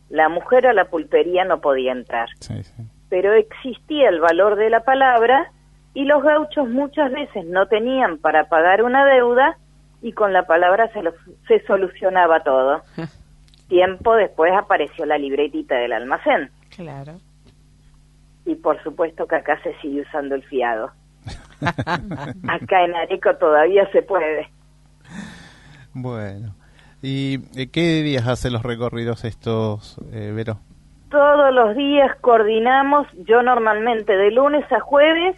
la 0.09 0.29
mujer 0.29 0.67
a 0.67 0.73
la 0.73 0.85
pulpería 0.85 1.45
no 1.45 1.59
podía 1.61 1.91
entrar 1.91 2.29
Sí, 2.39 2.63
sí. 2.63 2.83
pero 3.09 3.33
existía 3.33 4.09
el 4.09 4.19
valor 4.19 4.55
de 4.55 4.69
la 4.69 4.81
palabra 4.81 5.51
y 5.93 6.05
los 6.05 6.21
gauchos 6.23 6.67
muchas 6.69 7.11
veces 7.11 7.45
no 7.45 7.67
tenían 7.67 8.17
para 8.17 8.49
pagar 8.49 8.83
una 8.83 9.05
deuda 9.05 9.57
y 10.01 10.11
con 10.13 10.31
la 10.33 10.45
palabra 10.45 10.89
se, 10.93 11.01
lo- 11.01 11.13
se 11.47 11.59
solucionaba 11.65 12.41
todo. 12.43 12.81
Tiempo 13.67 14.15
después 14.15 14.53
apareció 14.53 15.05
la 15.05 15.17
libretita 15.17 15.75
del 15.75 15.91
almacén 15.93 16.49
Claro. 16.75 17.13
y 18.45 18.55
por 18.55 18.81
supuesto 18.83 19.27
que 19.27 19.35
acá 19.35 19.59
se 19.63 19.73
sigue 19.81 20.01
usando 20.01 20.35
el 20.35 20.43
fiado. 20.43 20.91
Acá 21.61 22.85
en 22.85 22.95
Areco 22.95 23.35
todavía 23.35 23.89
se 23.91 24.01
puede. 24.01 24.49
Bueno. 25.93 26.53
¿Y 27.01 27.67
qué 27.67 28.01
días 28.01 28.27
hacen 28.27 28.53
los 28.53 28.63
recorridos 28.63 29.23
estos, 29.23 29.97
eh, 30.11 30.31
Vero? 30.35 30.57
Todos 31.09 31.53
los 31.53 31.75
días 31.75 32.15
coordinamos, 32.21 33.07
yo 33.27 33.41
normalmente 33.43 34.17
de 34.17 34.31
lunes 34.31 34.69
a 34.71 34.79
jueves 34.79 35.35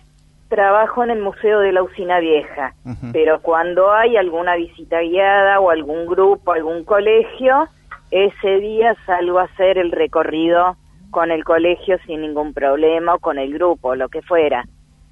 trabajo 0.48 1.04
en 1.04 1.12
el 1.12 1.22
Museo 1.22 1.60
de 1.60 1.72
la 1.72 1.84
Usina 1.84 2.20
Vieja, 2.20 2.74
pero 3.14 3.40
cuando 3.42 3.92
hay 3.92 4.18
alguna 4.18 4.56
visita 4.56 5.00
guiada 5.00 5.60
o 5.60 5.70
algún 5.70 6.08
grupo, 6.08 6.54
algún 6.54 6.84
colegio, 6.84 7.68
ese 8.10 8.60
día 8.60 8.96
salgo 9.06 9.38
a 9.38 9.44
hacer 9.44 9.78
el 9.78 9.92
recorrido 9.92 10.76
con 11.12 11.30
el 11.30 11.44
colegio 11.44 11.98
sin 12.08 12.22
ningún 12.22 12.54
problema 12.54 13.14
o 13.14 13.20
con 13.20 13.38
el 13.38 13.54
grupo, 13.54 13.94
lo 13.94 14.10
que 14.10 14.24
fuera. 14.24 14.66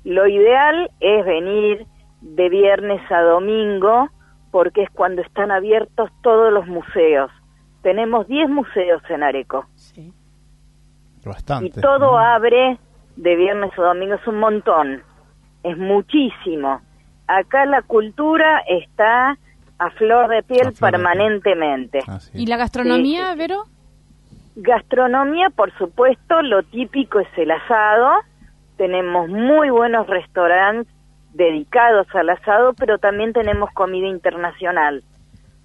Lo 0.08 0.26
ideal 0.26 0.90
es 1.02 1.26
venir 1.26 1.86
de 2.22 2.48
viernes 2.48 3.02
a 3.12 3.20
domingo 3.24 4.08
porque 4.52 4.84
es 4.84 4.90
cuando 4.92 5.22
están 5.22 5.52
abiertos 5.52 6.10
todos 6.24 6.54
los 6.54 6.66
museos. 6.66 7.30
Tenemos 7.82 8.26
10 8.30 8.50
museos 8.50 9.02
en 9.10 9.22
Areco 9.22 9.66
Sí. 9.76 10.14
Bastante. 11.26 11.66
y 11.80 11.82
todo 11.82 12.18
abre 12.18 12.78
de 13.18 13.36
viernes 13.36 13.78
a 13.78 13.82
domingo, 13.82 14.14
es 14.16 14.26
un 14.28 14.40
montón, 14.40 15.04
es 15.64 15.78
muchísimo. 15.78 16.80
Acá 17.28 17.66
la 17.66 17.82
cultura 17.82 18.60
está 18.66 19.38
a 19.78 19.90
flor 19.90 20.30
de 20.30 20.42
piel 20.44 20.68
de 20.68 20.80
permanentemente. 20.80 22.00
Ah, 22.08 22.22
sí. 22.22 22.32
¿Y 22.34 22.46
la 22.46 22.56
gastronomía, 22.56 23.34
sí, 23.34 23.40
Vero? 23.40 23.64
Gastronomía, 24.56 25.50
por 25.50 25.78
supuesto, 25.78 26.42
lo 26.44 26.64
típico 26.64 27.20
es 27.20 27.28
el 27.36 27.52
asado. 27.52 28.22
Tenemos 28.78 29.28
muy 29.30 29.70
buenos 29.70 30.08
restaurantes 30.08 30.94
dedicados 31.34 32.08
al 32.14 32.30
asado, 32.30 32.74
pero 32.74 32.98
también 32.98 33.34
tenemos 33.34 33.70
comida 33.72 34.08
internacional. 34.08 35.04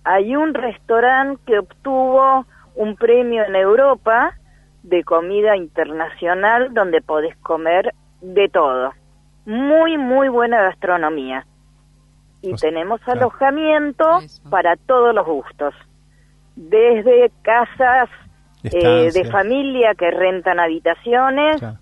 Hay 0.05 0.37
un 0.37 0.55
restaurante 0.55 1.41
que 1.47 1.59
obtuvo 1.59 2.47
un 2.75 2.97
premio 2.97 3.45
en 3.45 3.57
Europa 3.57 4.35
de 4.83 5.05
comida 5.05 5.57
internacional 5.57 6.75
donde 6.75 7.01
podés 7.01 7.37
comer 7.39 7.95
de 8.21 8.49
todo. 8.49 8.93
Muy, 9.47 9.99
muy 9.99 10.29
buena 10.29 10.63
gastronomía. 10.63 11.47
Y 12.43 12.53
O 12.53 12.57
sea, 12.57 12.71
tenemos 12.71 13.01
alojamiento 13.07 14.05
para 14.51 14.77
todos 14.77 15.15
los 15.15 15.27
gustos. 15.27 15.75
Desde 16.57 17.31
casas 17.43 18.09
eh, 18.65 19.11
de 19.13 19.25
familia 19.31 19.95
que 19.95 20.11
rentan 20.11 20.61
habitaciones, 20.61 21.59
Claro. 21.59 21.79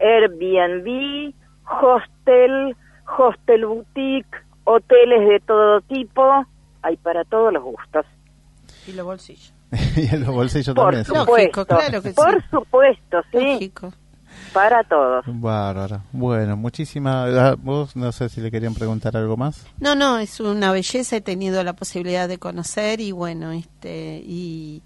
Airbnb, 0.00 1.34
hostel, 1.64 2.76
hostel 3.18 3.66
boutique, 3.66 4.28
hoteles 4.64 5.28
de 5.28 5.40
todo 5.46 5.80
tipo, 5.82 6.46
hay 6.82 6.96
para 6.96 7.24
todos 7.24 7.52
los 7.52 7.62
gustos. 7.62 8.06
Y 8.86 8.92
los 8.92 9.04
bolsillos. 9.06 9.52
y 9.96 10.06
en 10.14 10.24
los 10.24 10.34
bolsillos 10.34 10.74
Por 10.74 10.84
también. 10.94 11.04
sí. 11.04 11.12
supuesto, 11.12 11.32
Lógico, 11.60 11.66
claro 11.66 12.02
que 12.02 12.08
sí. 12.10 12.14
por 12.14 12.50
supuesto, 12.50 13.18
sí, 13.32 13.38
Lógico. 13.54 13.92
para 14.52 14.84
todos. 14.84 15.24
Bárbara. 15.26 16.02
Bueno, 16.12 16.56
muchísimas. 16.56 17.34
ah, 17.34 17.56
Vos 17.58 17.96
no 17.96 18.12
sé 18.12 18.28
si 18.28 18.40
le 18.40 18.50
querían 18.50 18.74
preguntar 18.74 19.16
algo 19.16 19.36
más. 19.36 19.66
No, 19.80 19.94
no, 19.96 20.18
es 20.18 20.38
una 20.40 20.70
belleza, 20.70 21.16
he 21.16 21.20
tenido 21.20 21.64
la 21.64 21.72
posibilidad 21.74 22.28
de 22.28 22.38
conocer 22.38 23.00
y 23.00 23.10
bueno, 23.12 23.50
este, 23.52 24.22
y 24.24 24.82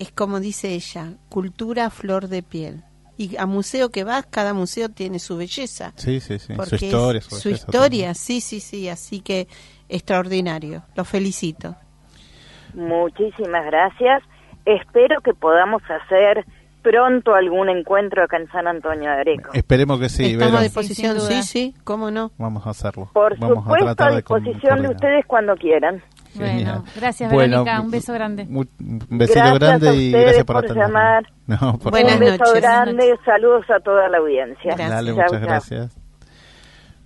es 0.00 0.10
como 0.10 0.40
dice 0.40 0.74
ella, 0.74 1.12
cultura 1.28 1.88
flor 1.90 2.26
de 2.28 2.42
piel. 2.42 2.82
Y 3.22 3.36
a 3.36 3.46
museo 3.46 3.90
que 3.90 4.02
vas, 4.02 4.26
cada 4.26 4.52
museo 4.52 4.88
tiene 4.88 5.20
su 5.20 5.36
belleza. 5.36 5.92
Sí, 5.94 6.18
sí, 6.18 6.40
sí. 6.40 6.54
Su 6.54 6.74
historia. 6.74 7.20
su 7.20 7.36
belleza 7.36 7.50
historia, 7.50 8.14
sí, 8.14 8.40
sí, 8.40 8.58
sí, 8.58 8.88
así 8.88 9.20
que 9.20 9.46
extraordinario. 9.88 10.82
Lo 10.96 11.04
felicito. 11.04 11.76
Muchísimas 12.74 13.64
gracias. 13.66 14.22
Espero 14.64 15.20
que 15.20 15.34
podamos 15.34 15.82
hacer 15.82 16.44
pronto 16.82 17.34
algún 17.34 17.68
encuentro 17.68 18.24
acá 18.24 18.38
en 18.38 18.48
San 18.48 18.66
Antonio 18.66 19.08
de 19.10 19.20
Areco. 19.20 19.50
Esperemos 19.52 20.00
que 20.00 20.08
sí, 20.08 20.32
Estamos 20.32 20.46
Vero. 20.46 20.58
a 20.58 20.62
disposición, 20.62 21.20
sí, 21.20 21.42
sí, 21.44 21.74
cómo 21.84 22.10
no. 22.10 22.32
Vamos 22.38 22.66
a 22.66 22.70
hacerlo. 22.70 23.08
Por 23.12 23.38
Vamos 23.38 23.64
supuesto, 23.64 24.02
a, 24.04 24.16
disposición 24.16 24.82
de 24.82 24.88
ustedes 24.88 25.26
cuando 25.26 25.54
quieran. 25.54 26.02
Genial. 26.32 26.78
Bueno, 26.78 26.84
gracias, 26.96 27.32
Bueno, 27.32 27.64
Verónica. 27.64 27.80
Un 27.80 27.90
beso 27.90 28.12
grande. 28.12 28.42
Un 28.48 28.68
besito 29.10 29.40
Gracias 29.40 29.58
grande 29.58 29.88
a 29.88 29.94
y 29.94 30.10
gracias 30.12 30.44
por, 30.44 30.66
por 30.66 30.76
llamar. 30.76 31.26
No, 31.46 31.78
por 31.78 31.90
Buenas 31.90 32.14
Un 32.14 32.20
beso 32.20 32.36
noches. 32.38 32.60
grande, 32.62 33.14
saludos 33.24 33.64
a 33.68 33.80
toda 33.80 34.08
la 34.08 34.18
audiencia. 34.18 34.64
Gracias. 34.76 34.90
Dale, 34.90 35.12
muchas 35.12 35.30
chau. 35.30 35.40
gracias. 35.40 35.98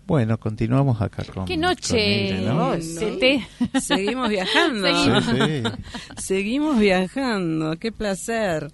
Bueno, 0.06 0.38
continuamos 0.38 1.00
acá 1.02 1.24
con. 1.24 1.46
Qué 1.46 1.54
con 1.54 1.62
noche. 1.62 2.28
Ire, 2.28 2.40
¿no? 2.42 2.68
Oh, 2.68 3.80
Seguimos 3.80 4.28
viajando. 4.28 4.86
Seguimos. 4.92 5.24
Sí, 5.24 5.32
sí. 5.46 5.62
Seguimos 6.16 6.78
viajando, 6.78 7.76
qué 7.78 7.90
placer, 7.90 8.68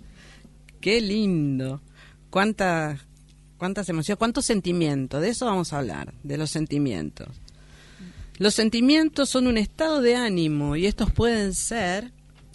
qué 0.81 1.01
lindo, 1.01 1.81
cuántas, 2.29 3.07
cuántas 3.57 3.89
emociones, 3.89 4.19
cuántos 4.19 4.45
sentimientos, 4.45 5.23
de 5.23 5.31
eso 5.31 5.47
vamos 5.47 5.73
a 5.73 5.79
hablar, 5.79 6.13
de 6.23 6.37
los 6.37 6.51
sentimientos. 6.51 7.41
Los 8.43 8.55
sentimientos 8.55 9.29
son 9.29 9.47
un 9.47 9.57
estado 9.57 10.03
de 10.03 10.17
ánimo 10.17 10.75
y 10.75 10.87
estos 10.87 11.13
pueden 11.13 11.55
ser, 11.55 12.11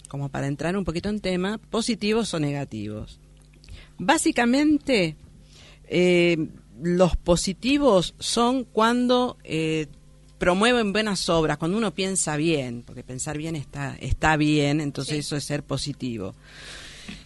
como 0.08 0.28
para 0.28 0.46
entrar 0.46 0.76
un 0.76 0.84
poquito 0.84 1.08
en 1.08 1.18
tema, 1.18 1.56
positivos 1.56 2.34
o 2.34 2.38
negativos. 2.38 3.18
Básicamente, 3.96 5.16
eh, 5.84 6.48
los 6.82 7.16
positivos 7.16 8.14
son 8.18 8.64
cuando 8.64 9.38
eh, 9.44 9.86
promueven 10.36 10.92
buenas 10.92 11.26
obras, 11.30 11.56
cuando 11.56 11.78
uno 11.78 11.94
piensa 11.94 12.36
bien, 12.36 12.82
porque 12.82 13.02
pensar 13.02 13.38
bien 13.38 13.56
está, 13.56 13.96
está 13.98 14.36
bien, 14.36 14.82
entonces 14.82 15.20
eso 15.20 15.36
es 15.36 15.44
ser 15.44 15.62
positivo. 15.62 16.34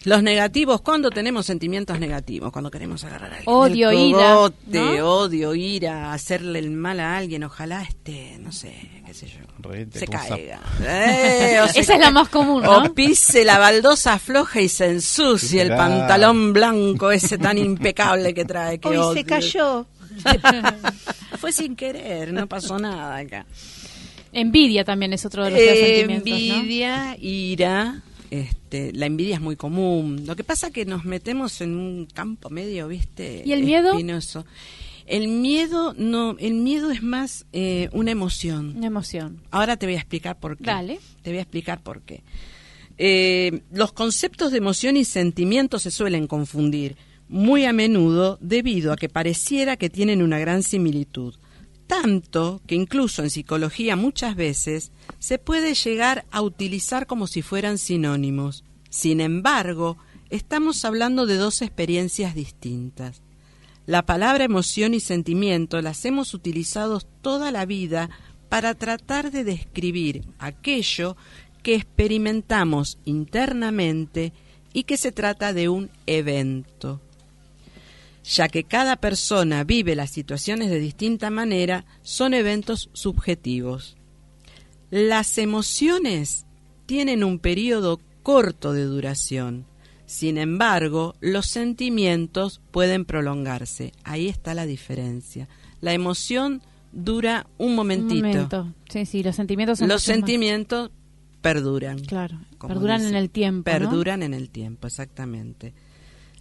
Los 0.05 0.21
negativos, 0.21 0.81
cuando 0.81 1.09
tenemos 1.09 1.45
sentimientos 1.45 1.99
negativos, 1.99 2.51
cuando 2.51 2.69
queremos 2.69 3.03
agarrar 3.05 3.31
a 3.31 3.35
alguien 3.37 3.55
Odio, 3.55 3.91
ira, 3.91 4.33
cogote, 4.35 4.97
¿no? 4.97 5.07
odio, 5.07 5.55
ira, 5.55 6.13
hacerle 6.13 6.59
el 6.59 6.71
mal 6.71 6.99
a 6.99 7.17
alguien, 7.17 7.43
ojalá 7.45 7.81
este, 7.83 8.37
no 8.39 8.51
sé, 8.51 8.73
qué 9.05 9.13
sé 9.13 9.27
yo, 9.27 9.39
Reírte 9.59 9.99
se 9.99 10.07
caiga. 10.07 10.59
Eh, 10.81 11.59
o 11.63 11.67
se 11.69 11.79
Esa 11.79 11.93
es 11.93 11.99
la 11.99 12.11
más 12.11 12.27
común, 12.27 12.63
¿no? 12.63 12.79
O 12.79 12.93
pise 12.93 13.45
la 13.45 13.59
baldosa 13.59 14.19
floja 14.19 14.59
y 14.59 14.67
se 14.67 14.87
ensucie 14.87 15.61
el 15.61 15.69
pantalón 15.69 16.51
blanco 16.51 17.11
ese 17.11 17.37
tan 17.37 17.57
impecable 17.57 18.33
que 18.33 18.43
trae. 18.43 18.79
Que 18.79 18.97
Hoy 18.97 19.15
se 19.15 19.23
cayó. 19.23 19.87
Fue 21.39 21.51
sin 21.51 21.75
querer, 21.75 22.33
no 22.33 22.47
pasó 22.47 22.77
nada 22.77 23.17
acá. 23.17 23.45
Envidia 24.33 24.83
también 24.83 25.13
es 25.13 25.25
otro 25.25 25.45
de 25.45 25.51
los 25.51 25.59
peores 25.59 25.79
sentimientos, 25.79 26.29
¿no? 26.29 26.55
envidia, 26.55 27.17
ira. 27.19 28.01
Este, 28.33 28.91
la 28.93 29.05
envidia 29.05 29.35
es 29.35 29.41
muy 29.41 29.55
común. 29.55 30.23
Lo 30.25 30.35
que 30.35 30.43
pasa 30.43 30.71
que 30.71 30.85
nos 30.85 31.05
metemos 31.05 31.61
en 31.61 31.75
un 31.75 32.07
campo 32.07 32.49
medio, 32.49 32.87
¿viste? 32.87 33.43
¿Y 33.45 33.51
el 33.51 33.63
miedo? 33.63 33.91
Espinoso. 33.91 34.43
El 35.05 35.27
miedo 35.27 35.93
no, 35.99 36.35
el 36.39 36.55
miedo 36.55 36.89
es 36.89 37.03
más 37.03 37.45
eh, 37.53 37.89
una 37.91 38.09
emoción. 38.09 38.73
Una 38.75 38.87
emoción. 38.87 39.39
Ahora 39.51 39.77
te 39.77 39.85
voy 39.85 39.93
a 39.93 39.99
explicar 39.99 40.39
por 40.39 40.57
qué. 40.57 40.63
Dale. 40.63 40.99
Te 41.21 41.29
voy 41.29 41.37
a 41.37 41.41
explicar 41.43 41.83
por 41.83 42.01
qué. 42.01 42.23
Eh, 42.97 43.61
los 43.71 43.91
conceptos 43.91 44.51
de 44.51 44.57
emoción 44.57 44.97
y 44.97 45.05
sentimiento 45.05 45.77
se 45.77 45.91
suelen 45.91 46.25
confundir 46.25 46.97
muy 47.29 47.65
a 47.65 47.71
menudo 47.71 48.39
debido 48.41 48.93
a 48.93 48.95
que 48.95 49.09
pareciera 49.09 49.77
que 49.77 49.91
tienen 49.91 50.23
una 50.23 50.39
gran 50.39 50.63
similitud. 50.63 51.35
Tanto 51.87 52.61
que 52.65 52.75
incluso 52.75 53.23
en 53.23 53.29
psicología 53.29 53.95
muchas 53.95 54.35
veces 54.35 54.91
se 55.19 55.37
puede 55.37 55.73
llegar 55.73 56.25
a 56.31 56.41
utilizar 56.41 57.07
como 57.07 57.27
si 57.27 57.41
fueran 57.41 57.77
sinónimos. 57.77 58.63
Sin 58.89 59.21
embargo, 59.21 59.97
estamos 60.29 60.85
hablando 60.85 61.25
de 61.25 61.35
dos 61.35 61.61
experiencias 61.61 62.35
distintas. 62.35 63.21
La 63.85 64.05
palabra 64.05 64.45
emoción 64.45 64.93
y 64.93 65.01
sentimiento 65.01 65.81
las 65.81 66.05
hemos 66.05 66.33
utilizado 66.33 67.01
toda 67.21 67.51
la 67.51 67.65
vida 67.65 68.09
para 68.47 68.75
tratar 68.75 69.29
de 69.31 69.43
describir 69.43 70.25
aquello 70.39 71.17
que 71.63 71.75
experimentamos 71.75 72.97
internamente 73.03 74.31
y 74.73 74.83
que 74.83 74.97
se 74.97 75.11
trata 75.11 75.53
de 75.53 75.69
un 75.69 75.89
evento. 76.05 77.01
Ya 78.23 78.47
que 78.47 78.63
cada 78.63 78.95
persona 78.97 79.63
vive 79.63 79.95
las 79.95 80.09
situaciones 80.11 80.69
de 80.69 80.79
distinta 80.79 81.29
manera, 81.29 81.85
son 82.01 82.33
eventos 82.33 82.89
subjetivos. 82.93 83.97
Las 84.91 85.37
emociones 85.37 86.45
tienen 86.85 87.23
un 87.23 87.39
periodo 87.39 87.99
corto 88.21 88.71
de 88.73 88.83
duración. 88.85 89.65
Sin 90.05 90.37
embargo, 90.37 91.15
los 91.19 91.47
sentimientos 91.47 92.61
pueden 92.71 93.03
prolongarse. 93.05 93.91
Ahí 94.03 94.27
está 94.29 94.53
la 94.53 94.65
diferencia. 94.65 95.49
La 95.81 95.93
emoción 95.93 96.61
dura 96.91 97.47
un 97.57 97.69
Un 97.71 97.75
momentito. 97.75 98.25
momento. 98.27 98.73
Sí, 98.89 99.05
sí, 99.05 99.23
los 99.23 99.35
sentimientos 99.35 99.79
son 99.79 99.87
Los 99.87 99.95
más- 99.95 100.03
sentimientos 100.03 100.91
perduran. 101.41 101.99
Claro, 101.99 102.39
perduran 102.59 103.03
en 103.05 103.15
el 103.15 103.29
tiempo, 103.29 103.69
¿no? 103.69 103.77
Perduran 103.79 104.23
en 104.23 104.33
el 104.33 104.49
tiempo, 104.49 104.87
exactamente. 104.87 105.73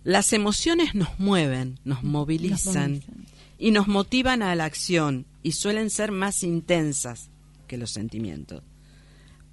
Las 0.05 0.33
emociones 0.33 0.95
nos 0.95 1.19
mueven, 1.19 1.79
nos 1.85 2.03
movilizan 2.03 2.93
movilizan. 2.93 3.27
y 3.59 3.71
nos 3.71 3.87
motivan 3.87 4.43
a 4.43 4.55
la 4.55 4.65
acción 4.65 5.27
y 5.43 5.53
suelen 5.53 5.91
ser 5.91 6.11
más 6.11 6.43
intensas 6.43 7.31
que 7.69 7.77
los 7.77 7.91
sentimientos. 7.93 8.63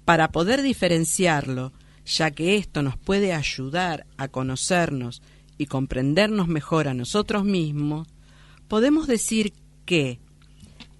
Para 0.04 0.32
poder 0.32 0.62
diferenciarlo, 0.62 1.72
ya 2.04 2.32
que 2.32 2.56
esto 2.56 2.82
nos 2.82 2.96
puede 2.96 3.32
ayudar 3.32 4.06
a 4.16 4.28
conocernos 4.28 5.22
y 5.56 5.66
comprendernos 5.66 6.48
mejor 6.48 6.88
a 6.88 6.94
nosotros 6.94 7.44
mismos, 7.44 8.08
podemos 8.66 9.06
decir 9.06 9.52
que 9.84 10.18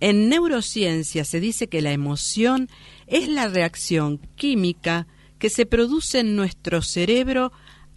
en 0.01 0.29
neurociencia 0.29 1.25
se 1.25 1.41
dice 1.41 1.69
que 1.69 1.83
la 1.83 1.93
emoción 1.93 2.69
es 3.07 3.29
la 3.29 3.49
reacción 3.49 4.19
química 4.37 5.07
que 5.39 5.51
se 5.51 5.67
produce 5.67 6.21
en 6.21 6.37
nuestro 6.37 6.83
cerebro 6.83 7.53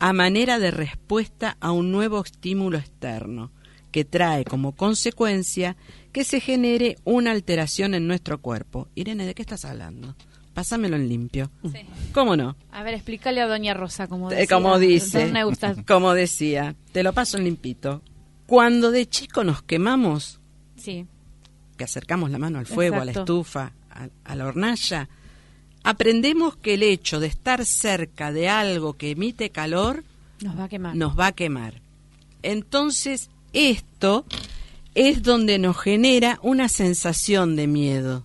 a 0.05 0.11
manera 0.11 0.59
de 0.59 0.69
respuesta 0.69 1.55
a 1.61 1.71
un 1.71 1.89
nuevo 1.93 2.21
estímulo 2.21 2.77
externo, 2.77 3.51
que 3.89 4.03
trae 4.03 4.43
como 4.43 4.73
consecuencia 4.75 5.77
que 6.11 6.25
se 6.25 6.41
genere 6.41 6.97
una 7.05 7.31
alteración 7.31 7.93
en 7.93 8.05
nuestro 8.05 8.41
cuerpo. 8.41 8.89
Irene, 8.95 9.25
¿de 9.25 9.33
qué 9.33 9.43
estás 9.43 9.63
hablando? 9.63 10.13
Pásamelo 10.53 10.97
en 10.97 11.07
limpio. 11.07 11.51
Sí. 11.63 11.79
¿Cómo 12.13 12.35
no? 12.35 12.57
A 12.73 12.83
ver, 12.83 12.95
explícale 12.95 13.39
a 13.41 13.47
Doña 13.47 13.73
Rosa 13.73 14.07
cómo 14.07 14.29
Eh, 14.29 14.35
decía. 14.35 14.53
como 14.57 14.77
dice, 14.77 15.31
Me 15.31 15.45
gusta. 15.45 15.73
como 15.87 16.13
decía, 16.13 16.75
te 16.91 17.01
lo 17.01 17.13
paso 17.13 17.37
en 17.37 17.45
limpito. 17.45 18.01
Cuando 18.45 18.91
de 18.91 19.07
chico 19.07 19.45
nos 19.45 19.61
quemamos, 19.63 20.41
Sí. 20.75 21.05
que 21.77 21.85
acercamos 21.85 22.29
la 22.29 22.39
mano 22.39 22.59
al 22.59 22.65
fuego, 22.65 22.97
a 22.97 23.05
la 23.05 23.13
estufa, 23.13 23.71
a, 23.89 24.09
a 24.25 24.35
la 24.35 24.47
hornalla, 24.47 25.07
aprendemos 25.83 26.55
que 26.55 26.75
el 26.75 26.83
hecho 26.83 27.19
de 27.19 27.27
estar 27.27 27.65
cerca 27.65 28.31
de 28.31 28.49
algo 28.49 28.93
que 28.93 29.11
emite 29.11 29.49
calor 29.49 30.03
Nos 30.41 30.57
va 30.57 30.65
a 30.65 30.69
quemar. 30.69 30.95
nos 30.95 31.17
va 31.19 31.27
a 31.27 31.31
quemar. 31.33 31.81
Entonces, 32.41 33.29
esto 33.53 34.25
es 34.95 35.23
donde 35.23 35.59
nos 35.59 35.77
genera 35.77 36.39
una 36.41 36.67
sensación 36.69 37.55
de 37.55 37.67
miedo. 37.67 38.23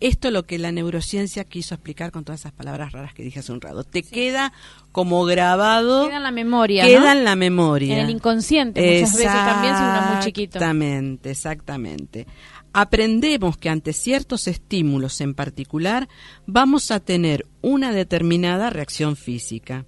Esto 0.00 0.28
es 0.28 0.34
lo 0.34 0.42
que 0.44 0.58
la 0.58 0.70
neurociencia 0.70 1.44
quiso 1.44 1.74
explicar 1.74 2.10
con 2.10 2.24
todas 2.24 2.40
esas 2.40 2.52
palabras 2.52 2.92
raras 2.92 3.14
que 3.14 3.22
dije 3.22 3.40
hace 3.40 3.52
un 3.52 3.60
rato. 3.60 3.84
Te 3.84 4.02
queda 4.02 4.52
como 4.92 5.24
grabado, 5.24 6.06
Queda 6.06 6.18
en 6.18 6.22
la 6.24 6.30
memoria, 6.30 6.84
queda 6.84 7.00
¿no? 7.14 7.18
en 7.20 7.24
la 7.24 7.36
memoria. 7.36 7.94
En 7.98 8.04
el 8.04 8.10
inconsciente 8.10 8.80
muchas 8.80 9.16
veces 9.16 9.32
también 9.32 9.76
si 9.76 9.82
uno 9.82 10.00
es 10.00 10.14
muy 10.14 10.24
chiquito. 10.24 10.58
Exactamente, 10.58 11.30
exactamente. 11.30 12.26
Aprendemos 12.76 13.56
que 13.56 13.68
ante 13.68 13.92
ciertos 13.92 14.48
estímulos 14.48 15.20
en 15.20 15.34
particular 15.34 16.08
vamos 16.44 16.90
a 16.90 16.98
tener 16.98 17.46
una 17.62 17.92
determinada 17.92 18.68
reacción 18.68 19.14
física. 19.14 19.86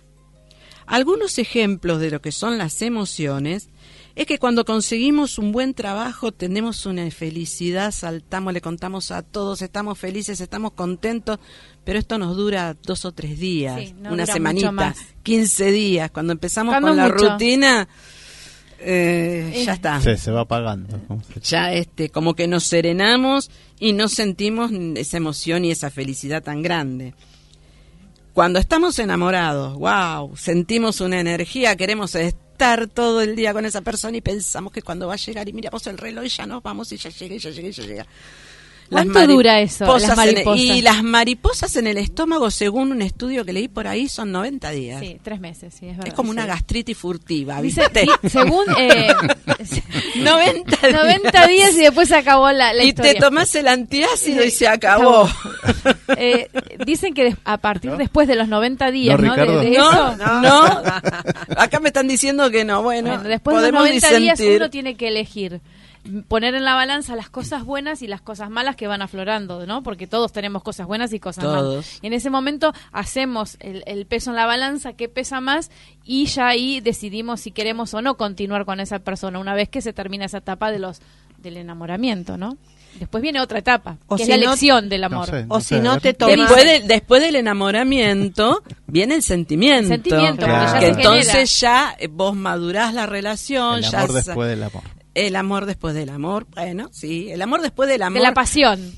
Algunos 0.86 1.38
ejemplos 1.38 2.00
de 2.00 2.12
lo 2.12 2.22
que 2.22 2.30
son 2.30 2.58
las 2.58 2.80
emociones 2.82 3.70
es 4.14 4.26
que 4.26 4.38
cuando 4.38 4.64
conseguimos 4.64 5.36
un 5.36 5.50
buen 5.50 5.74
trabajo 5.74 6.30
tenemos 6.30 6.86
una 6.86 7.10
felicidad, 7.10 7.90
saltamos, 7.90 8.54
le 8.54 8.60
contamos 8.60 9.10
a 9.10 9.22
todos, 9.22 9.62
estamos 9.62 9.98
felices, 9.98 10.40
estamos 10.40 10.72
contentos, 10.72 11.40
pero 11.84 11.98
esto 11.98 12.18
nos 12.18 12.36
dura 12.36 12.76
dos 12.84 13.04
o 13.04 13.10
tres 13.10 13.38
días, 13.40 13.80
Sí, 13.80 13.94
no 13.98 14.12
una 14.12 14.26
semanita, 14.26 14.70
mucho 14.70 14.72
más. 14.72 14.96
15 15.24 15.72
días. 15.72 16.10
Cuando 16.12 16.32
empezamos 16.32 16.72
Cuando 16.72 16.88
con 16.90 16.96
la 16.96 17.08
rutina, 17.08 17.88
eh, 18.80 19.52
Eh. 19.54 19.64
ya 19.64 19.72
está. 19.74 20.00
Sí, 20.00 20.16
se 20.16 20.30
va 20.30 20.42
apagando. 20.42 20.98
¿Cómo 21.08 21.22
se- 21.22 21.40
Ya 21.40 21.72
este, 21.72 22.10
como 22.10 22.34
que 22.34 22.46
nos 22.48 22.64
serenamos 22.64 23.50
y 23.78 23.92
no 23.92 24.08
sentimos 24.08 24.70
esa 24.96 25.16
emoción 25.16 25.64
y 25.64 25.70
esa 25.70 25.90
felicidad 25.90 26.42
tan 26.42 26.62
grande. 26.62 27.14
Cuando 28.32 28.58
estamos 28.58 28.98
enamorados, 28.98 29.78
wow, 29.78 30.36
sentimos 30.36 31.00
una 31.00 31.18
energía, 31.20 31.74
queremos 31.76 32.14
estar 32.14 32.86
todo 32.86 33.22
el 33.22 33.34
día 33.34 33.52
con 33.54 33.64
esa 33.64 33.80
persona 33.80 34.16
y 34.18 34.20
pensamos 34.20 34.72
que 34.72 34.82
cuando 34.82 35.06
va 35.06 35.14
a 35.14 35.16
llegar 35.16 35.48
y 35.48 35.52
miramos 35.54 35.86
el 35.86 35.96
reloj 35.96 36.24
y 36.24 36.28
ya 36.28 36.46
nos 36.46 36.62
vamos 36.62 36.92
y 36.92 36.98
ya 36.98 37.08
llega 37.10 37.34
y 37.34 37.38
ya 37.38 37.50
llega 37.50 37.68
y 37.68 37.72
ya 37.72 37.82
llega. 37.84 38.06
¿Cuánto 38.90 39.26
dura 39.26 39.60
eso, 39.60 39.84
las 39.98 40.10
en- 40.10 40.16
mariposas? 40.16 40.60
y 40.60 40.82
las 40.82 41.02
mariposas 41.02 41.76
en 41.76 41.86
el 41.86 41.98
estómago, 41.98 42.50
según 42.50 42.92
un 42.92 43.02
estudio 43.02 43.44
que 43.44 43.52
leí 43.52 43.68
por 43.68 43.86
ahí, 43.86 44.08
son 44.08 44.32
90 44.32 44.70
días. 44.70 45.00
Sí, 45.00 45.18
tres 45.22 45.40
meses, 45.40 45.74
sí, 45.78 45.86
es 45.86 45.96
verdad. 45.96 46.08
es 46.08 46.14
como 46.14 46.30
una 46.30 46.46
gastritis 46.46 46.96
furtiva, 46.96 47.60
Dice- 47.60 47.80
¿viste? 47.82 48.02
di- 48.22 48.28
según 48.28 48.64
eh, 48.78 49.08
90 50.16 50.88
días. 50.88 50.92
90 51.04 51.46
días 51.48 51.74
y 51.74 51.78
después 51.82 52.08
se 52.08 52.16
acabó 52.16 52.50
la, 52.52 52.72
la 52.72 52.84
y 52.84 52.88
historia. 52.88 53.14
te 53.14 53.20
tomás 53.20 53.54
el 53.54 53.68
antiácido 53.68 54.44
y 54.44 54.50
se 54.50 54.68
acabó. 54.68 55.28
Eh, 56.16 56.48
dicen 56.84 57.14
que 57.14 57.36
a 57.44 57.58
partir 57.58 57.92
después 57.96 58.28
de 58.28 58.36
los 58.36 58.48
90 58.48 58.90
días, 58.90 59.18
No, 59.20 59.26
¿no? 59.28 59.34
De- 59.34 59.40
Ricardo. 59.42 59.60
de 59.60 59.70
No, 59.70 59.90
eso, 60.12 60.16
no, 60.40 61.60
Acá 61.60 61.80
me 61.80 61.88
están 61.88 62.08
diciendo 62.08 62.50
que 62.50 62.64
no. 62.64 62.82
Bueno, 62.82 63.10
Bueno, 63.10 63.28
después 63.28 63.56
de 63.56 63.62
los 63.72 63.80
podemos 63.80 64.00
90 64.02 64.18
días 64.18 64.40
uno 64.56 64.70
tiene 64.70 64.96
que 64.96 65.08
elegir 65.08 65.60
poner 66.28 66.54
en 66.54 66.64
la 66.64 66.74
balanza 66.74 67.16
las 67.16 67.28
cosas 67.30 67.64
buenas 67.64 68.02
y 68.02 68.06
las 68.06 68.20
cosas 68.20 68.50
malas 68.50 68.76
que 68.76 68.86
van 68.86 69.02
aflorando, 69.02 69.66
¿no? 69.66 69.82
Porque 69.82 70.06
todos 70.06 70.32
tenemos 70.32 70.62
cosas 70.62 70.86
buenas 70.86 71.12
y 71.12 71.20
cosas 71.20 71.44
malas. 71.44 71.98
Y 72.02 72.06
en 72.06 72.12
ese 72.12 72.30
momento 72.30 72.72
hacemos 72.92 73.56
el, 73.60 73.82
el 73.86 74.06
peso 74.06 74.30
en 74.30 74.36
la 74.36 74.46
balanza, 74.46 74.92
qué 74.94 75.08
pesa 75.08 75.40
más, 75.40 75.70
y 76.04 76.26
ya 76.26 76.48
ahí 76.48 76.80
decidimos 76.80 77.40
si 77.40 77.50
queremos 77.50 77.92
o 77.94 78.02
no 78.02 78.16
continuar 78.16 78.64
con 78.64 78.80
esa 78.80 78.98
persona 79.00 79.38
una 79.38 79.54
vez 79.54 79.68
que 79.68 79.80
se 79.82 79.92
termina 79.92 80.24
esa 80.26 80.38
etapa 80.38 80.70
de 80.70 80.78
los 80.78 81.00
del 81.38 81.58
enamoramiento, 81.58 82.36
¿no? 82.38 82.56
Después 82.98 83.20
viene 83.22 83.40
otra 83.42 83.58
etapa, 83.58 83.98
O 84.06 84.16
que 84.16 84.24
si 84.24 84.32
es 84.32 84.38
la 84.38 84.44
no- 84.46 84.50
elección 84.52 84.88
del 84.88 85.04
amor. 85.04 85.28
No 85.30 85.38
sé, 85.38 85.44
O 85.48 85.60
si 85.60 85.66
sé, 85.76 85.80
no 85.80 86.00
te 86.00 86.14
tomas- 86.14 86.34
Después, 86.48 86.64
de- 86.64 86.80
después 86.88 87.22
del 87.22 87.36
enamoramiento 87.36 88.62
viene 88.86 89.16
el 89.16 89.22
sentimiento. 89.22 89.82
El 89.92 90.00
sentimiento, 90.02 90.46
porque 90.46 90.52
ya 90.66 90.78
que 90.80 90.86
se 90.86 90.92
entonces 90.92 91.60
ya 91.60 91.96
vos 92.10 92.34
madurás 92.34 92.94
la 92.94 93.04
relación. 93.06 93.84
El 93.84 93.94
amor 93.94 94.12
después 94.14 94.48
del 94.48 94.62
amor. 94.62 94.82
El 95.16 95.34
amor 95.34 95.64
después 95.64 95.94
del 95.94 96.10
amor. 96.10 96.46
Bueno, 96.54 96.90
sí, 96.92 97.30
el 97.30 97.40
amor 97.40 97.62
después 97.62 97.88
del 97.88 98.02
amor. 98.02 98.18
De 98.18 98.22
la 98.22 98.34
pasión. 98.34 98.92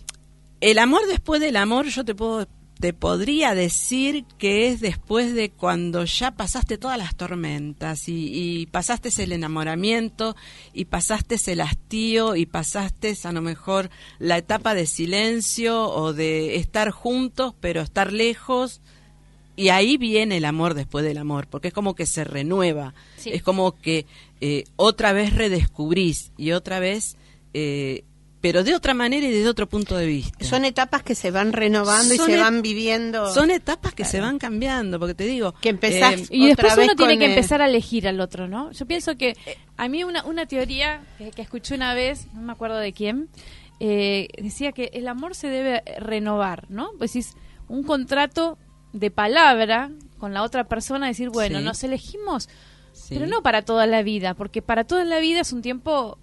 el 0.60 0.78
amor 0.80 1.06
después 1.06 1.40
del 1.40 1.56
amor, 1.56 1.86
yo 1.86 2.04
te 2.04 2.14
puedo 2.14 2.48
te 2.80 2.92
podría 2.92 3.56
decir 3.56 4.24
que 4.38 4.68
es 4.68 4.80
después 4.80 5.34
de 5.34 5.50
cuando 5.50 6.04
ya 6.04 6.30
pasaste 6.32 6.78
todas 6.78 6.96
las 6.96 7.16
tormentas 7.16 8.08
y, 8.08 8.30
y 8.32 8.66
pasaste 8.66 9.10
el 9.20 9.32
enamoramiento 9.32 10.36
y 10.72 10.84
pasaste 10.84 11.38
el 11.50 11.60
hastío 11.60 12.36
y 12.36 12.46
pasaste 12.46 13.16
a 13.24 13.32
lo 13.32 13.42
mejor 13.42 13.90
la 14.20 14.38
etapa 14.38 14.74
de 14.74 14.86
silencio 14.86 15.88
o 15.88 16.12
de 16.12 16.54
estar 16.54 16.92
juntos 16.92 17.52
pero 17.60 17.80
estar 17.80 18.12
lejos 18.12 18.80
y 19.58 19.70
ahí 19.70 19.96
viene 19.96 20.36
el 20.36 20.44
amor 20.44 20.74
después 20.74 21.04
del 21.04 21.18
amor, 21.18 21.48
porque 21.48 21.68
es 21.68 21.74
como 21.74 21.96
que 21.96 22.06
se 22.06 22.22
renueva, 22.22 22.94
es 23.24 23.42
como 23.42 23.76
que 23.76 24.06
eh, 24.41 24.64
otra 24.76 25.12
vez 25.12 25.34
redescubrís 25.34 26.32
y 26.36 26.53
otra 26.53 26.80
vez 26.80 27.16
eh, 27.55 28.05
pero 28.41 28.62
de 28.62 28.74
otra 28.74 28.95
manera 28.95 29.26
y 29.26 29.30
desde 29.32 29.49
otro 29.49 29.68
punto 29.68 29.97
de 29.97 30.07
vista. 30.07 30.45
Son 30.45 30.64
etapas 30.64 31.03
que 31.03 31.14
se 31.16 31.30
van 31.30 31.53
renovando 31.53 32.14
y 32.14 32.18
se 32.18 32.36
van 32.36 32.62
viviendo. 32.62 33.32
Son 33.34 33.51
etapas 33.51 33.95
que 33.95 34.05
se 34.05 34.20
van 34.20 34.39
cambiando, 34.39 35.01
porque 35.01 35.14
te 35.14 35.24
digo... 35.24 35.55
Que 35.61 35.70
empezás 35.70 36.14
eh, 36.14 36.26
Y 36.30 36.47
después 36.47 36.72
otra 36.72 36.76
vez 36.76 36.84
uno 36.95 36.97
tiene 36.97 37.18
que 37.18 37.30
empezar 37.34 37.62
a 37.62 37.66
elegir 37.66 38.07
al 38.07 38.20
otro, 38.20 38.47
¿no? 38.47 38.70
Yo 38.70 38.86
pienso 38.86 39.16
que 39.16 39.36
a 39.76 39.89
mí 39.89 40.05
una, 40.05 40.24
una 40.24 40.47
teoría 40.47 41.03
que, 41.18 41.32
que 41.32 41.43
escuché 41.43 41.74
una 41.74 41.95
vez, 41.95 42.28
no 42.32 42.43
me 42.43 42.53
acuerdo 42.53 42.76
de 42.76 42.93
quién, 42.93 43.28
eh, 43.80 44.28
decía 44.41 44.72
que 44.72 44.91
el 44.93 45.09
amor 45.09 45.34
se 45.34 45.49
debe 45.49 45.82
renovar, 45.99 46.70
¿no? 46.70 46.91
Pues 46.99 47.16
es 47.16 47.34
un 47.68 47.82
contrato 47.82 48.57
de 48.93 49.11
palabra 49.11 49.91
con 50.18 50.32
la 50.32 50.43
otra 50.43 50.64
persona, 50.64 51.07
decir, 51.07 51.30
bueno, 51.30 51.59
Sí. 51.59 51.64
nos 51.64 51.82
elegimos, 51.84 52.49
sí. 53.09 53.14
pero 53.14 53.26
no 53.26 53.42
para 53.42 53.62
toda 53.62 53.86
la 53.86 54.02
vida, 54.02 54.34
porque 54.34 54.62
para 54.62 54.84
toda 54.84 55.04
la 55.04 55.18
vida 55.18 55.40
es 55.40 55.52
un 55.52 55.62
tiempo 55.62 56.18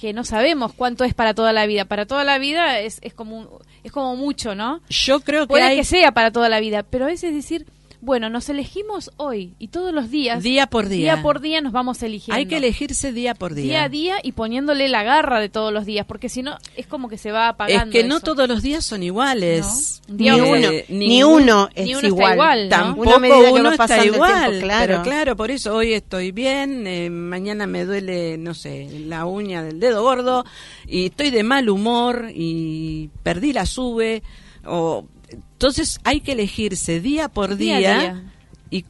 que 0.00 0.14
no 0.14 0.24
sabemos 0.24 0.72
cuánto 0.72 1.04
es 1.04 1.12
para 1.12 1.34
toda 1.34 1.52
la 1.52 1.66
vida. 1.66 1.84
Para 1.84 2.06
toda 2.06 2.24
la 2.24 2.38
vida 2.38 2.80
es, 2.80 3.00
es 3.02 3.12
como 3.12 3.60
es 3.84 3.92
como 3.92 4.16
mucho, 4.16 4.54
¿no? 4.54 4.80
Yo 4.88 5.20
creo 5.20 5.42
que 5.42 5.48
Puede 5.48 5.64
hay 5.64 5.76
que 5.76 5.84
sea 5.84 6.12
para 6.12 6.32
toda 6.32 6.48
la 6.48 6.58
vida, 6.58 6.82
pero 6.84 7.04
a 7.04 7.08
veces 7.08 7.34
decir, 7.34 7.66
bueno, 8.02 8.30
nos 8.30 8.48
elegimos 8.48 9.10
hoy 9.18 9.54
y 9.58 9.68
todos 9.68 9.92
los 9.92 10.10
días, 10.10 10.42
día 10.42 10.66
por 10.66 10.88
día. 10.88 11.14
día 11.14 11.22
por 11.22 11.40
día 11.40 11.60
nos 11.60 11.72
vamos 11.72 12.02
eligiendo. 12.02 12.36
Hay 12.36 12.46
que 12.46 12.56
elegirse 12.56 13.12
día 13.12 13.34
por 13.34 13.54
día. 13.54 13.64
día 13.64 13.82
a 13.84 13.88
día 13.88 14.16
y 14.22 14.32
poniéndole 14.32 14.88
la 14.88 15.02
garra 15.02 15.38
de 15.40 15.48
todos 15.48 15.72
los 15.72 15.84
días, 15.84 16.06
porque 16.06 16.28
si 16.28 16.42
no 16.42 16.56
es 16.76 16.86
como 16.86 17.08
que 17.08 17.18
se 17.18 17.30
va 17.30 17.48
Es 17.48 17.54
apagando. 17.54 17.92
que 17.92 18.04
no 18.04 18.20
todos 18.20 18.48
los 18.48 18.62
días 18.62 18.84
son 18.86 19.02
iguales. 19.02 20.00
No. 20.08 20.14
Ni 20.16 20.24
Ni 20.24 20.40
uno, 20.40 20.70
Eh, 20.70 20.84
ni 20.88 21.08
ningún- 21.08 21.42
uno 21.42 21.68
es 21.74 21.84
ni 21.86 21.90
uno 21.94 21.98
está 21.98 22.06
igual. 22.08 22.32
igual, 22.34 22.62
¿no? 22.64 22.68
Tampoco 22.76 23.16
uno 23.52 23.64
va 23.64 23.84
está 23.84 24.04
igual, 24.06 24.50
tiempo, 24.50 24.66
claro. 24.66 24.86
pero 24.86 25.02
claro, 25.02 25.36
por 25.36 25.50
eso 25.50 25.74
hoy 25.76 25.92
estoy 25.92 26.32
bien, 26.32 26.86
eh, 26.86 27.10
mañana 27.10 27.66
me 27.66 27.84
duele, 27.84 28.38
no 28.38 28.54
sé, 28.54 28.88
la 29.06 29.26
uña 29.26 29.62
del 29.62 29.78
dedo 29.78 30.02
gordo 30.02 30.44
y 30.86 31.06
estoy 31.06 31.30
de 31.30 31.42
mal 31.42 31.68
humor 31.68 32.30
y 32.34 33.10
perdí 33.22 33.52
la 33.52 33.66
sube 33.66 34.22
o 34.64 35.04
entonces 35.60 36.00
hay 36.04 36.22
que 36.22 36.32
elegirse 36.32 37.00
día 37.00 37.28
por 37.28 37.56
Día 37.56 37.76
día, 37.76 37.94
a 37.96 38.00
día. 38.00 38.22
y 38.70 38.86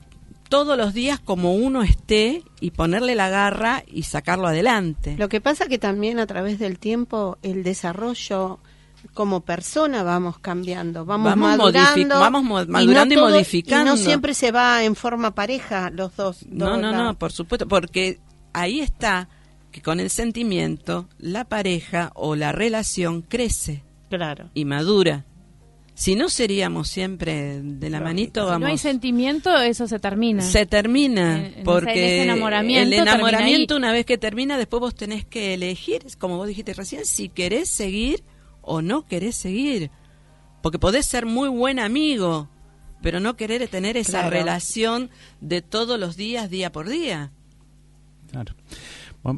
todos 0.49 0.79
los 0.79 0.95
días 0.95 1.19
como 1.19 1.53
uno 1.57 1.83
esté 1.83 2.45
y 2.61 2.71
ponerle 2.71 3.17
la 3.17 3.29
garra 3.29 3.83
y 3.89 4.05
sacarlo 4.05 4.47
adelante. 4.47 5.17
Lo 5.19 5.29
que 5.29 5.41
pasa 5.41 5.67
que 5.67 5.79
también 5.79 6.21
a 6.21 6.27
través 6.29 6.61
del 6.61 6.79
tiempo 6.79 7.39
el 7.43 7.65
desarrollo 7.65 8.61
como 9.15 9.41
persona 9.41 10.05
vamos 10.05 10.39
cambiando, 10.39 11.05
vamos, 11.05 11.25
Vamos 11.31 11.57
madurando, 11.59 12.21
vamos 12.21 12.45
mo- 12.45 12.63
y 12.63 12.67
no 12.67 12.73
madurando 12.73 13.15
y 13.15 13.19
modificando. 13.19 13.95
Y 13.95 13.97
no 13.97 13.97
siempre 13.97 14.33
se 14.35 14.53
va 14.53 14.85
en 14.85 14.95
forma 14.95 15.35
pareja 15.35 15.91
los 15.91 16.15
dos. 16.15 16.47
No, 16.49 16.67
dos 16.71 16.79
no, 16.81 16.93
no, 16.93 16.99
lados. 16.99 17.17
por 17.17 17.33
supuesto, 17.33 17.67
porque 17.67 18.21
ahí 18.53 18.79
está 18.81 19.29
que 19.73 19.83
con 19.83 19.99
el 19.99 20.11
sentimiento 20.11 21.09
la 21.19 21.45
pareja 21.47 22.13
o 22.15 22.37
la 22.37 22.53
relación 22.53 23.23
crece 23.23 23.83
Claro. 24.09 24.51
y 24.55 24.65
madura. 24.67 25.25
Si 26.01 26.15
no 26.17 26.31
seríamos 26.31 26.89
siempre 26.89 27.61
de 27.63 27.91
la 27.91 28.01
manito, 28.01 28.41
Si 28.41 28.47
vamos. 28.47 28.61
no 28.61 28.67
hay 28.69 28.79
sentimiento, 28.79 29.55
eso 29.61 29.87
se 29.87 29.99
termina. 29.99 30.41
se 30.43 30.65
termina 30.65 31.47
En- 31.47 31.63
porque 31.63 31.91
en 31.93 31.99
ese 31.99 32.23
enamoramiento 32.23 32.95
el 32.97 33.03
enamoramiento 33.03 33.77
una 33.77 33.93
vez 33.93 34.07
que 34.07 34.17
termina 34.17 34.57
después 34.57 34.81
vos 34.81 34.95
tenés 34.95 35.27
que 35.27 35.53
elegir 35.53 36.03
como 36.19 36.39
vos 36.39 36.49
dijiste 36.49 36.73
recién 36.73 37.05
si 37.05 37.29
querés 37.29 37.69
seguir 37.69 38.23
o 38.63 38.81
no 38.81 39.05
querés 39.05 39.37
seguir 39.37 39.91
porque 40.63 40.79
podés 40.79 41.05
ser 41.05 41.27
muy 41.27 41.51
buen 41.51 41.79
amigo 41.79 42.49
pero 43.03 43.21
no 43.21 43.37
querer 43.37 43.69
tener 43.69 43.99
esa 43.99 44.21
Claro. 44.21 44.31
relación 44.31 45.11
de 45.43 45.61
todos 45.61 46.01
los 46.01 46.17
días 46.17 46.49
día 46.49 46.73
por 46.73 46.89
día 46.89 47.31
Claro. 48.31 48.55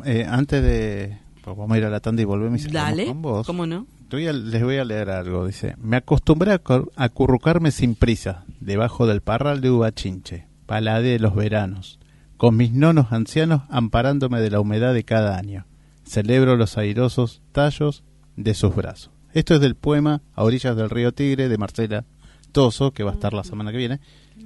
Eh, 0.05 0.25
antes 0.29 0.63
de. 0.63 1.19
pues 1.43 1.57
vamos 1.57 1.75
a 1.75 1.79
ir 1.79 1.85
a 1.87 1.91
la 1.91 1.99
tanda 1.99 2.23
y 2.23 2.25
volvemos 2.25 2.65
y 2.65 2.69
dale 2.69 3.07
con 3.07 3.21
vos. 3.21 3.45
cómo 3.47 3.67
no 3.67 3.85
voy 4.17 4.27
a- 4.29 4.33
les 4.33 4.63
voy 4.63 4.77
a 4.79 4.85
leer 4.85 5.11
algo. 5.11 5.47
Dice: 5.47 5.75
Me 5.79 5.97
acostumbré 5.97 6.53
a 6.53 6.61
acurrucarme 6.97 7.71
sin 7.71 7.95
prisa, 7.95 8.45
debajo 8.61 9.07
del 9.07 9.21
parral 9.21 9.61
de 9.61 9.71
uva 9.71 9.93
chinche, 9.93 10.47
palade 10.67 11.11
de 11.13 11.19
los 11.19 11.35
veranos, 11.35 11.99
con 12.37 12.57
mis 12.57 12.73
nonos 12.73 13.13
ancianos 13.13 13.63
amparándome 13.71 14.41
de 14.41 14.51
la 14.51 14.61
humedad 14.61 14.95
de 14.95 15.05
cada 15.05 15.37
año. 15.39 15.67
Celebro 16.05 16.57
los 16.57 16.77
airosos 16.79 17.43
tallos 17.53 18.03
de 18.37 18.55
sus 18.55 18.75
brazos. 18.75 19.11
Esto 19.35 19.55
es 19.55 19.61
del 19.61 19.77
poema 19.77 20.21
A 20.35 20.43
orillas 20.45 20.77
del 20.77 20.91
río 20.91 21.13
Tigre 21.13 21.49
de 21.49 21.57
Marcela 21.59 22.05
Toso, 22.51 22.91
que 22.93 23.03
va 23.03 23.13
a 23.13 23.15
estar 23.15 23.33
la 23.33 23.45
semana 23.45 23.71
que 23.71 23.79
viene. 23.79 24.01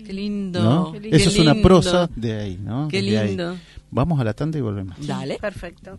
qué 0.04 0.12
lindo 0.12 0.62
¿no? 0.62 0.92
Qué 0.92 1.08
Eso 1.12 1.30
es 1.30 1.38
una 1.40 1.54
lindo. 1.54 1.66
prosa 1.68 2.08
de 2.14 2.34
ahí, 2.34 2.58
¿no? 2.62 2.86
qué 2.88 3.02
lindo 3.02 3.56
Vamos 3.90 4.20
a 4.20 4.24
la 4.24 4.32
tanda 4.34 4.58
y 4.58 4.60
volvemos. 4.60 4.94
dale 5.06 5.38
Perfecto. 5.40 5.98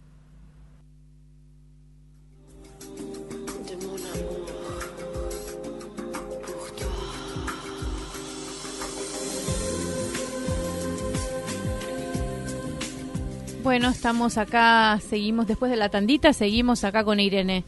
Bueno, 13.71 13.87
estamos 13.87 14.37
acá, 14.37 14.99
seguimos 14.99 15.47
después 15.47 15.71
de 15.71 15.77
la 15.77 15.87
tandita, 15.87 16.33
seguimos 16.33 16.83
acá 16.83 17.05
con 17.05 17.21
Irene. 17.21 17.63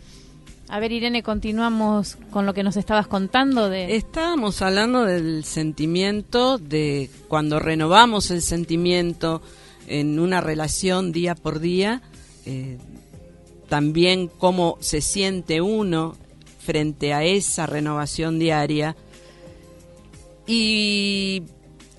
A 0.67 0.81
ver, 0.81 0.91
Irene, 0.91 1.23
continuamos 1.23 2.17
con 2.29 2.45
lo 2.45 2.53
que 2.53 2.61
nos 2.61 2.75
estabas 2.75 3.07
contando 3.07 3.69
de... 3.69 3.95
Estábamos 3.95 4.61
hablando 4.61 5.05
del 5.05 5.45
sentimiento, 5.45 6.57
de 6.57 7.09
cuando 7.29 7.57
renovamos 7.57 8.31
el 8.31 8.41
sentimiento 8.41 9.41
en 9.87 10.19
una 10.19 10.41
relación 10.41 11.13
día 11.13 11.35
por 11.35 11.61
día, 11.61 12.01
eh, 12.45 12.79
también 13.69 14.27
cómo 14.27 14.77
se 14.81 14.99
siente 14.99 15.61
uno 15.61 16.17
frente 16.59 17.13
a 17.13 17.23
esa 17.23 17.65
renovación 17.65 18.39
diaria. 18.39 18.97
Y 20.47 21.43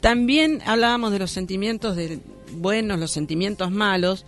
también 0.03 0.61
hablábamos 0.67 1.11
de 1.11 1.21
los 1.21 1.31
sentimientos 1.31 1.97
de 1.97 2.21
buenos, 2.55 2.99
los 2.99 3.11
sentimientos 3.11 3.71
malos. 3.71 4.25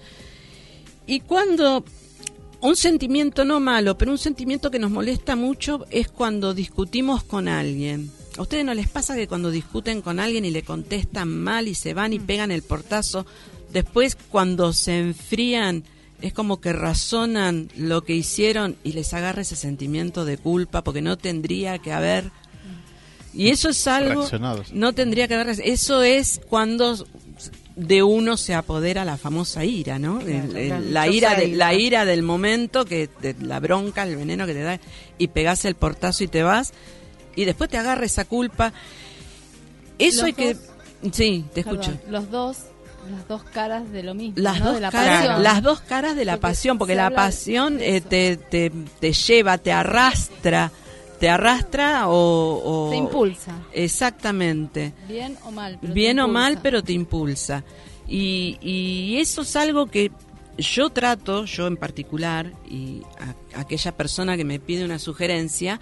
Y 1.07 1.21
cuando 1.21 1.85
un 2.61 2.77
sentimiento 2.77 3.45
no 3.45 3.61
malo, 3.61 3.97
pero 3.97 4.11
un 4.11 4.19
sentimiento 4.19 4.71
que 4.71 4.79
nos 4.79 4.91
molesta 4.91 5.37
mucho 5.37 5.87
es 5.91 6.09
cuando 6.09 6.55
discutimos 6.55 7.23
con 7.23 7.49
alguien. 7.49 8.11
¿A 8.39 8.43
ustedes 8.43 8.65
no 8.65 8.75
les 8.75 8.89
pasa 8.89 9.15
que 9.15 9.29
cuando 9.29 9.51
discuten 9.51 10.03
con 10.03 10.21
alguien 10.21 10.45
y 10.45 10.51
le 10.51 10.63
contestan 10.63 11.29
mal 11.29 11.69
y 11.69 11.75
se 11.75 11.95
van 11.95 12.13
y 12.13 12.19
pegan 12.19 12.51
el 12.51 12.63
portazo, 12.63 13.25
después 13.73 14.17
cuando 14.31 14.73
se 14.73 14.99
enfrían 14.99 15.85
es 16.21 16.33
como 16.33 16.61
que 16.61 16.73
razonan 16.73 17.71
lo 17.77 18.03
que 18.03 18.15
hicieron 18.15 18.77
y 18.85 18.93
les 18.93 19.13
agarra 19.13 19.43
ese 19.43 19.57
sentimiento 19.57 20.25
de 20.25 20.39
culpa 20.39 20.83
porque 20.83 21.03
no 21.03 21.17
tendría 21.17 21.79
que 21.79 21.93
haber... 21.93 22.31
Y 23.35 23.51
eso 23.51 23.69
es 23.69 23.87
algo... 23.87 24.27
No 24.73 24.95
tendría 24.95 25.29
que 25.29 25.35
haber... 25.35 25.61
Eso 25.63 26.03
es 26.03 26.41
cuando 26.49 27.07
de 27.77 28.03
uno 28.03 28.37
se 28.39 28.55
apodera 28.55 29.05
la 29.05 29.19
famosa 29.19 29.65
ira, 29.65 29.99
¿no? 29.99 30.21
El- 30.23 30.57
el- 30.57 30.95
la 30.95 31.09
ira, 31.09 31.35
de, 31.35 31.49
la 31.49 31.75
ira 31.75 32.05
del 32.07 32.23
momento, 32.23 32.85
que 32.87 33.07
te- 33.07 33.37
la 33.41 33.61
bronca, 33.61 34.03
el 34.05 34.17
veneno 34.17 34.47
que 34.47 34.55
te 34.55 34.63
da, 34.63 34.81
y 35.19 35.29
pegás 35.29 35.65
el 35.67 35.75
portazo 35.75 36.25
y 36.25 36.29
te 36.29 36.43
vas, 36.43 36.73
y 37.35 37.45
después 37.45 37.69
te 37.69 37.77
agarra 37.77 38.07
esa 38.07 38.25
culpa. 38.25 38.73
Eso 39.99 40.17
Los 40.19 40.25
hay 40.27 40.33
que... 40.33 40.57
Sí, 41.13 41.45
te 41.55 41.63
Perdón, 41.63 41.81
escucho. 41.83 42.01
los 42.11 42.31
dos, 42.31 42.57
las 43.11 43.29
dos 43.29 43.43
caras 43.45 43.93
de 43.93 44.03
lo 44.03 44.15
mismo, 44.15 44.35
Las, 44.39 44.59
¿no? 44.59 44.67
dos 44.67 44.75
de 44.77 44.81
la 44.81 44.91
caras, 44.91 45.19
pasión. 45.27 45.43
las 45.43 45.63
dos 45.63 45.81
caras 45.83 46.17
de 46.17 46.25
la 46.25 46.33
Porque 46.33 46.43
pasión, 46.43 46.79
porque 46.79 46.95
la 46.95 47.11
pasión 47.11 47.77
de 47.79 47.97
eh, 47.97 48.01
te, 48.01 48.37
te, 48.39 48.73
te 49.01 49.13
lleva, 49.13 49.59
te 49.59 49.71
arrastra, 49.73 50.73
te 51.21 51.29
arrastra 51.29 52.09
o... 52.09 52.87
o- 52.87 52.91
Te 52.91 52.97
impulsa, 52.97 53.55
Exactamente. 53.73 54.93
bien 55.09 55.37
o 55.45 55.51
mal. 55.51 55.79
pero 55.81 55.93
te 55.93 55.95
Bien 55.99 56.21
o 56.21 56.29
mal, 56.29 56.59
pero 56.63 56.83
te 56.83 56.93
impulsa. 56.93 57.65
Y, 58.09 58.59
y 58.61 59.17
eso 59.19 59.43
es 59.43 59.57
algo 59.57 59.87
que 59.87 60.13
yo 60.59 60.91
trato, 60.91 61.45
yo 61.45 61.67
en 61.67 61.77
particular, 61.77 62.53
y 62.69 63.03
a- 63.55 63.61
aquella 63.61 63.97
persona 63.97 64.37
que 64.37 64.45
me 64.45 64.59
pide 64.61 64.85
una 64.85 64.99
sugerencia, 64.99 65.81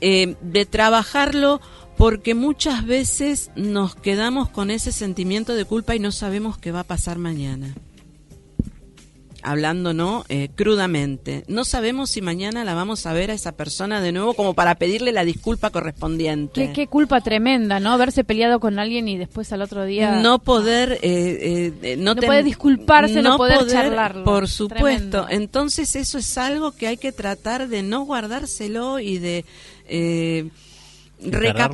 eh, 0.00 0.36
de 0.40 0.64
trabajarlo 0.66 1.60
porque 1.96 2.34
muchas 2.34 2.86
veces 2.86 3.50
nos 3.56 3.94
quedamos 3.94 4.48
con 4.48 4.70
ese 4.70 4.92
sentimiento 4.92 5.54
de 5.54 5.66
culpa 5.66 5.94
y 5.94 5.98
no 5.98 6.12
sabemos 6.12 6.56
qué 6.56 6.72
va 6.72 6.80
a 6.80 6.84
pasar 6.84 7.18
mañana. 7.18 7.74
Hablando, 9.42 9.92
¿no? 9.94 10.24
Eh, 10.28 10.48
crudamente. 10.54 11.44
No 11.48 11.64
sabemos 11.64 12.10
si 12.10 12.20
mañana 12.20 12.64
la 12.64 12.74
vamos 12.74 13.06
a 13.06 13.12
ver 13.12 13.30
a 13.30 13.34
esa 13.34 13.52
persona 13.52 14.00
de 14.00 14.12
nuevo 14.12 14.34
como 14.34 14.54
para 14.54 14.74
pedirle 14.76 15.12
la 15.12 15.24
disculpa 15.24 15.70
correspondiente. 15.70 16.66
Qué, 16.68 16.72
qué 16.72 16.86
culpa 16.86 17.20
tremenda, 17.20 17.80
¿no? 17.80 17.92
Haberse 17.92 18.24
peleado 18.24 18.60
con 18.60 18.78
alguien 18.78 19.08
y 19.08 19.18
después 19.18 19.52
al 19.52 19.62
otro 19.62 19.84
día... 19.84 20.20
no 20.20 20.38
poder 20.40 20.98
eh, 21.02 21.72
eh, 21.82 21.96
no, 21.96 22.14
No 22.14 22.20
ten- 22.20 22.28
poder 22.28 22.44
disculparse, 22.44 23.22
no 23.22 23.36
poder 23.36 23.66
charlarlo. 23.66 24.24
por 24.24 24.48
supuesto 24.48 24.78
Tremendo. 25.24 25.26
entonces 25.30 25.96
eso 25.96 26.18
es 26.18 26.38
algo 26.38 26.72
que 26.72 26.86
hay 26.86 26.96
que 26.96 27.12
tratar 27.12 27.68
de 27.68 27.82
no 27.82 28.02
guardárselo 28.02 28.98
y 28.98 29.18
de 29.18 29.44
eh, 29.88 30.48
reca- 31.22 31.70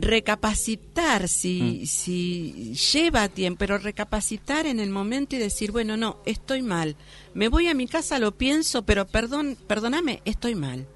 recapacitar 0.00 1.28
si 1.28 1.80
Mm. 1.82 1.86
si 1.86 2.74
lleva 2.74 3.28
tiempo 3.28 3.58
pero 3.60 3.78
recapacitar 3.78 4.66
en 4.66 4.80
el 4.80 4.90
momento 4.90 5.36
y 5.36 5.38
decir 5.38 5.72
bueno 5.72 5.96
no 5.96 6.18
estoy 6.26 6.62
mal 6.62 6.96
me 7.34 7.48
voy 7.48 7.68
a 7.68 7.74
mi 7.74 7.86
casa 7.86 8.18
lo 8.18 8.32
pienso 8.36 8.82
pero 8.82 9.06
perdón 9.06 9.56
perdóname 9.66 10.20
estoy 10.24 10.54
mal 10.54 10.86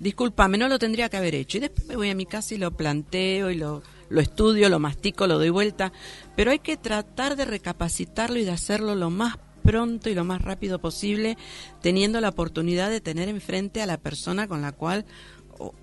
discúlpame, 0.00 0.58
no 0.58 0.66
lo 0.68 0.80
tendría 0.80 1.08
que 1.08 1.16
haber 1.16 1.36
hecho. 1.36 1.58
Y 1.58 1.60
después 1.60 1.86
me 1.86 1.94
voy 1.94 2.10
a 2.10 2.14
mi 2.16 2.26
casa 2.26 2.54
y 2.54 2.58
lo 2.58 2.72
planteo 2.72 3.52
y 3.52 3.54
lo, 3.54 3.84
lo 4.08 4.20
estudio, 4.20 4.68
lo 4.68 4.80
mastico, 4.80 5.28
lo 5.28 5.38
doy 5.38 5.50
vuelta. 5.50 5.92
Pero 6.34 6.50
hay 6.50 6.58
que 6.58 6.76
tratar 6.76 7.36
de 7.36 7.44
recapacitarlo 7.44 8.36
y 8.40 8.44
de 8.44 8.50
hacerlo 8.50 8.96
lo 8.96 9.10
más 9.10 9.36
pronto 9.62 10.10
y 10.10 10.14
lo 10.16 10.24
más 10.24 10.42
rápido 10.42 10.80
posible, 10.80 11.38
teniendo 11.82 12.20
la 12.20 12.30
oportunidad 12.30 12.90
de 12.90 13.00
tener 13.00 13.28
enfrente 13.28 13.80
a 13.80 13.86
la 13.86 13.96
persona 13.96 14.48
con 14.48 14.60
la 14.60 14.72
cual, 14.72 15.04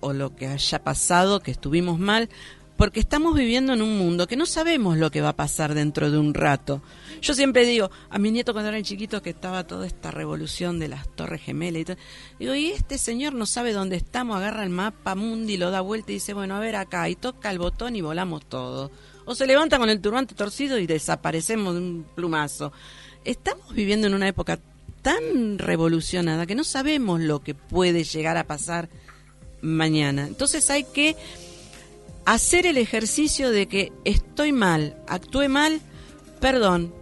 o, 0.00 0.12
lo 0.12 0.34
que 0.36 0.46
haya 0.46 0.82
pasado, 0.82 1.40
que 1.40 1.50
estuvimos 1.50 1.98
mal, 1.98 2.28
porque 2.76 3.00
estamos 3.00 3.34
viviendo 3.34 3.74
en 3.74 3.82
un 3.82 3.98
mundo 3.98 4.26
que 4.26 4.36
no 4.36 4.46
sabemos 4.46 4.96
lo 4.96 5.10
que 5.10 5.20
va 5.20 5.30
a 5.30 5.36
pasar 5.36 5.74
dentro 5.74 6.10
de 6.10 6.18
un 6.18 6.32
rato. 6.32 6.82
Yo 7.20 7.34
siempre 7.34 7.66
digo, 7.66 7.90
a 8.08 8.18
mi 8.18 8.30
nieto 8.30 8.52
cuando 8.52 8.70
eran 8.70 8.82
chiquitos 8.82 9.20
que 9.20 9.30
estaba 9.30 9.66
toda 9.66 9.86
esta 9.86 10.10
revolución 10.10 10.78
de 10.78 10.88
las 10.88 11.06
torres 11.14 11.42
gemelas 11.42 11.82
y 11.82 11.84
todo, 11.84 11.96
digo, 12.38 12.54
y 12.54 12.70
este 12.70 12.96
señor 12.96 13.34
no 13.34 13.44
sabe 13.44 13.74
dónde 13.74 13.96
estamos, 13.96 14.36
agarra 14.36 14.64
el 14.64 14.70
mapa 14.70 15.14
mundi, 15.14 15.58
lo 15.58 15.70
da 15.70 15.82
vuelta 15.82 16.12
y 16.12 16.14
dice, 16.14 16.32
bueno, 16.32 16.56
a 16.56 16.60
ver 16.60 16.76
acá, 16.76 17.08
y 17.10 17.16
toca 17.16 17.50
el 17.50 17.58
botón 17.58 17.96
y 17.96 18.00
volamos 18.00 18.46
todo. 18.46 18.90
O 19.26 19.34
se 19.34 19.46
levanta 19.46 19.78
con 19.78 19.90
el 19.90 20.00
turbante 20.00 20.34
torcido 20.34 20.78
y 20.78 20.86
desaparecemos 20.86 21.74
de 21.74 21.80
un 21.80 22.06
plumazo. 22.14 22.72
Estamos 23.24 23.74
viviendo 23.74 24.06
en 24.06 24.14
una 24.14 24.28
época 24.28 24.58
tan 25.02 25.58
revolucionada 25.58 26.46
que 26.46 26.54
no 26.54 26.64
sabemos 26.64 27.20
lo 27.20 27.40
que 27.40 27.54
puede 27.54 28.04
llegar 28.04 28.36
a 28.36 28.46
pasar 28.46 28.88
mañana. 29.62 30.26
Entonces 30.26 30.68
hay 30.70 30.84
que 30.84 31.16
hacer 32.24 32.66
el 32.66 32.76
ejercicio 32.76 33.50
de 33.50 33.66
que 33.66 33.92
estoy 34.04 34.52
mal, 34.52 34.96
actué 35.08 35.48
mal, 35.48 35.80
perdón, 36.40 36.94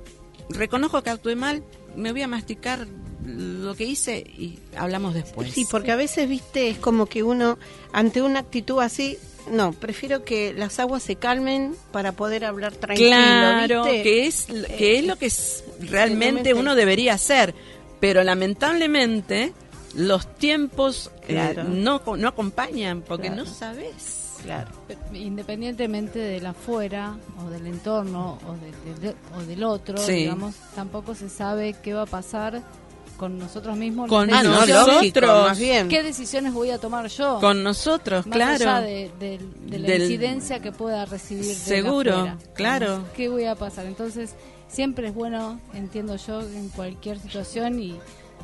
reconozco 0.49 1.03
que 1.03 1.11
actué 1.11 1.37
mal, 1.37 1.63
me 1.97 2.13
voy 2.13 2.23
a 2.23 2.29
masticar 2.29 2.87
lo 3.25 3.75
que 3.75 3.85
hice 3.85 4.19
y 4.19 4.59
hablamos 4.77 5.13
después. 5.15 5.53
Sí, 5.53 5.67
porque 5.71 5.93
a 5.93 5.97
veces, 5.97 6.29
viste, 6.29 6.71
es 6.71 6.79
como 6.79 7.07
que 7.07 7.23
uno, 7.23 7.59
ante 7.93 8.23
una 8.23 8.41
actitud 8.41 8.81
así, 8.81 9.19
no, 9.51 9.73
prefiero 9.73 10.25
que 10.25 10.55
las 10.55 10.79
aguas 10.79 11.03
se 11.03 11.17
calmen 11.17 11.75
para 11.93 12.13
poder 12.13 12.45
hablar 12.45 12.75
tranquilo, 12.75 13.09
claro, 13.11 13.85
¿viste? 13.85 14.03
que 14.03 14.27
es 14.27 14.47
que 14.47 14.99
es 14.99 15.05
lo 15.05 15.17
que 15.17 15.27
es- 15.27 15.65
realmente 15.81 15.91
realmente- 15.91 16.55
uno 16.55 16.75
debería 16.75 17.15
hacer, 17.15 17.55
pero 18.01 18.23
lamentablemente 18.25 19.53
los 19.95 20.33
tiempos 20.37 21.11
eh, 21.29 21.65
no 21.69 22.03
co- 22.03 22.17
no 22.17 22.29
acompañan 22.29 23.03
porque 23.03 23.29
Claro. 23.29 23.45
no 23.45 23.51
sabes. 23.51 24.25
Claro. 24.43 24.71
Independientemente 25.13 26.19
del 26.19 26.47
afuera 26.47 27.17
o 27.45 27.51
del 27.51 27.67
entorno 27.67 28.39
o, 28.47 28.53
de- 28.55 28.93
de- 29.01 29.09
de- 29.09 29.17
o 29.37 29.43
del 29.43 29.63
otro, 29.65 29.99
Sí. 29.99 30.13
digamos, 30.13 30.55
tampoco 30.75 31.15
se 31.15 31.29
sabe 31.29 31.75
qué 31.83 31.93
va 31.95 32.03
a 32.03 32.07
pasar 32.07 32.63
con 33.17 33.37
nosotros 33.37 33.77
mismos. 33.77 34.09
Con 34.09 34.33
Ah, 34.33 34.43
no, 34.45 34.51
nosotros. 34.65 35.49
más 35.49 35.59
bien. 35.59 35.89
¿Qué 35.89 36.03
decisiones 36.05 36.53
voy 36.55 36.71
a 36.71 36.79
tomar 36.79 37.09
yo? 37.09 37.41
Con 37.41 37.65
nosotros, 37.65 38.27
Más 38.27 38.37
claro. 38.37 38.71
allá 38.71 38.81
de, 38.81 39.11
de- 39.19 39.41
de 39.67 39.79
la 39.81 39.89
Del- 39.89 40.03
incidencia 40.03 40.61
que 40.61 40.71
pueda 40.73 41.05
recibir 41.05 41.45
de 41.45 41.55
Seguro, 41.55 42.15
afuera. 42.15 42.39
claro. 42.55 43.05
¿Qué 43.17 43.29
voy 43.29 43.45
a 43.47 43.57
pasar? 43.57 43.87
Entonces, 43.87 44.35
siempre 44.69 45.09
es 45.09 45.15
bueno, 45.15 45.59
entiendo 45.75 46.15
yo, 46.15 46.41
en 46.43 46.69
cualquier 46.69 47.19
situación 47.19 47.81
y 47.81 47.97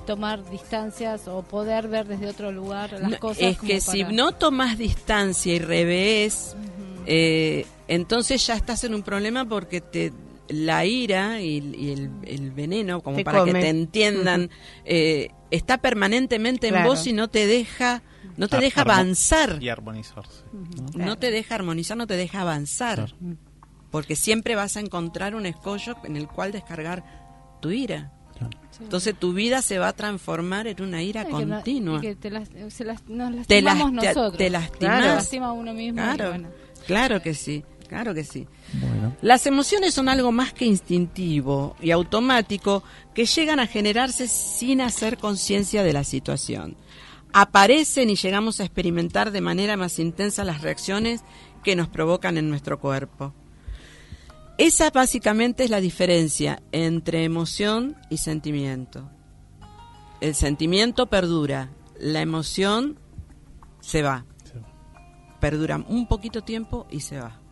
tomar 0.05 0.49
distancias 0.51 1.27
o 1.29 1.43
poder 1.43 1.89
ver 1.89 2.07
desde 2.07 2.29
otro 2.29 2.53
lugar 2.53 2.93
las 2.93 3.11
No, 3.11 3.19
cosas. 3.19 3.43
es 3.43 3.59
como 3.59 3.69
que 3.69 3.81
si 3.81 4.05
no 4.05 4.33
tomas 4.33 4.79
distancia 4.79 5.55
y 5.55 5.59
revés, 5.59 6.57
eh, 7.07 7.67
entonces 7.89 8.47
ya 8.47 8.55
estás 8.55 8.85
en 8.85 8.95
un 8.95 9.03
problema 9.03 9.45
porque 9.45 9.81
te 9.81 10.13
la 10.49 10.85
ira 10.85 11.41
y, 11.41 11.57
y 11.75 11.91
el, 11.93 12.11
el 12.25 12.51
veneno, 12.51 13.01
como 13.01 13.17
Te 13.19 13.25
para 13.25 13.45
que 13.45 13.53
te 13.53 13.69
entiendan, 13.71 14.51
eh, 14.85 15.31
está 15.51 15.79
permanentemente 15.79 16.69
en 16.69 16.85
vos 16.85 17.07
y 17.07 17.13
no 17.15 17.29
te 17.29 17.47
deja, 17.47 18.03
no 18.37 18.49
te 18.49 18.57
Ar- 18.57 18.63
deja 18.63 18.81
avanzar, 18.83 19.63
Y 19.63 19.69
armonizarse. 19.71 20.43
¿no? 20.53 21.05
no 21.07 21.17
te 21.19 21.31
deja 21.31 21.55
armonizar, 21.55 21.97
no 21.97 22.07
te 22.07 22.17
deja 22.17 22.43
avanzar, 22.43 23.15
porque 23.91 24.17
siempre 24.17 24.55
vas 24.55 24.77
a 24.77 24.81
encontrar 24.81 25.35
un 25.35 25.47
escollo 25.47 25.95
en 26.05 26.17
el 26.17 26.27
cual 26.29 26.53
descargar 26.53 27.05
tu 27.63 27.71
ira. 27.71 28.13
Entonces 28.81 29.15
tu 29.19 29.33
vida 29.33 29.63
se 29.63 29.79
va 29.79 29.89
a 29.89 29.93
transformar 29.93 30.67
en 30.67 30.83
una 30.83 31.03
ira 31.03 31.23
Ay, 31.23 31.31
continua. 31.31 32.01
que 32.01 32.17
te 32.17 32.31
las- 32.31 32.49
se 32.69 32.85
las- 32.85 33.07
nos 33.09 33.47
Te 33.47 33.63
lastimamos 33.63 33.93
las- 33.95 34.03
te- 34.03 34.09
nosotros. 34.15 34.39
te 34.39 34.51
lastimás. 34.51 34.99
Claro. 34.99 35.15
lastima 35.15 35.47
a 35.47 35.53
uno 35.53 35.73
mismo. 35.73 36.03
Claro, 36.03 36.29
bueno. 36.31 36.49
claro 36.87 37.23
que 37.23 37.35
sí, 37.35 37.65
claro 37.89 38.13
que 38.15 38.25
sí. 38.25 38.47
Bueno. 38.73 39.17
Las 39.23 39.47
emociones 39.47 39.95
son 39.95 40.09
algo 40.09 40.33
más 40.33 40.53
que 40.53 40.65
instintivo 40.65 41.77
y 41.81 41.93
automático 41.93 42.83
que 43.15 43.27
llegan 43.27 43.61
a 43.61 43.67
generarse 43.69 44.27
sin 44.27 44.81
hacer 44.81 45.19
conciencia 45.19 45.85
de 45.85 45.93
la 45.93 46.03
situación. 46.03 46.77
Aparecen 47.33 48.11
y 48.11 48.17
llegamos 48.17 48.61
a 48.61 48.65
experimentar 48.65 49.31
de 49.31 49.41
manera 49.41 49.77
más 49.77 49.99
intensa 49.99 50.45
las 50.45 50.63
reacciones 50.63 51.23
que 51.63 51.75
nos 51.77 51.89
provocan 51.89 52.39
en 52.39 52.49
nuestro 52.51 52.79
cuerpo. 52.79 53.33
Esa 54.57 54.91
básicamente 54.91 55.65
es 55.65 55.71
la 55.71 55.81
diferencia 55.81 56.63
entre 56.71 57.25
emoción 57.25 57.97
y 58.09 58.19
sentimiento. 58.19 59.11
El 60.21 60.37
sentimiento 60.37 61.07
perdura, 61.07 61.73
la 61.99 62.21
emoción 62.21 63.01
se 63.81 64.03
va. 64.03 64.25
Se 64.45 64.59
va. 64.59 65.39
Perdura 65.41 65.85
un 65.89 66.07
poquito 66.07 66.43
tiempo 66.43 66.87
y 66.89 67.01
se 67.01 67.19
va. 67.19 67.44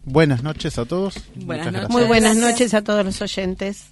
buenas 0.06 0.44
noches 0.44 0.78
a 0.80 0.86
todos. 0.86 1.16
Buenas 1.36 1.46
Muchas 1.46 1.56
noches. 1.66 1.72
gracias. 1.74 1.90
Muy 1.92 2.04
buenas 2.06 2.38
noches 2.38 2.74
a 2.74 2.84
todos 2.84 3.06
los 3.06 3.22
oyentes. 3.22 3.86